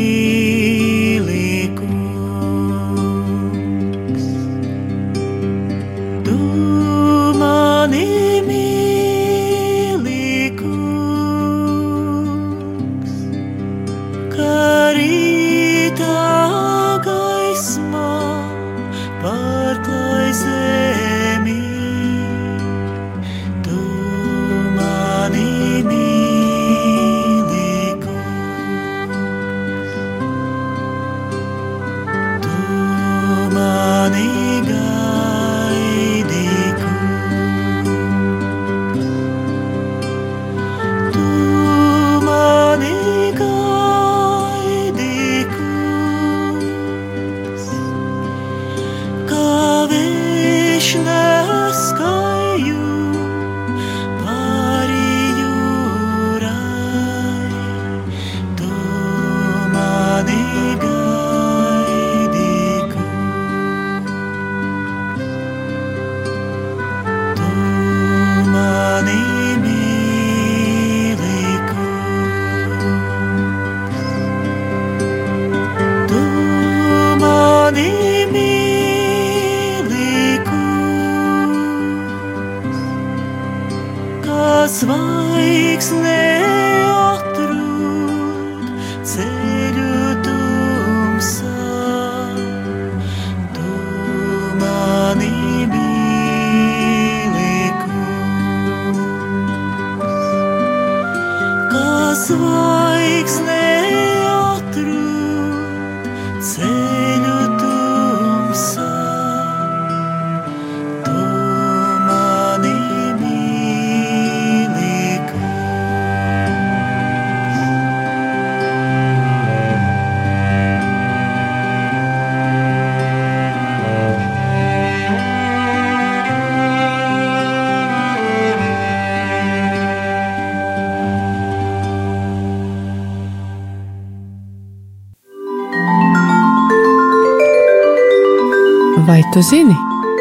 tu 139.41 139.45
zini, 139.47 139.75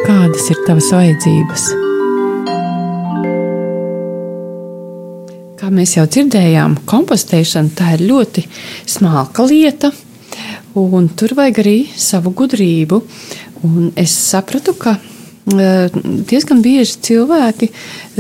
kādas 0.06 0.46
ir 0.48 0.60
tavas 0.64 0.86
vajadzības? 0.96 1.64
Kā 5.60 5.72
mēs 5.76 5.98
jau 5.98 6.06
dzirdējām, 6.08 6.78
kompostēšana 6.88 7.74
tā 7.76 7.98
ir 7.98 8.06
ļoti 8.08 8.46
smalka 8.88 9.44
lieta, 9.50 9.90
un 10.80 11.10
tur 11.20 11.34
vajag 11.36 11.60
arī 11.60 11.74
savu 12.00 12.32
gudrību. 12.32 13.02
Un 13.68 13.90
es 14.00 14.14
sapratu, 14.16 14.78
ka 14.80 14.94
eh, 14.96 15.98
diezgan 16.30 16.64
bieži 16.64 17.02
cilvēki 17.10 17.68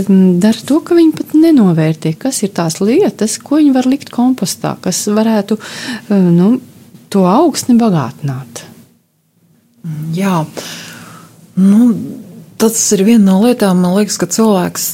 dara 0.04 0.66
to, 0.68 0.82
ka 0.84 0.98
viņi 1.00 1.16
pat 1.16 1.38
nenovērtē, 1.38 2.18
kas 2.20 2.42
ir 2.44 2.52
tās 2.60 2.82
lietas, 2.84 3.38
ko 3.40 3.62
viņi 3.62 3.72
var 3.78 3.88
likt 3.88 4.12
kompostā, 4.12 4.76
kas 4.84 5.06
varētu 5.08 5.62
eh, 5.62 6.28
nu, 6.28 6.58
to 7.08 7.24
augstni 7.30 7.80
bagātināt. 7.80 8.66
Jā, 10.12 10.42
nu, 11.60 11.94
tas 12.60 12.78
ir 12.96 13.06
viena 13.08 13.26
no 13.32 13.40
lietām, 13.44 13.82
man 13.84 13.98
liekas, 14.00 14.18
ka 14.22 14.30
cilvēks 14.32 14.88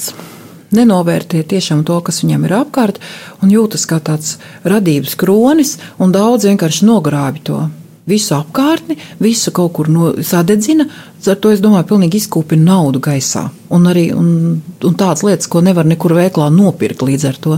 nenovērtē 0.75 1.43
tiešām 1.47 1.85
to, 1.87 1.99
kas 2.03 2.23
viņam 2.23 2.45
ir 2.47 2.55
apkārt, 2.59 2.99
un 3.41 3.53
jūtas 3.53 3.85
kā 3.89 4.01
tāds 4.03 4.35
radības 4.67 5.15
kronis, 5.19 5.77
un 6.01 6.13
daudz 6.15 6.49
vienkārši 6.49 6.87
nogrābi 6.89 7.43
to. 7.47 7.63
Visu 8.05 8.35
apkārtni, 8.37 8.99
visu 9.17 9.49
kaut 9.55 9.71
kur 9.73 9.89
no, 9.89 10.11
sadedzina. 10.21 10.85
Ar 11.25 11.39
to 11.41 11.49
es 11.49 11.61
domāju, 11.63 11.87
pilnīgi 11.89 12.19
izkūpina 12.21 12.67
naudu 12.67 13.01
gaisā. 13.01 13.47
Un 13.73 13.87
arī 13.89 14.11
un, 14.13 14.27
un 14.85 14.97
tādas 14.97 15.23
lietas, 15.25 15.49
ko 15.49 15.63
nevar 15.65 15.89
nekur 15.89 16.13
veiklā 16.13 16.51
nopirkt 16.53 17.01
līdz 17.01 17.25
ar 17.31 17.39
to. 17.41 17.57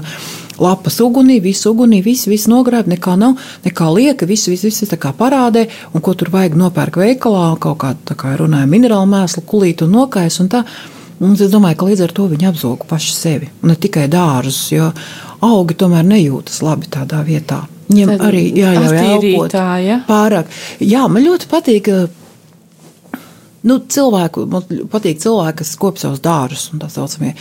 Lapas 0.63 1.01
ugunī, 1.03 1.41
visu 1.43 1.73
ugunī, 1.75 1.99
visu, 2.01 2.31
visu 2.31 2.49
nogrāb, 2.49 2.87
nekā 2.89 3.17
nav, 3.19 3.35
nekā 3.67 3.91
lieka, 3.93 4.25
visu, 4.25 4.53
visu, 4.53 4.71
visu 4.71 4.87
tā 4.89 4.97
kā 4.97 5.11
parādē, 5.13 5.67
un 5.91 6.01
ko 6.01 6.15
tur 6.17 6.31
vajag 6.33 6.55
nopērk 6.57 6.97
veikalā, 7.03 7.51
kaut 7.61 7.81
kā, 7.83 7.93
tā 8.07 8.15
kā 8.17 8.33
runāja, 8.39 8.71
minerālu 8.71 9.11
mēslu, 9.11 9.43
kulītu 9.51 9.85
un 9.85 9.97
nokais 9.99 10.39
un 10.41 10.49
tā. 10.55 10.63
Un 11.19 11.33
es 11.33 11.49
domāju, 11.51 11.77
ka 11.77 11.91
līdz 11.91 12.07
ar 12.07 12.13
to 12.13 12.31
viņi 12.31 12.53
apzog 12.53 12.85
paši 12.89 13.13
sevi, 13.13 13.49
un 13.61 13.73
ne 13.73 13.75
tikai 13.75 14.05
dārzus, 14.09 14.67
jo 14.71 14.91
augi 15.43 15.77
tomēr 15.77 16.05
nejūtas 16.07 16.61
labi 16.65 16.89
tādā 16.93 17.23
vietā. 17.25 17.65
Viņiem 17.88 18.15
arī 18.19 18.45
jāļauj 18.59 18.97
elpot 19.01 19.17
attīrītāja. 19.17 19.99
pārāk. 20.07 20.55
Jā, 20.83 21.07
man 21.11 21.23
ļoti 21.23 21.51
patīk. 21.51 21.91
Nu, 23.67 23.79
cilvēku, 23.89 24.45
man 24.47 24.63
patīk 24.91 25.17
cilvēki, 25.19 25.57
kas 25.59 25.73
kop 25.81 25.97
savus 25.99 26.21
dārzus, 26.23 26.69
tā 26.79 26.88
saucamie 26.91 27.33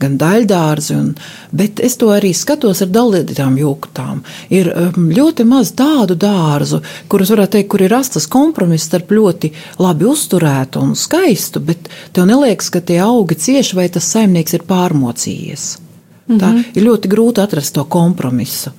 gan 0.00 0.14
daļdārzi, 0.20 0.94
un, 0.96 1.10
bet 1.52 1.82
es 1.84 1.98
to 2.00 2.08
arī 2.14 2.30
skatos 2.36 2.80
ar 2.84 2.92
dalītām 2.94 3.58
jūgtām. 3.60 4.22
Ir 4.54 4.70
um, 4.70 5.10
ļoti 5.12 5.44
maz 5.48 5.74
tādu 5.76 6.16
dārzu, 6.20 6.80
kurus 7.10 7.34
varētu 7.34 7.58
teikt, 7.58 7.70
kur 7.74 7.84
ir 7.84 7.92
rastas 7.92 8.28
kompromiss 8.30 8.88
starp 8.88 9.12
ļoti 9.12 9.50
labi 9.82 10.08
uzturētu 10.08 10.84
un 10.84 10.94
skaistu, 10.96 11.60
bet 11.66 11.90
tev 12.16 12.30
neliekas, 12.30 12.70
ka 12.72 12.80
tie 12.80 13.02
augi 13.04 13.36
cieši 13.48 13.80
vai 13.80 13.88
tas 13.92 14.08
saimnieks 14.14 14.56
ir 14.56 14.68
pārmocījies. 14.70 15.66
Tā 16.24 16.32
mm 16.32 16.38
-hmm. 16.40 16.64
ir 16.74 16.86
ļoti 16.86 17.08
grūti 17.12 17.42
atrast 17.42 17.74
to 17.74 17.84
kompromisu. 17.84 18.70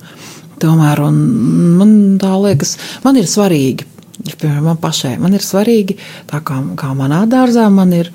Tomēr 0.62 1.02
man 1.10 1.92
tā 2.22 2.32
liekas, 2.40 2.76
man 3.04 3.20
ir 3.20 3.28
svarīgi 3.28 3.92
Piemēram, 4.24 4.64
man 4.70 4.78
pašai 4.80 5.16
man 5.20 5.34
ir 5.36 5.44
svarīgi, 5.44 5.98
tā 6.30 6.40
kā, 6.44 6.58
kā 6.78 6.92
manā 6.96 7.22
dārzā, 7.30 7.66
man 7.72 7.92
ir, 7.94 8.08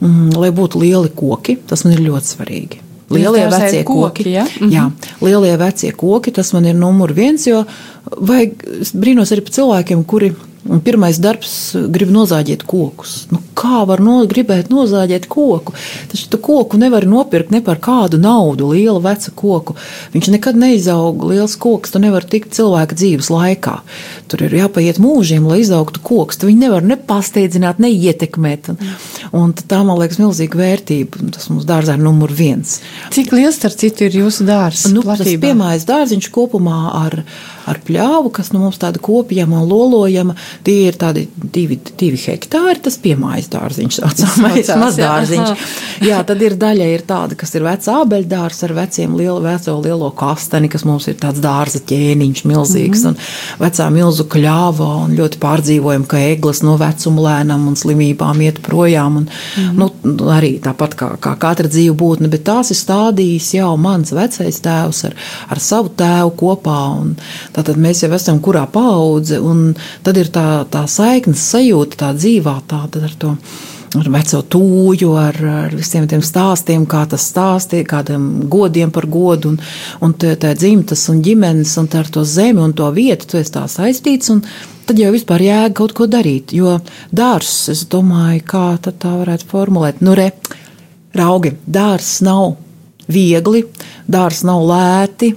mm, 0.00 0.32
lai 0.40 0.50
būtu 0.54 0.80
lieli 0.80 1.12
koki. 1.14 1.58
Tas 1.68 1.84
man 1.84 1.96
ir 1.96 2.06
ļoti 2.06 2.30
svarīgi. 2.30 2.80
Lielie 3.12 3.42
ir 3.44 3.50
vecie 3.52 3.82
koki. 3.84 4.24
koki, 4.24 4.30
ja? 4.32 4.46
Mhm. 4.46 4.70
Jā, 4.72 4.86
lielie 5.20 5.52
vecie 5.60 5.92
koki, 5.92 6.32
tas 6.32 6.52
man 6.56 6.64
ir 6.64 6.74
numur 6.74 7.12
viens, 7.12 7.44
jo 7.46 7.64
vajag 8.08 8.64
brīnos 8.96 9.34
arī 9.34 9.44
par 9.44 9.52
cilvēkiem, 9.58 10.04
kuri 10.08 10.32
Un 10.62 10.78
pirmais 10.78 11.16
darbs 11.18 11.72
grib 11.90 12.12
nozāģēt 12.14 12.60
kokus. 12.70 13.24
Nu, 13.34 13.40
kā 13.58 13.80
var 13.88 13.98
no, 14.04 14.20
gribēt 14.30 14.68
nozāģēt 14.70 15.24
koku? 15.30 15.74
Taču 16.12 16.28
tu 16.30 16.38
koku 16.38 16.78
nevar 16.78 17.02
nopirkt 17.08 17.50
ne 17.50 17.58
par 17.66 17.80
kādu 17.82 18.20
naudu, 18.22 18.68
lielu 18.70 19.00
vecu 19.02 19.32
koku. 19.34 19.74
Viņš 20.14 20.28
nekad 20.36 20.60
neizaug 20.60 21.24
liels 21.32 21.56
koks, 21.58 21.90
tu 21.90 22.02
nevari 22.02 22.30
tikt 22.30 22.54
cilvēka 22.54 22.94
dzīves 22.94 23.30
laikā. 23.34 23.74
Tur 24.30 24.44
ir 24.46 24.54
jāpaiet 24.60 25.00
mūžiem, 25.02 25.48
lai 25.50 25.64
izaugtu 25.64 25.98
koks. 26.04 26.38
Tu 26.38 26.52
viņu 26.52 26.62
nevar 26.68 26.86
ne 26.86 26.98
pasteidzināt, 27.10 27.82
ne 27.82 27.90
ietekmēt. 27.90 28.70
Un, 28.70 28.94
un 29.40 29.56
tā, 29.58 29.82
man 29.82 29.98
liekas, 29.98 30.20
milzīga 30.22 30.62
vērtība. 30.62 31.26
Tas 31.34 31.50
mums 31.50 31.66
dārzā 31.66 31.98
ir 31.98 32.06
numur 32.06 32.30
viens. 32.30 32.78
Cik 33.10 33.34
liels, 33.34 33.58
starp 33.58 33.82
citu, 33.82 34.06
ir 34.06 34.20
jūsu 34.22 34.46
dārsts? 34.46 34.94
Nu, 34.94 35.02
tas 35.02 35.26
piemājas 35.26 35.88
dārziņš 35.90 36.30
kopumā 36.30 36.84
ar, 37.02 37.18
ar 37.70 37.80
pļāvu, 37.86 38.32
kas 38.34 38.52
nu, 38.54 38.62
mums 38.64 38.80
tāda 38.82 39.00
kopjama 39.02 39.60
un 39.62 39.68
lolojama. 39.70 40.36
Tie 40.66 40.88
ir 40.88 40.98
tādi 41.00 41.26
divi, 41.36 41.78
divi 41.98 42.20
hektāri, 42.20 42.80
tas 42.82 42.98
piemājas 43.02 43.50
dārziņš, 43.52 43.98
saucamais 44.00 44.66
Saucās, 44.66 44.82
mazdārziņš. 44.82 45.66
jā. 46.10 46.20
Tad 46.26 46.42
ir 46.44 46.56
daļa 46.60 46.88
ir 46.94 47.04
tāda, 47.06 47.36
kas 47.38 47.54
ir 47.58 47.66
veca 47.66 47.98
ābeļdārs 48.02 48.62
ar 48.66 48.74
veciem 48.76 49.16
lielo, 49.18 49.40
veco 49.44 49.76
lielo 49.82 50.10
kasteni, 50.16 50.70
kas 50.72 50.86
mums 50.88 51.08
ir 51.10 51.18
tāds 51.20 51.42
dārza 51.42 51.82
ķēniņš 51.88 52.44
milzīgs 52.48 53.06
un 53.10 53.18
vecā 53.60 53.88
milzu 53.92 54.26
kļāva 54.32 54.88
un 55.04 55.16
ļoti 55.18 55.40
pārdzīvojam, 55.42 56.06
ka 56.08 56.20
eglas 56.32 56.62
no 56.66 56.76
vecuma 56.80 57.26
lēnām 57.28 57.66
un 57.70 57.78
slimībām 57.78 58.42
iet 58.46 58.62
projām. 58.64 59.22
Un, 59.22 59.28
nu, 59.78 59.88
arī 60.32 60.54
tāpat 60.62 60.96
kā, 60.98 61.10
kā 61.22 61.34
katra 61.42 61.70
dzīva 61.70 61.96
būtne, 61.98 62.30
bet 62.32 62.46
tās 62.48 62.72
ir 62.72 62.78
stādījis 62.78 63.52
jau 63.58 63.72
mans 63.80 64.14
vecais 64.14 64.60
tēvs 64.64 65.04
ar, 65.08 65.16
ar 65.52 65.62
savu 65.62 65.92
tēvu 65.98 66.34
kopā. 66.42 66.80
Un, 67.02 67.14
tātad 67.56 67.78
mēs 67.80 68.02
jau 68.04 68.10
esam 68.16 68.40
kurā 68.44 68.64
paudze, 68.70 69.40
un 69.40 69.72
tad 70.04 70.18
ir 70.20 70.32
tā, 70.32 70.64
tā 70.72 70.86
saiknes 70.88 71.44
sajūta, 71.52 72.00
tā 72.04 72.10
dzīvā 72.16 72.56
tāda 72.70 73.06
ar 73.08 73.14
to. 73.18 73.36
Ar 73.92 74.06
veco 74.08 74.38
tūju, 74.48 75.10
ar, 75.20 75.36
ar 75.36 75.74
visiem 75.76 76.06
tiem 76.08 76.22
stāstiem, 76.24 76.86
kā 76.88 77.02
tas 77.12 77.26
stāstīja, 77.28 77.84
kādiem 77.90 78.22
godiem 78.48 78.88
par 78.88 79.04
godu, 79.04 79.50
un, 79.52 79.58
un 80.00 80.14
tā, 80.16 80.54
dzimtas 80.56 81.02
un 81.12 81.18
ģimenes, 81.20 81.74
un 81.76 81.90
tā 81.92 82.00
ar 82.00 82.08
to 82.14 82.24
zemi 82.24 82.62
un 82.64 82.72
to 82.72 82.88
vietu, 82.96 83.28
tu 83.28 83.36
esi 83.36 83.52
tā 83.52 83.66
saistīts, 83.68 84.32
un 84.32 84.40
tad 84.88 84.96
jau 84.96 85.12
vispār 85.12 85.44
jēga 85.44 85.74
kaut 85.76 85.92
ko 85.98 86.08
darīt. 86.08 86.56
Jo 86.56 86.78
dārsts, 87.12 87.68
es 87.74 87.84
domāju, 87.92 88.40
kā 88.48 88.64
tā 88.80 89.12
varētu 89.12 89.50
formulēt, 89.52 90.00
nu 90.00 90.16
re, 90.16 90.30
raugi, 91.12 91.52
dārsts 91.68 92.24
nav 92.24 92.54
viegli, 93.12 93.66
dārsts 94.08 94.48
nav 94.48 94.64
lēti, 94.72 95.34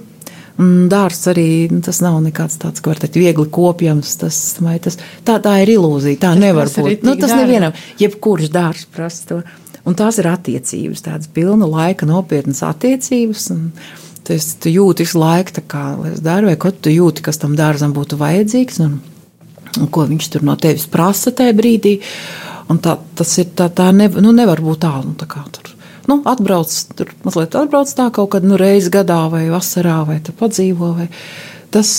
Dārsts 0.56 1.28
arī 1.28 1.46
nu, 1.68 1.82
tas 1.84 1.98
nav 2.00 2.14
nekāds 2.24 2.56
tāds, 2.62 2.80
ko 2.80 2.88
var 2.94 3.00
teikt, 3.02 3.18
viegli 3.20 3.44
kopjams. 3.52 4.14
Tas, 4.22 4.38
tas, 4.80 4.96
tā, 5.26 5.36
tā 5.44 5.52
ir 5.62 5.74
ilūzija. 5.74 6.16
Tā 6.22 6.30
Tas 6.32 6.40
nevar 6.40 6.70
būt. 6.72 7.02
Nu, 7.04 7.12
tas 7.20 7.28
darba. 7.34 7.42
nevienam, 7.44 7.74
jebkurš 8.00 8.48
dārsts 8.54 8.88
prasa 8.96 9.26
to. 9.28 9.42
Un 9.86 9.94
tās 9.94 10.16
ir 10.18 10.26
attiecības, 10.26 11.04
tādas 11.04 11.28
pilna 11.30 11.68
laika, 11.68 12.08
nopietnas 12.08 12.62
attiecības. 12.66 13.50
un 13.52 13.68
esi- 14.28 14.56
tu 14.58 14.68
jūti 14.72 15.04
visu 15.04 15.20
laiku, 15.20 15.60
kā 15.68 16.12
es 16.12 16.20
daru, 16.24 16.46
vai 16.50 16.56
ko 16.56 16.70
tu 16.72 16.90
jūti, 16.90 17.22
kas 17.22 17.38
tam 17.38 17.54
dārzam 17.54 17.92
būtu 17.94 18.16
vajadzīgs, 18.18 18.80
un, 18.80 18.96
un 19.78 19.86
ko 19.92 20.06
viņš 20.08 20.30
tur 20.32 20.42
no 20.42 20.56
tevis 20.56 20.86
prasa 20.86 21.30
tajā 21.30 21.52
brīdī. 21.54 22.00
Un 22.68 22.78
tā, 22.82 22.96
tas 23.14 23.38
ir 23.38 23.52
tā, 23.54 23.68
tā 23.70 23.92
nev, 23.94 24.16
nu, 24.18 24.32
nevar 24.32 24.58
būt 24.58 24.80
tā, 24.82 25.04
nu, 25.04 25.12
tā 25.14 25.28
kā 25.30 25.44
tur. 25.52 25.75
Nu, 26.06 26.20
atbrauc, 26.24 26.72
tur 26.96 27.10
mazliet 27.26 27.58
atbrauc 27.58 27.90
tā 27.98 28.08
kaut 28.14 28.30
kad 28.36 28.46
nu, 28.46 28.58
reizi 28.60 28.92
gadā 28.94 29.26
vai 29.32 29.48
vasarā, 29.50 30.00
vai 30.06 30.20
padzīvo. 30.22 30.94
Vai, 31.00 31.08
tas 31.76 31.90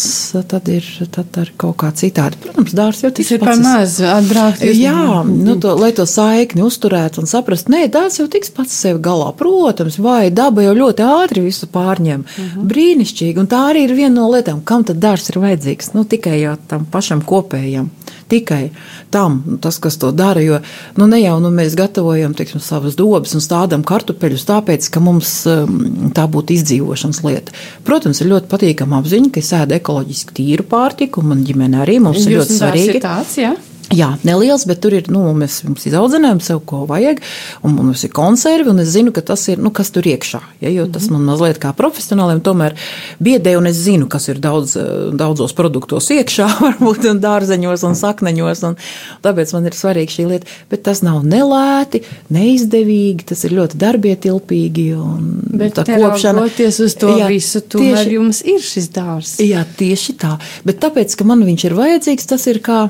tad 0.48 0.70
ir, 0.72 0.86
tad 1.14 1.36
ir 1.42 1.52
kaut 1.60 1.76
kā 1.82 1.90
citādi. 1.96 2.40
Protams, 2.42 2.74
dārsts 2.78 3.04
jau 3.04 3.12
tas 3.14 3.32
ir 3.34 3.42
par 3.44 3.60
maz 3.62 3.98
atbraukt. 4.02 4.64
Jā, 4.74 5.24
nu, 5.28 5.58
to, 5.62 5.74
lai 5.78 5.92
to 5.98 6.08
saikni 6.10 6.64
uzturētu 6.66 7.22
un 7.22 7.30
saprastu, 7.30 7.74
nē, 7.76 7.84
dārsts 7.94 8.22
jau 8.22 8.30
tiks 8.32 8.54
pats 8.56 8.74
sev 8.86 9.02
galā. 9.04 9.30
Protams, 9.38 10.00
vai 10.02 10.32
daba 10.34 10.66
jau 10.66 10.74
ļoti 10.78 11.06
ātri 11.06 11.46
visu 11.50 11.70
pārņem. 11.74 12.24
Uh 12.24 12.40
mhm. 12.40 12.50
-huh. 12.56 12.68
Brīnišķīgi, 12.72 13.44
un 13.44 13.52
tā 13.52 13.62
arī 13.74 13.86
ir 13.86 13.96
viena 13.98 14.16
no 14.22 14.32
lietām, 14.32 14.64
kam 14.64 14.88
tad 14.88 15.04
dārsts 15.04 15.36
ir 15.36 15.42
vajadzīgs. 15.44 15.94
Nu, 15.94 16.08
tikai 16.08 16.40
jau 16.42 16.58
tam 16.68 16.88
pašam 16.92 17.22
kopējam 17.22 17.92
tikai 18.32 18.70
tam, 19.14 19.42
nu, 19.48 19.58
tas, 19.62 19.80
kas 19.84 20.00
to 20.02 20.12
dara. 20.16 20.44
Jo 20.44 20.60
nu, 21.00 21.08
ne 21.10 21.22
jau 21.22 21.38
nu, 21.44 21.52
mēs 21.54 21.78
gatavojam 21.80 22.36
teiksim, 22.38 22.62
savas 22.64 22.98
dobas 23.00 23.36
un 23.38 23.44
stādām 23.44 23.86
kartupeļus, 23.88 24.48
tāpēc, 24.50 24.90
ka 24.94 25.04
mums 25.04 25.32
um, 25.52 26.12
tā 26.16 26.28
būtu 26.32 26.58
izdzīvošanas 26.58 27.24
lieta. 27.26 27.56
Protams, 27.88 28.22
ir 28.22 28.32
ļoti 28.34 28.52
patīkama 28.52 29.02
apziņa, 29.02 29.32
ka 29.34 29.44
es 29.44 29.54
ēdu 29.58 29.78
ekoloģiski 29.80 30.38
tīru 30.42 30.68
pārtiku, 30.68 31.24
un 31.24 31.34
man 31.34 31.48
ģimene 31.48 31.82
arī 31.86 32.00
mums 32.04 32.24
Jūs 32.24 32.30
ir 32.30 32.40
ļoti 32.40 32.60
svarīgi. 32.62 33.02
Tāds, 33.04 33.40
ja? 33.42 33.56
Jā, 33.96 34.10
neliels, 34.28 34.66
bet 34.68 34.82
tur 34.84 34.92
ir, 34.98 35.06
nu, 35.14 35.22
mēs, 35.38 35.62
mums 35.64 35.86
izaudzinājām 35.88 36.42
sev, 36.44 36.60
ko 36.68 36.82
vajag, 36.90 37.22
un 37.64 37.76
mums 37.78 38.02
ir 38.04 38.12
konservi, 38.16 38.68
un 38.74 38.82
es 38.84 38.90
zinu, 38.92 39.14
ka 39.16 39.24
tas 39.24 39.46
ir, 39.48 39.62
nu, 39.64 39.72
kas 39.76 39.94
tur 39.96 40.04
iekšā, 40.12 40.42
ja, 40.60 40.72
jo 40.74 40.90
tas 40.92 41.06
man 41.14 41.24
mazliet 41.24 41.62
kā 41.64 41.72
profesionāliem 41.78 42.42
tomēr 42.44 42.76
biedē, 43.24 43.54
un 43.56 43.70
es 43.72 43.80
zinu, 43.86 44.10
kas 44.12 44.28
ir 44.28 44.42
daudz, 44.44 44.76
daudzos 45.16 45.56
produktos 45.56 46.10
iekšā, 46.18 46.50
varbūt 46.66 47.08
un 47.14 47.24
dārzeņos 47.24 47.88
un 47.88 47.96
sakneņos, 48.02 48.66
un 48.68 48.78
tāpēc 49.24 49.56
man 49.56 49.72
ir 49.72 49.80
svarīgi 49.80 50.18
šī 50.18 50.28
lieta, 50.34 50.60
bet 50.74 50.84
tas 50.90 51.04
nav 51.08 51.24
nelēti, 51.24 52.04
neizdevīgi, 52.36 53.30
tas 53.32 53.48
ir 53.48 53.56
ļoti 53.62 53.80
darbietilpīgi, 53.88 54.88
un 55.00 55.34
bet 55.64 55.80
tā 55.80 55.88
kopšana. 55.88 56.44
Bet 56.44 56.84
uz 56.84 57.00
to 57.00 57.16
jā, 57.16 57.32
visu, 57.32 57.64
tomēr 57.64 58.04
tieši, 58.04 58.16
jums 58.20 58.44
ir 58.44 58.62
šis 58.68 58.92
dārs. 58.92 59.38
Jā, 59.48 59.64
tieši 59.80 60.20
tā, 60.20 60.36
bet 60.68 60.84
tāpēc, 60.84 61.16
ka 61.16 61.28
man 61.28 61.48
viņš 61.48 61.70
ir 61.70 61.82
vajadzīgs, 61.86 62.34
tas 62.36 62.52
ir 62.52 62.66
kā 62.66 62.90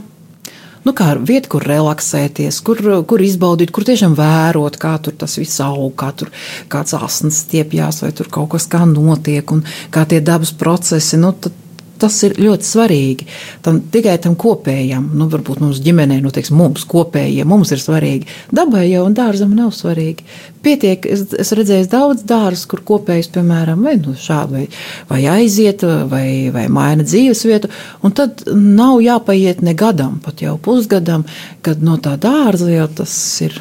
nu, 0.85 0.93
kā 0.97 1.11
vieta, 1.19 1.49
kur 1.51 1.65
relaksēties, 1.67 2.61
kur, 2.65 2.81
kur 3.09 3.23
izbaudīt, 3.23 3.73
kur 3.75 3.87
tiešām 3.87 4.15
vērot, 4.17 4.79
kā 4.81 4.95
tur 5.03 5.17
tas 5.17 5.37
viss 5.39 5.61
aug, 5.63 5.93
kā 5.97 6.11
tur 6.17 6.33
kāds 6.71 6.97
asins 6.97 7.43
stiepjas, 7.45 8.03
vai 8.05 8.11
tur 8.15 8.29
kaut 8.33 8.53
kas 8.55 8.67
kā 8.71 8.83
notiek, 8.89 9.51
un 9.51 9.63
kā 9.93 10.05
tie 10.09 10.21
dabas 10.21 10.53
procesi. 10.57 11.19
Nu, 11.21 11.33
tad, 11.33 11.55
tas 12.01 12.17
ir 12.27 12.37
ļoti 12.41 12.67
svarīgi. 12.67 13.27
Tam, 13.65 13.79
tikai 13.93 14.17
tam 14.23 14.35
kopējam, 14.39 15.09
nu, 15.17 15.27
varbūt 15.31 15.61
mums 15.63 15.81
ģimenē, 15.83 16.19
nu, 16.23 16.31
teiksim, 16.33 16.57
mums 16.59 16.85
kopējiem, 16.89 17.47
mums 17.49 17.73
ir 17.75 17.81
svarīgi. 17.83 18.27
Dabai 18.55 18.85
jau 18.87 19.05
un 19.07 19.15
dārzam 19.17 19.55
nav 19.57 19.73
svarīgi. 19.77 20.25
Pietiek, 20.65 21.05
es, 21.07 21.27
es 21.39 21.53
redzēju 21.55 21.89
daudz 21.91 22.25
dārzus, 22.27 22.65
kur 22.69 22.83
kopējas, 22.87 23.31
piemēram, 23.35 23.85
vai 23.87 23.95
nu, 24.01 24.15
šādi, 24.17 24.57
vai, 24.57 24.65
vai 25.11 25.21
aiziet, 25.37 25.85
vai, 26.11 26.27
vai 26.53 26.67
maina 26.73 27.07
dzīvesvietu, 27.07 27.71
un 28.03 28.17
tad 28.17 28.45
nav 28.51 28.99
jāpaiet 29.05 29.63
ne 29.65 29.77
gadam, 29.77 30.19
pat 30.23 30.43
jau 30.43 30.57
pusgadam, 30.61 31.25
kad 31.65 31.83
no 31.83 31.97
tā 32.01 32.17
dārza 32.21 32.71
jau 32.73 32.91
tas 33.01 33.17
ir 33.45 33.59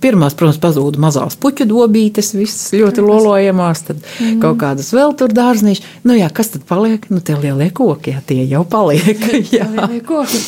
Pirmās, 0.00 0.36
protams, 0.38 0.60
pazūd 0.62 0.96
mazās 1.02 1.36
puķu 1.40 1.66
dobītes, 1.68 2.32
visas 2.36 2.70
ļoti 2.72 3.04
lolojamās, 3.04 3.82
tad 3.88 3.98
mm. 4.00 4.38
kaut 4.40 4.60
kādas 4.62 4.90
vēl 4.96 5.12
tur 5.20 5.34
dārzniņš. 5.36 5.82
Nu, 6.08 6.16
jā, 6.16 6.30
kas 6.32 6.54
tad 6.54 6.64
paliek? 6.68 7.04
Nu, 7.12 7.20
tie 7.24 7.36
lielie 7.36 7.68
koki, 7.76 8.14
jā, 8.14 8.22
tie 8.26 8.44
jau 8.48 8.64
paliek. 8.68 9.20
jā, 9.56 9.68
koki. 10.08 10.40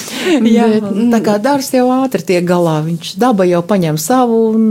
jā, 0.49 0.71
tā 1.13 1.21
kā 1.25 1.37
dārs 1.43 1.73
jau 1.77 1.89
ātri 2.01 2.25
tiek 2.33 2.47
galā, 2.49 2.81
viņš 2.87 3.17
daba 3.21 3.49
jau 3.49 3.61
paņem 3.67 4.01
savu 4.01 4.41
un 4.55 4.65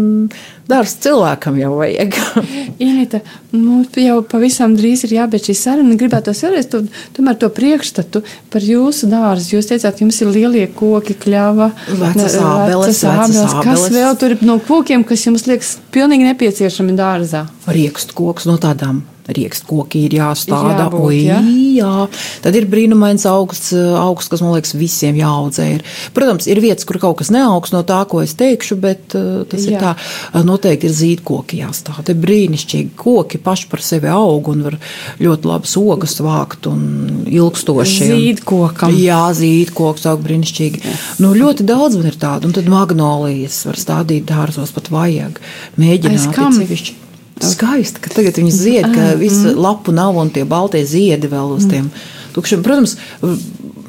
dārsts 0.72 1.04
cilvēkam 1.06 1.60
jau 1.60 1.74
vajag. 1.78 2.18
Inita, 2.88 3.22
nu, 3.54 3.82
jau 4.00 4.18
pavisam 4.28 4.76
drīz 4.78 5.06
ir 5.08 5.18
jābeidz 5.20 5.50
šī 5.50 5.56
saruna. 5.60 5.98
Gribētos 6.00 6.42
vēlreiz 6.46 6.70
to, 6.72 6.84
tomēr 7.18 7.38
to 7.42 7.52
priekšstatu 7.54 8.24
par 8.54 8.66
jūsu 8.66 9.12
dārzu. 9.12 9.58
Jūs 9.58 9.72
teicāt, 9.72 10.04
jums 10.04 10.22
ir 10.24 10.34
lielie 10.34 10.66
koki, 10.76 11.18
kļava, 11.22 11.72
vecas 11.92 12.40
ābeles, 12.42 12.90
vecas 12.90 13.06
ābeles. 13.12 13.58
Kas 13.68 13.88
vēl 13.94 14.20
tur 14.22 14.38
ir 14.38 14.46
no 14.48 14.58
kokiem, 14.66 15.06
kas 15.08 15.28
jums 15.28 15.48
liekas 15.50 15.78
pilnīgi 15.94 16.32
nepieciešami 16.32 16.98
dārzā? 16.98 17.46
Riekstu 17.72 18.18
koks 18.18 18.50
no 18.50 18.58
tādām 18.62 19.04
riekstkoki 19.30 20.06
ir 20.08 20.16
jāstāda. 20.18 20.86
Jābūt, 20.86 21.06
Oi, 21.08 21.20
jā. 21.28 21.40
jā, 21.78 21.92
tad 22.44 22.58
ir 22.58 22.68
brīnumains 22.72 23.26
augsts, 23.30 23.72
augsts, 23.76 24.32
kas 24.32 24.44
man 24.44 24.56
liekas 24.56 24.74
visiem 24.78 25.18
jāaudzē. 25.20 25.68
Ir. 25.78 25.86
Protams, 26.16 26.48
ir 26.52 26.62
vietas, 26.64 26.88
kur 26.90 27.00
kaut 27.02 27.20
kas 27.22 27.32
neaugs 27.34 27.74
no 27.76 27.84
tā, 27.88 28.02
ko 28.10 28.24
es 28.26 28.34
teikšu, 28.40 28.78
bet 28.82 29.16
uh, 29.18 29.44
tas 29.50 29.68
jā. 29.68 29.76
ir 29.76 29.84
tā. 29.84 29.94
Noteikti 30.48 30.90
ir 30.90 30.96
zīdkoki 30.98 31.62
jāstāda. 31.62 32.14
Ir 32.14 32.22
brīnišķīgi 32.24 32.96
koki 33.00 33.42
paši 33.42 33.70
par 33.72 33.86
sevi 33.86 34.10
aug 34.12 34.50
un 34.52 34.66
var 34.68 34.78
ļoti 35.22 35.52
labas 35.52 35.76
ogas 35.80 36.18
vākt 36.24 36.70
un 36.72 36.82
ilgstoši. 37.30 38.10
Zīdkokam. 38.12 38.96
Jā, 38.98 39.22
zīdkoks 39.38 40.08
aug 40.12 40.26
brīnišķīgi. 40.26 40.84
Jā. 40.86 40.98
Nu, 41.24 41.36
ļoti 41.38 41.68
daudz 41.68 42.00
man 42.00 42.10
ir 42.12 42.18
tādu, 42.22 42.50
un 42.50 42.58
tad 42.58 42.70
magnolijas 42.72 43.62
var 43.70 43.80
stādīt 43.80 44.28
dārzos 44.32 44.74
pat 44.76 44.92
vajag. 44.94 45.40
Mēģināt, 45.82 46.36
sevišķi 46.58 47.11
skaisti, 47.46 48.02
ka 48.04 48.14
tagad 48.14 48.39
viņas 48.39 48.60
zied, 48.62 48.88
ka 48.96 49.14
visu 49.20 49.54
lapu 49.58 49.94
nav 49.96 50.18
un 50.22 50.32
tie 50.34 50.46
baltie 50.48 50.84
ziedi 50.88 51.30
vēl 51.32 51.56
uz 51.58 51.68
tiem 51.70 51.89
tukšiem. 52.36 52.64
Protams, 52.66 52.98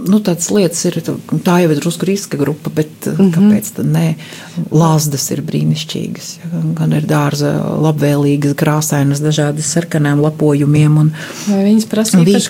nu, 0.08 0.18
tādas 0.24 0.50
lietas 0.54 0.82
ir. 0.88 0.98
Tā 1.44 1.58
jau 1.62 1.70
ir 1.72 1.80
drusku 1.80 2.06
riska 2.08 2.38
grupa, 2.40 2.70
bet 2.74 3.06
mm 3.06 3.16
-hmm. 3.16 3.32
kāpēc 3.34 3.70
tad 3.76 3.86
nē? 3.86 4.06
Lāzdas 4.70 5.30
ir 5.32 5.42
brīnišķīgas. 5.42 6.28
Gan 6.78 6.92
ir 6.92 7.06
dārza, 7.08 7.52
labvēlīgas, 7.86 8.54
krāsainas, 8.54 9.22
dažādas 9.24 9.70
sarkanām 9.72 10.20
lapojumiem. 10.20 10.98
Un, 10.98 11.12
Vai 11.46 11.64
viņas 11.64 11.86
prasa 11.88 12.18
īpašu 12.18 12.48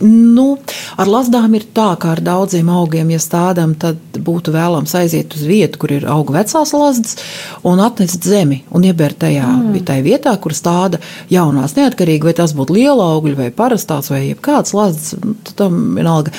Nu, 0.00 0.58
ar 0.96 1.06
lazdām 1.06 1.54
ir 1.54 1.64
tā, 1.74 1.96
kā 2.00 2.12
ar 2.16 2.20
daudziem 2.20 2.68
augiem, 2.68 3.10
ja 3.10 3.18
stādām, 3.18 3.74
tad 3.74 3.96
būtu 4.18 4.52
vēlams 4.52 4.94
aiziet 4.94 5.34
uz 5.34 5.42
vietu, 5.42 5.78
kur 5.78 5.92
ir 5.92 6.06
auga 6.06 6.32
vecās 6.32 6.72
lazdas, 6.72 7.16
un 7.62 7.80
atnest 7.80 8.24
zemi 8.24 8.62
un 8.70 8.82
iebērt 8.82 9.18
tajā 9.18 9.46
mm. 9.46 9.84
tajā 9.84 10.02
vietā, 10.02 10.34
kur 10.40 10.54
stāda 10.56 10.98
jaunās, 11.30 11.76
neatkarīgi 11.76 12.24
vai 12.24 12.32
tas 12.32 12.54
būtu 12.56 12.72
liela 12.72 13.12
augļa 13.14 13.36
vai 13.36 13.50
parastās 13.50 14.10
vai 14.10 14.24
jebkāds 14.28 14.74
lazdas, 14.74 15.14
tam 15.56 15.94
vienalga. 15.96 16.32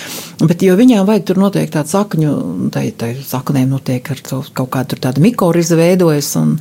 Bet, 0.44 0.64
jo 0.66 0.76
viņām 0.76 1.06
vajag 1.08 1.26
tur 1.30 1.40
noteikti 1.40 1.76
tādu 1.78 1.92
sakņu, 1.94 2.32
tai, 2.74 2.88
tai 2.98 3.14
saknēm 3.16 3.72
notiek 3.72 4.10
ar 4.12 4.22
kaut 4.28 4.70
kādu 4.74 4.98
tādu 5.00 5.24
mikorizu 5.24 5.78
veidojas, 5.80 6.34
un, 6.40 6.56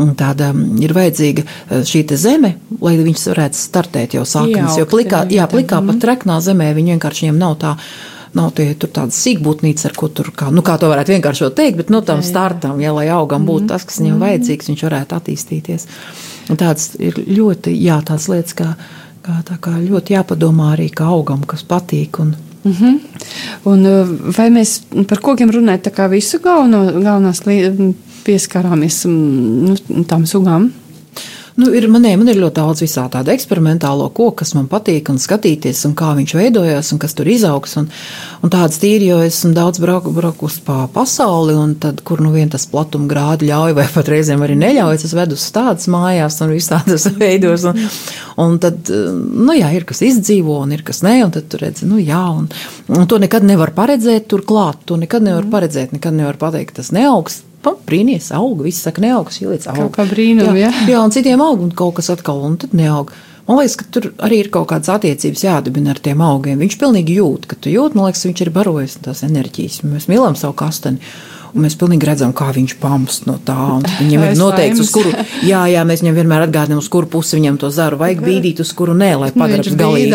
un 0.00 0.12
tāda 0.18 0.52
ir 0.84 0.94
vajadzīga 0.94 1.44
eh, 1.44 1.84
šī 1.88 2.04
zeme, 2.20 2.54
lai 2.80 2.96
viņas 3.00 3.28
varētu 3.32 3.58
startēt 3.58 4.18
jau 4.18 4.26
saknes. 4.28 4.78
Jo 4.78 4.86
plikā, 4.90 5.24
jā, 5.32 5.48
plikā 5.50 5.80
pat 5.86 6.02
treknā 6.04 6.40
zemē 6.44 6.72
viņi 6.76 6.94
vienkārši 6.94 7.26
viņiem 7.26 7.40
nav 7.40 7.56
tā 7.62 7.78
nav 8.34 8.50
tie 8.58 8.72
tādas 8.74 9.14
sīkbūtnīcas, 9.22 9.84
ar 9.86 9.92
ko 9.94 10.08
tur, 10.10 10.32
kā, 10.34 10.48
nu, 10.50 10.64
kā 10.66 10.74
to 10.82 10.88
varētu 10.90 11.14
vienkārši 11.14 11.50
teikt, 11.54 11.76
bet, 11.78 11.92
nu, 11.94 12.00
tam 12.02 12.18
startam, 12.26 12.80
ja, 12.82 12.90
lai 12.96 13.06
augam 13.14 13.46
būtu 13.46 13.62
mhm. 13.62 13.70
tas, 13.70 13.86
kas 13.86 14.00
viņam 14.02 14.16
mhm. 14.16 14.24
vajadzīgs, 14.26 14.70
viņš 14.72 14.82
varētu 14.88 15.18
attīstīties. 15.18 15.86
Un 16.50 16.58
tāds 16.60 16.90
ir 16.98 17.20
ļoti, 17.30 17.76
jā, 17.78 18.00
tāds 18.04 18.26
lietas, 18.32 18.56
kā, 18.58 18.72
kā, 19.24 19.38
tā 19.46 19.58
kā 19.62 19.76
ļoti 19.78 20.16
jāpadomā 20.16 20.72
arī 20.74 20.90
kā 20.90 21.06
augam, 21.14 21.46
kas 21.46 21.62
patīk 21.68 22.18
un, 22.24 22.34
Mm 22.64 22.72
-hmm. 22.72 22.98
Un, 23.62 23.86
uh, 23.86 24.08
vai 24.36 24.50
mēs 24.50 24.80
par 25.08 25.20
kokiem 25.20 25.50
runājam 25.50 25.80
tā 25.80 25.90
kā 25.90 26.08
visu 26.10 26.38
galveno, 26.38 27.00
galvenās 27.02 27.42
pieskarāmies 28.24 29.04
mm, 29.04 29.64
nu, 29.64 30.04
tām 30.04 30.26
sugām? 30.26 30.70
Nu, 31.54 31.68
ir, 31.70 31.84
manē, 31.86 32.16
man 32.18 32.26
ir 32.26 32.40
ļoti 32.42 32.56
daudz 32.56 32.80
visā 32.82 33.04
tādu 33.12 33.30
eksperimentālo 33.30 34.08
koku, 34.10 34.40
kas 34.40 34.56
man 34.56 34.64
patīk, 34.66 35.06
un 35.12 35.20
skatīties, 35.22 35.84
un 35.86 35.92
kā 35.94 36.08
viņš 36.18 36.32
veidojās, 36.34 36.90
un 36.90 36.98
kas 36.98 37.14
tur 37.14 37.30
izaugs. 37.30 37.76
Un, 37.78 37.86
un 38.42 38.50
tādas 38.50 38.80
tīri, 38.82 39.06
jo 39.12 39.20
esmu 39.22 39.52
daudz 39.54 39.78
brauku, 39.78 40.10
braukus 40.16 40.56
pa 40.66 40.88
pasauli, 40.90 41.54
un 41.54 41.76
tad, 41.78 42.02
kur 42.02 42.24
nu 42.26 42.32
vien 42.34 42.50
tas 42.50 42.66
platuma 42.66 43.06
grādi 43.06 43.52
ļauj, 43.52 43.76
vai 43.78 43.86
pat 43.94 44.10
reizēm 44.10 44.42
arī 44.42 44.58
neļauj, 44.64 44.98
es 44.98 45.14
vedu 45.14 45.38
uz 45.38 45.46
tādas 45.54 45.86
mājās 45.94 46.40
un 46.42 46.56
visādas 46.56 47.06
veidos. 47.22 47.68
Un, 47.70 47.86
un 48.48 48.58
tad, 48.58 48.90
nu 48.90 49.54
jā, 49.54 49.70
ir 49.78 49.86
kas 49.86 50.02
izdzīvo, 50.10 50.58
un 50.66 50.74
ir 50.74 50.82
kas 50.82 51.04
nē, 51.06 51.20
un 51.28 51.38
tad 51.38 51.46
tu 51.54 51.62
redzi, 51.62 51.86
nu 51.86 52.02
jā, 52.02 52.24
un, 52.34 52.50
un 52.90 53.06
to 53.06 53.22
nekad 53.22 53.46
nevar 53.46 53.70
paredzēt 53.78 54.26
turklāt, 54.26 54.82
to 54.90 54.98
nekad 54.98 55.22
nevar 55.22 55.46
paredzēt, 55.54 55.94
nekad 55.94 56.18
nevar 56.18 56.42
pateikt, 56.48 56.80
tas 56.82 56.90
neaugs 56.90 57.44
brīnīties, 57.88 58.32
aug. 58.36 58.64
Visi 58.66 58.84
saka, 58.84 59.02
neaug, 59.04 59.30
ieliec 59.40 59.66
aug. 59.72 59.88
Kā 59.94 60.06
brīnumu, 60.08 60.56
jā. 60.58 60.68
jā. 60.68 60.88
Jā, 60.94 61.04
un 61.04 61.14
citiem 61.14 61.42
aug, 61.44 61.62
un 61.64 61.72
kaut 61.76 61.96
kas 61.98 62.12
atkal, 62.14 62.42
un 62.44 62.58
tad 62.60 62.76
neaug. 62.76 63.12
Man 63.44 63.58
liekas, 63.60 63.76
ka 63.76 63.84
tur 63.92 64.08
arī 64.24 64.38
ir 64.40 64.48
kaut 64.52 64.70
kādas 64.70 64.88
attiecības 64.94 65.42
jādibina 65.44 65.92
ar 65.92 66.00
tiem 66.04 66.22
augiem. 66.24 66.60
Viņš 66.62 66.78
pilnīgi 66.80 67.18
jūt, 67.18 67.48
ka 67.50 67.58
tu 67.60 67.72
jūt, 67.72 67.96
man 67.96 68.08
liekas, 68.08 68.24
viņš 68.24 68.44
ir 68.46 68.52
barojis 68.54 68.96
tās 69.04 69.20
enerģijas. 69.26 69.82
Mēs 69.84 70.08
mīlam 70.08 70.36
savu 70.40 70.56
kastani. 70.56 71.02
Mēs 71.54 71.76
pilnīgi 71.78 72.08
redzam, 72.08 72.32
kā 72.36 72.48
viņš 72.54 72.74
pamst 72.82 73.26
no 73.28 73.36
tā. 73.44 73.56
Viņam 74.00 74.24
ir 74.26 74.38
noteikts, 74.38 74.82
uz 74.82 74.90
kuru, 74.94 75.12
jā, 75.46 75.62
jā, 75.70 75.84
mēs 75.86 76.02
viņam 76.02 76.18
vienmēr 76.18 76.46
atgādinām, 76.46 76.80
uz 76.82 76.88
kuru 76.92 77.08
pusi 77.10 77.38
viņam 77.38 77.58
to 77.62 77.70
zaru 77.74 77.98
vajag 78.00 78.22
bīdīt, 78.24 78.62
uz 78.64 78.72
kuru 78.76 78.96
nē, 78.98 79.10
lai 79.20 79.30
pagrabs 79.34 79.70
Viņš 79.70 79.78
galīgi. 79.78 80.10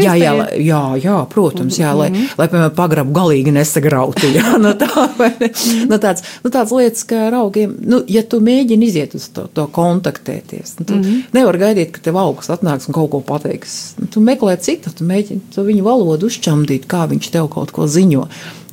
jā, 0.00 0.14
jā, 0.18 0.32
jā, 0.64 0.82
jā, 1.02 1.16
protams, 1.32 1.78
jā, 1.80 1.92
lai, 1.98 2.08
lai 2.38 2.48
piemēram, 2.48 2.74
pagrabu 2.76 3.14
galīgi 3.16 3.54
nesagrautu. 3.54 4.32
Jā, 4.34 4.56
no 4.64 4.74
tā, 4.78 4.90
vai 5.18 5.30
ne? 5.40 5.50
no 5.90 6.00
tāds, 6.02 6.24
no 6.44 6.52
tāds 6.54 6.74
lietas, 6.74 7.04
kā 7.08 7.26
ar 7.28 7.38
augiem, 7.42 7.74
nu, 7.88 8.02
ja 8.10 8.24
tu 8.24 8.40
mēģini 8.44 8.88
iziet 8.88 9.16
uz 9.18 9.28
to, 9.34 9.48
to 9.52 9.68
kontaktēties, 9.74 10.78
nu, 10.80 10.88
tu 10.88 10.94
mm 10.94 11.02
-hmm. 11.02 11.34
nevar 11.36 11.60
gaidīt, 11.60 11.92
ka 11.96 12.04
tev 12.08 12.20
augs 12.20 12.50
atnāks 12.50 12.88
un 12.88 12.96
kaut 12.96 13.10
ko 13.10 13.20
pateiks. 13.20 13.94
Nu, 14.00 14.06
tu 14.06 14.20
meklē 14.20 14.56
citu, 14.56 14.90
tu 14.90 15.04
mēģini 15.04 15.52
to 15.54 15.64
viņu 15.64 15.82
valodu 15.84 16.26
uzčamdīt, 16.26 16.86
kā 16.86 17.06
viņš 17.08 17.30
tev 17.30 17.48
kaut 17.52 17.70
ko 17.70 17.86
ziņo. 17.86 18.26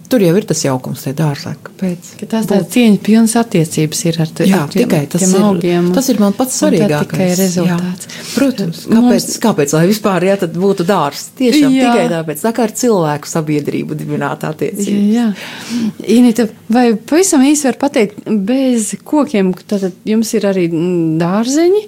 Tur 0.09 0.21
jau 0.21 0.35
ir 0.37 0.45
tas 0.45 0.59
jaukums, 0.61 1.01
tie 1.03 1.13
dārzā. 1.17 1.55
Kāpēc? 1.65 2.09
Ka 2.19 2.25
tās 2.29 2.45
tādas 2.45 2.67
cieņas 2.75 2.99
pilnas 3.01 3.33
attiecības 3.41 4.01
ir 4.05 4.19
ar, 4.21 4.27
te- 4.37 4.45
Jā, 4.45 4.59
ar 4.63 4.69
tiem, 4.69 4.83
tikai 4.85 4.99
tas 5.09 5.23
ir, 5.25 5.39
augiem. 5.41 5.87
tas 5.95 6.09
ir 6.13 6.19
man 6.21 6.33
pats 6.37 6.59
svarīgākais. 6.61 7.07
tikai 7.09 7.29
Jā. 7.31 7.37
rezultāts. 7.39 8.07
Protams, 8.35 8.83
kāpēc, 8.85 9.25
Mums- 9.25 9.39
kāpēc 9.41 9.73
lai 9.73 9.87
vispār 9.89 10.27
jā, 10.29 10.35
tad 10.43 10.53
būtu 10.53 10.85
dārsts? 10.85 11.31
Tiešām 11.39 11.73
Jā. 11.73 11.89
tikai 11.89 12.05
tāpēc, 12.13 12.43
tā 12.45 12.53
kā 12.53 12.63
ar 12.67 12.71
cilvēku 12.83 13.25
sabiedrību 13.33 13.97
dibināt 13.97 14.45
attiecības. 14.45 15.09
Jā, 15.15 15.27
Inita, 16.07 16.47
vai 16.69 16.93
pavisam 16.95 17.41
īsi 17.41 17.65
var 17.65 17.77
pateikt, 17.81 18.21
bez 18.45 18.93
kokiem, 19.03 19.53
tad 19.67 19.91
jums 20.05 20.33
ir 20.37 20.41
arī 20.41 20.69
dārzeņi, 21.19 21.81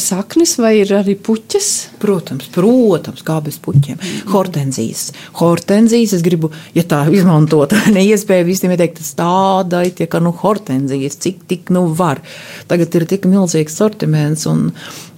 saknes 0.00 0.54
vai 0.60 0.76
ir 0.80 0.92
arī 0.96 1.14
puķes? 1.18 1.68
Protams, 2.02 2.48
protams, 2.54 3.22
kā 3.26 3.38
bez 3.44 3.58
puķiem. 3.62 4.00
Hortenzijas. 4.32 5.10
Hortenzijas, 5.38 6.14
es 6.18 6.24
gribu, 6.24 6.50
ja 6.76 6.84
tā 6.88 7.02
izmantot, 7.12 7.74
neiespēju 7.96 8.46
visiem 8.48 8.74
ieteikt, 8.74 9.00
tas 9.00 9.12
tādai, 9.18 9.84
tie, 9.96 10.08
ka, 10.10 10.22
nu, 10.24 10.34
hortenzijas, 10.42 11.18
cik 11.22 11.44
tik 11.50 11.72
nu 11.74 11.84
var. 11.98 12.22
Tagad 12.70 12.94
ir 12.98 13.06
tik 13.10 13.26
milzīgs 13.30 13.76
sortiments 13.78 14.46
un, 14.50 14.68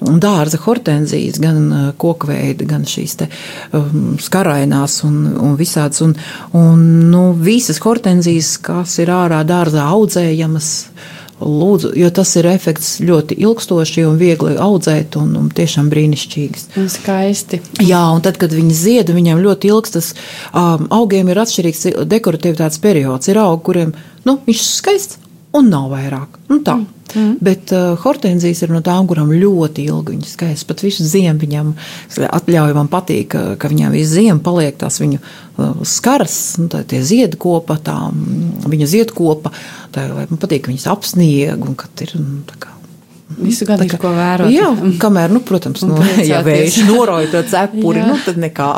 un 0.05 0.21
dārza 0.23 0.61
hortenzijas, 0.65 1.41
gan 1.43 1.61
uh, 1.69 1.89
kokveida, 2.01 2.67
gan 2.69 2.87
šīs 2.89 3.19
te 3.21 3.31
um, 3.73 4.15
skarainās 4.21 5.01
un, 5.07 5.21
un 5.41 5.59
visādas. 5.61 6.03
Un, 6.05 6.17
un, 6.59 6.87
nu, 7.13 7.27
visas 7.39 7.81
hortenzijas, 7.85 8.57
kas 8.65 8.99
ir 9.03 9.13
ārā 9.15 9.45
dārzā 9.47 9.87
audzējamas, 9.95 10.73
Lūdzu, 11.41 11.91
jo 11.99 12.09
tas 12.15 12.31
ir 12.39 12.47
efekts 12.47 13.01
ļoti 13.03 13.37
ilgstoši 13.43 14.05
un 14.07 14.21
viegli 14.21 14.55
audzēt, 14.61 15.17
un, 15.19 15.33
un 15.41 15.49
tiešām 15.51 15.89
brīnišķīgs. 15.91 16.69
Un 16.79 16.87
skaisti. 16.93 17.59
Jā, 17.83 18.05
un 18.15 18.23
tad, 18.23 18.39
kad 18.41 18.55
viņi 18.55 18.77
zied, 18.79 19.11
viņiem 19.15 19.43
ļoti 19.43 19.73
ilgs 19.73 19.97
tas 19.97 20.13
um, 20.53 20.87
augiem 20.95 21.33
ir 21.33 21.43
atšķirīgs 21.43 21.89
dekoratīvitātes 22.11 22.79
periods. 22.85 23.33
Ir 23.33 23.43
augi, 23.43 23.65
kuriem 23.67 23.95
nu, 24.29 24.39
viņš 24.47 24.63
ir 24.63 24.71
skaists 24.71 25.24
un 25.55 25.71
nav 25.71 25.89
vairāk. 25.93 26.39
Nu, 26.51 26.61
tā. 26.65 26.79
Mm. 27.15 27.37
Bet 27.45 27.71
uh, 27.71 27.93
hortenzijas 28.03 28.65
ir 28.65 28.73
no 28.75 28.81
tām, 28.83 29.07
kurām 29.07 29.31
ļoti 29.31 29.85
ilgi 29.87 30.17
viņas 30.17 30.35
skaists. 30.35 30.67
Pat 30.67 30.83
visu 30.83 31.07
ziemu 31.07 31.39
viņam 31.45 31.73
atļauj 32.27 32.75
man 32.75 32.91
patīk, 32.91 33.29
ka, 33.35 33.43
ka 33.61 33.71
viņām 33.71 33.95
visu 33.95 34.17
ziemu 34.17 34.43
paliek 34.43 34.79
tās 34.81 34.99
viņu 35.03 35.21
uh, 35.21 35.85
skars, 35.87 36.39
un 36.63 36.71
tā 36.75 36.83
tie 36.91 37.05
ziedkopa, 37.07 37.79
tā 37.87 37.97
mm, 38.11 38.67
viņa 38.73 38.91
ziedkopa, 38.97 39.55
tā, 39.95 40.09
man 40.25 40.43
patīk, 40.43 40.65
ka 40.67 40.75
viņas 40.75 40.91
apsnieg 40.91 41.63
un 41.63 41.79
kad 41.79 42.07
ir, 42.07 42.17
nu, 42.19 42.43
tā 42.51 42.59
kā 42.59 42.75
Visu 43.35 43.67
gadu 43.67 43.87
ir 43.87 43.95
ko 43.99 44.11
vērot. 44.15 44.51
Jā, 44.53 44.69
kamēr, 45.01 45.33
nu, 45.33 45.41
protams, 45.47 45.83
nu, 45.89 45.97
ja 46.31 46.43
vējš 46.45 46.83
noroja 46.87 47.31
to 47.33 47.41
cepuri, 47.51 48.05
nu, 48.05 48.19
tad 48.25 48.39
nekā. 48.41 48.69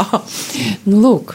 Nu, 0.86 1.00
lūk, 1.02 1.34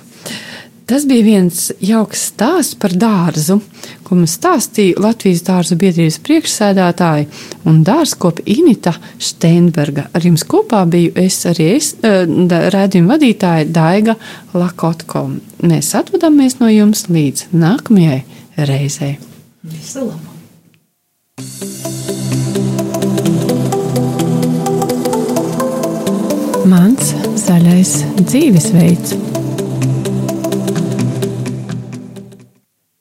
tas 0.92 1.06
bija 1.08 1.24
viens 1.24 1.70
jauks 1.80 2.26
stāsts 2.34 2.76
par 2.76 2.92
dārzu, 3.00 3.62
ko 4.04 4.18
mums 4.18 4.34
stāstīja 4.36 5.00
Latvijas 5.00 5.46
dārza 5.48 5.78
biedrības 5.80 6.18
priekšsēdētāja 6.26 7.30
un 7.70 7.78
dārzkopa 7.88 8.44
Inita 8.52 8.92
Steinberga. 9.16 10.10
Ar 10.12 10.28
jums 10.28 10.44
kopā 10.44 10.84
biju 10.92 11.14
es 11.16 11.38
arī 11.48 11.70
es, 11.78 11.94
eh, 12.04 12.28
redzījuma 12.76 13.16
vadītāja 13.16 13.72
Daiga 13.72 14.18
Lakotko. 14.54 15.24
Mēs 15.64 15.94
atvadāmies 15.96 16.60
no 16.60 16.68
jums 16.68 17.08
līdz 17.08 17.54
nākamajai 17.56 18.24
reizei. 18.58 19.18
Visu 19.64 20.10
labu! 20.12 20.28
Mans 26.68 27.16
zaļais 27.36 27.96
dzīvesveids. 28.28 29.41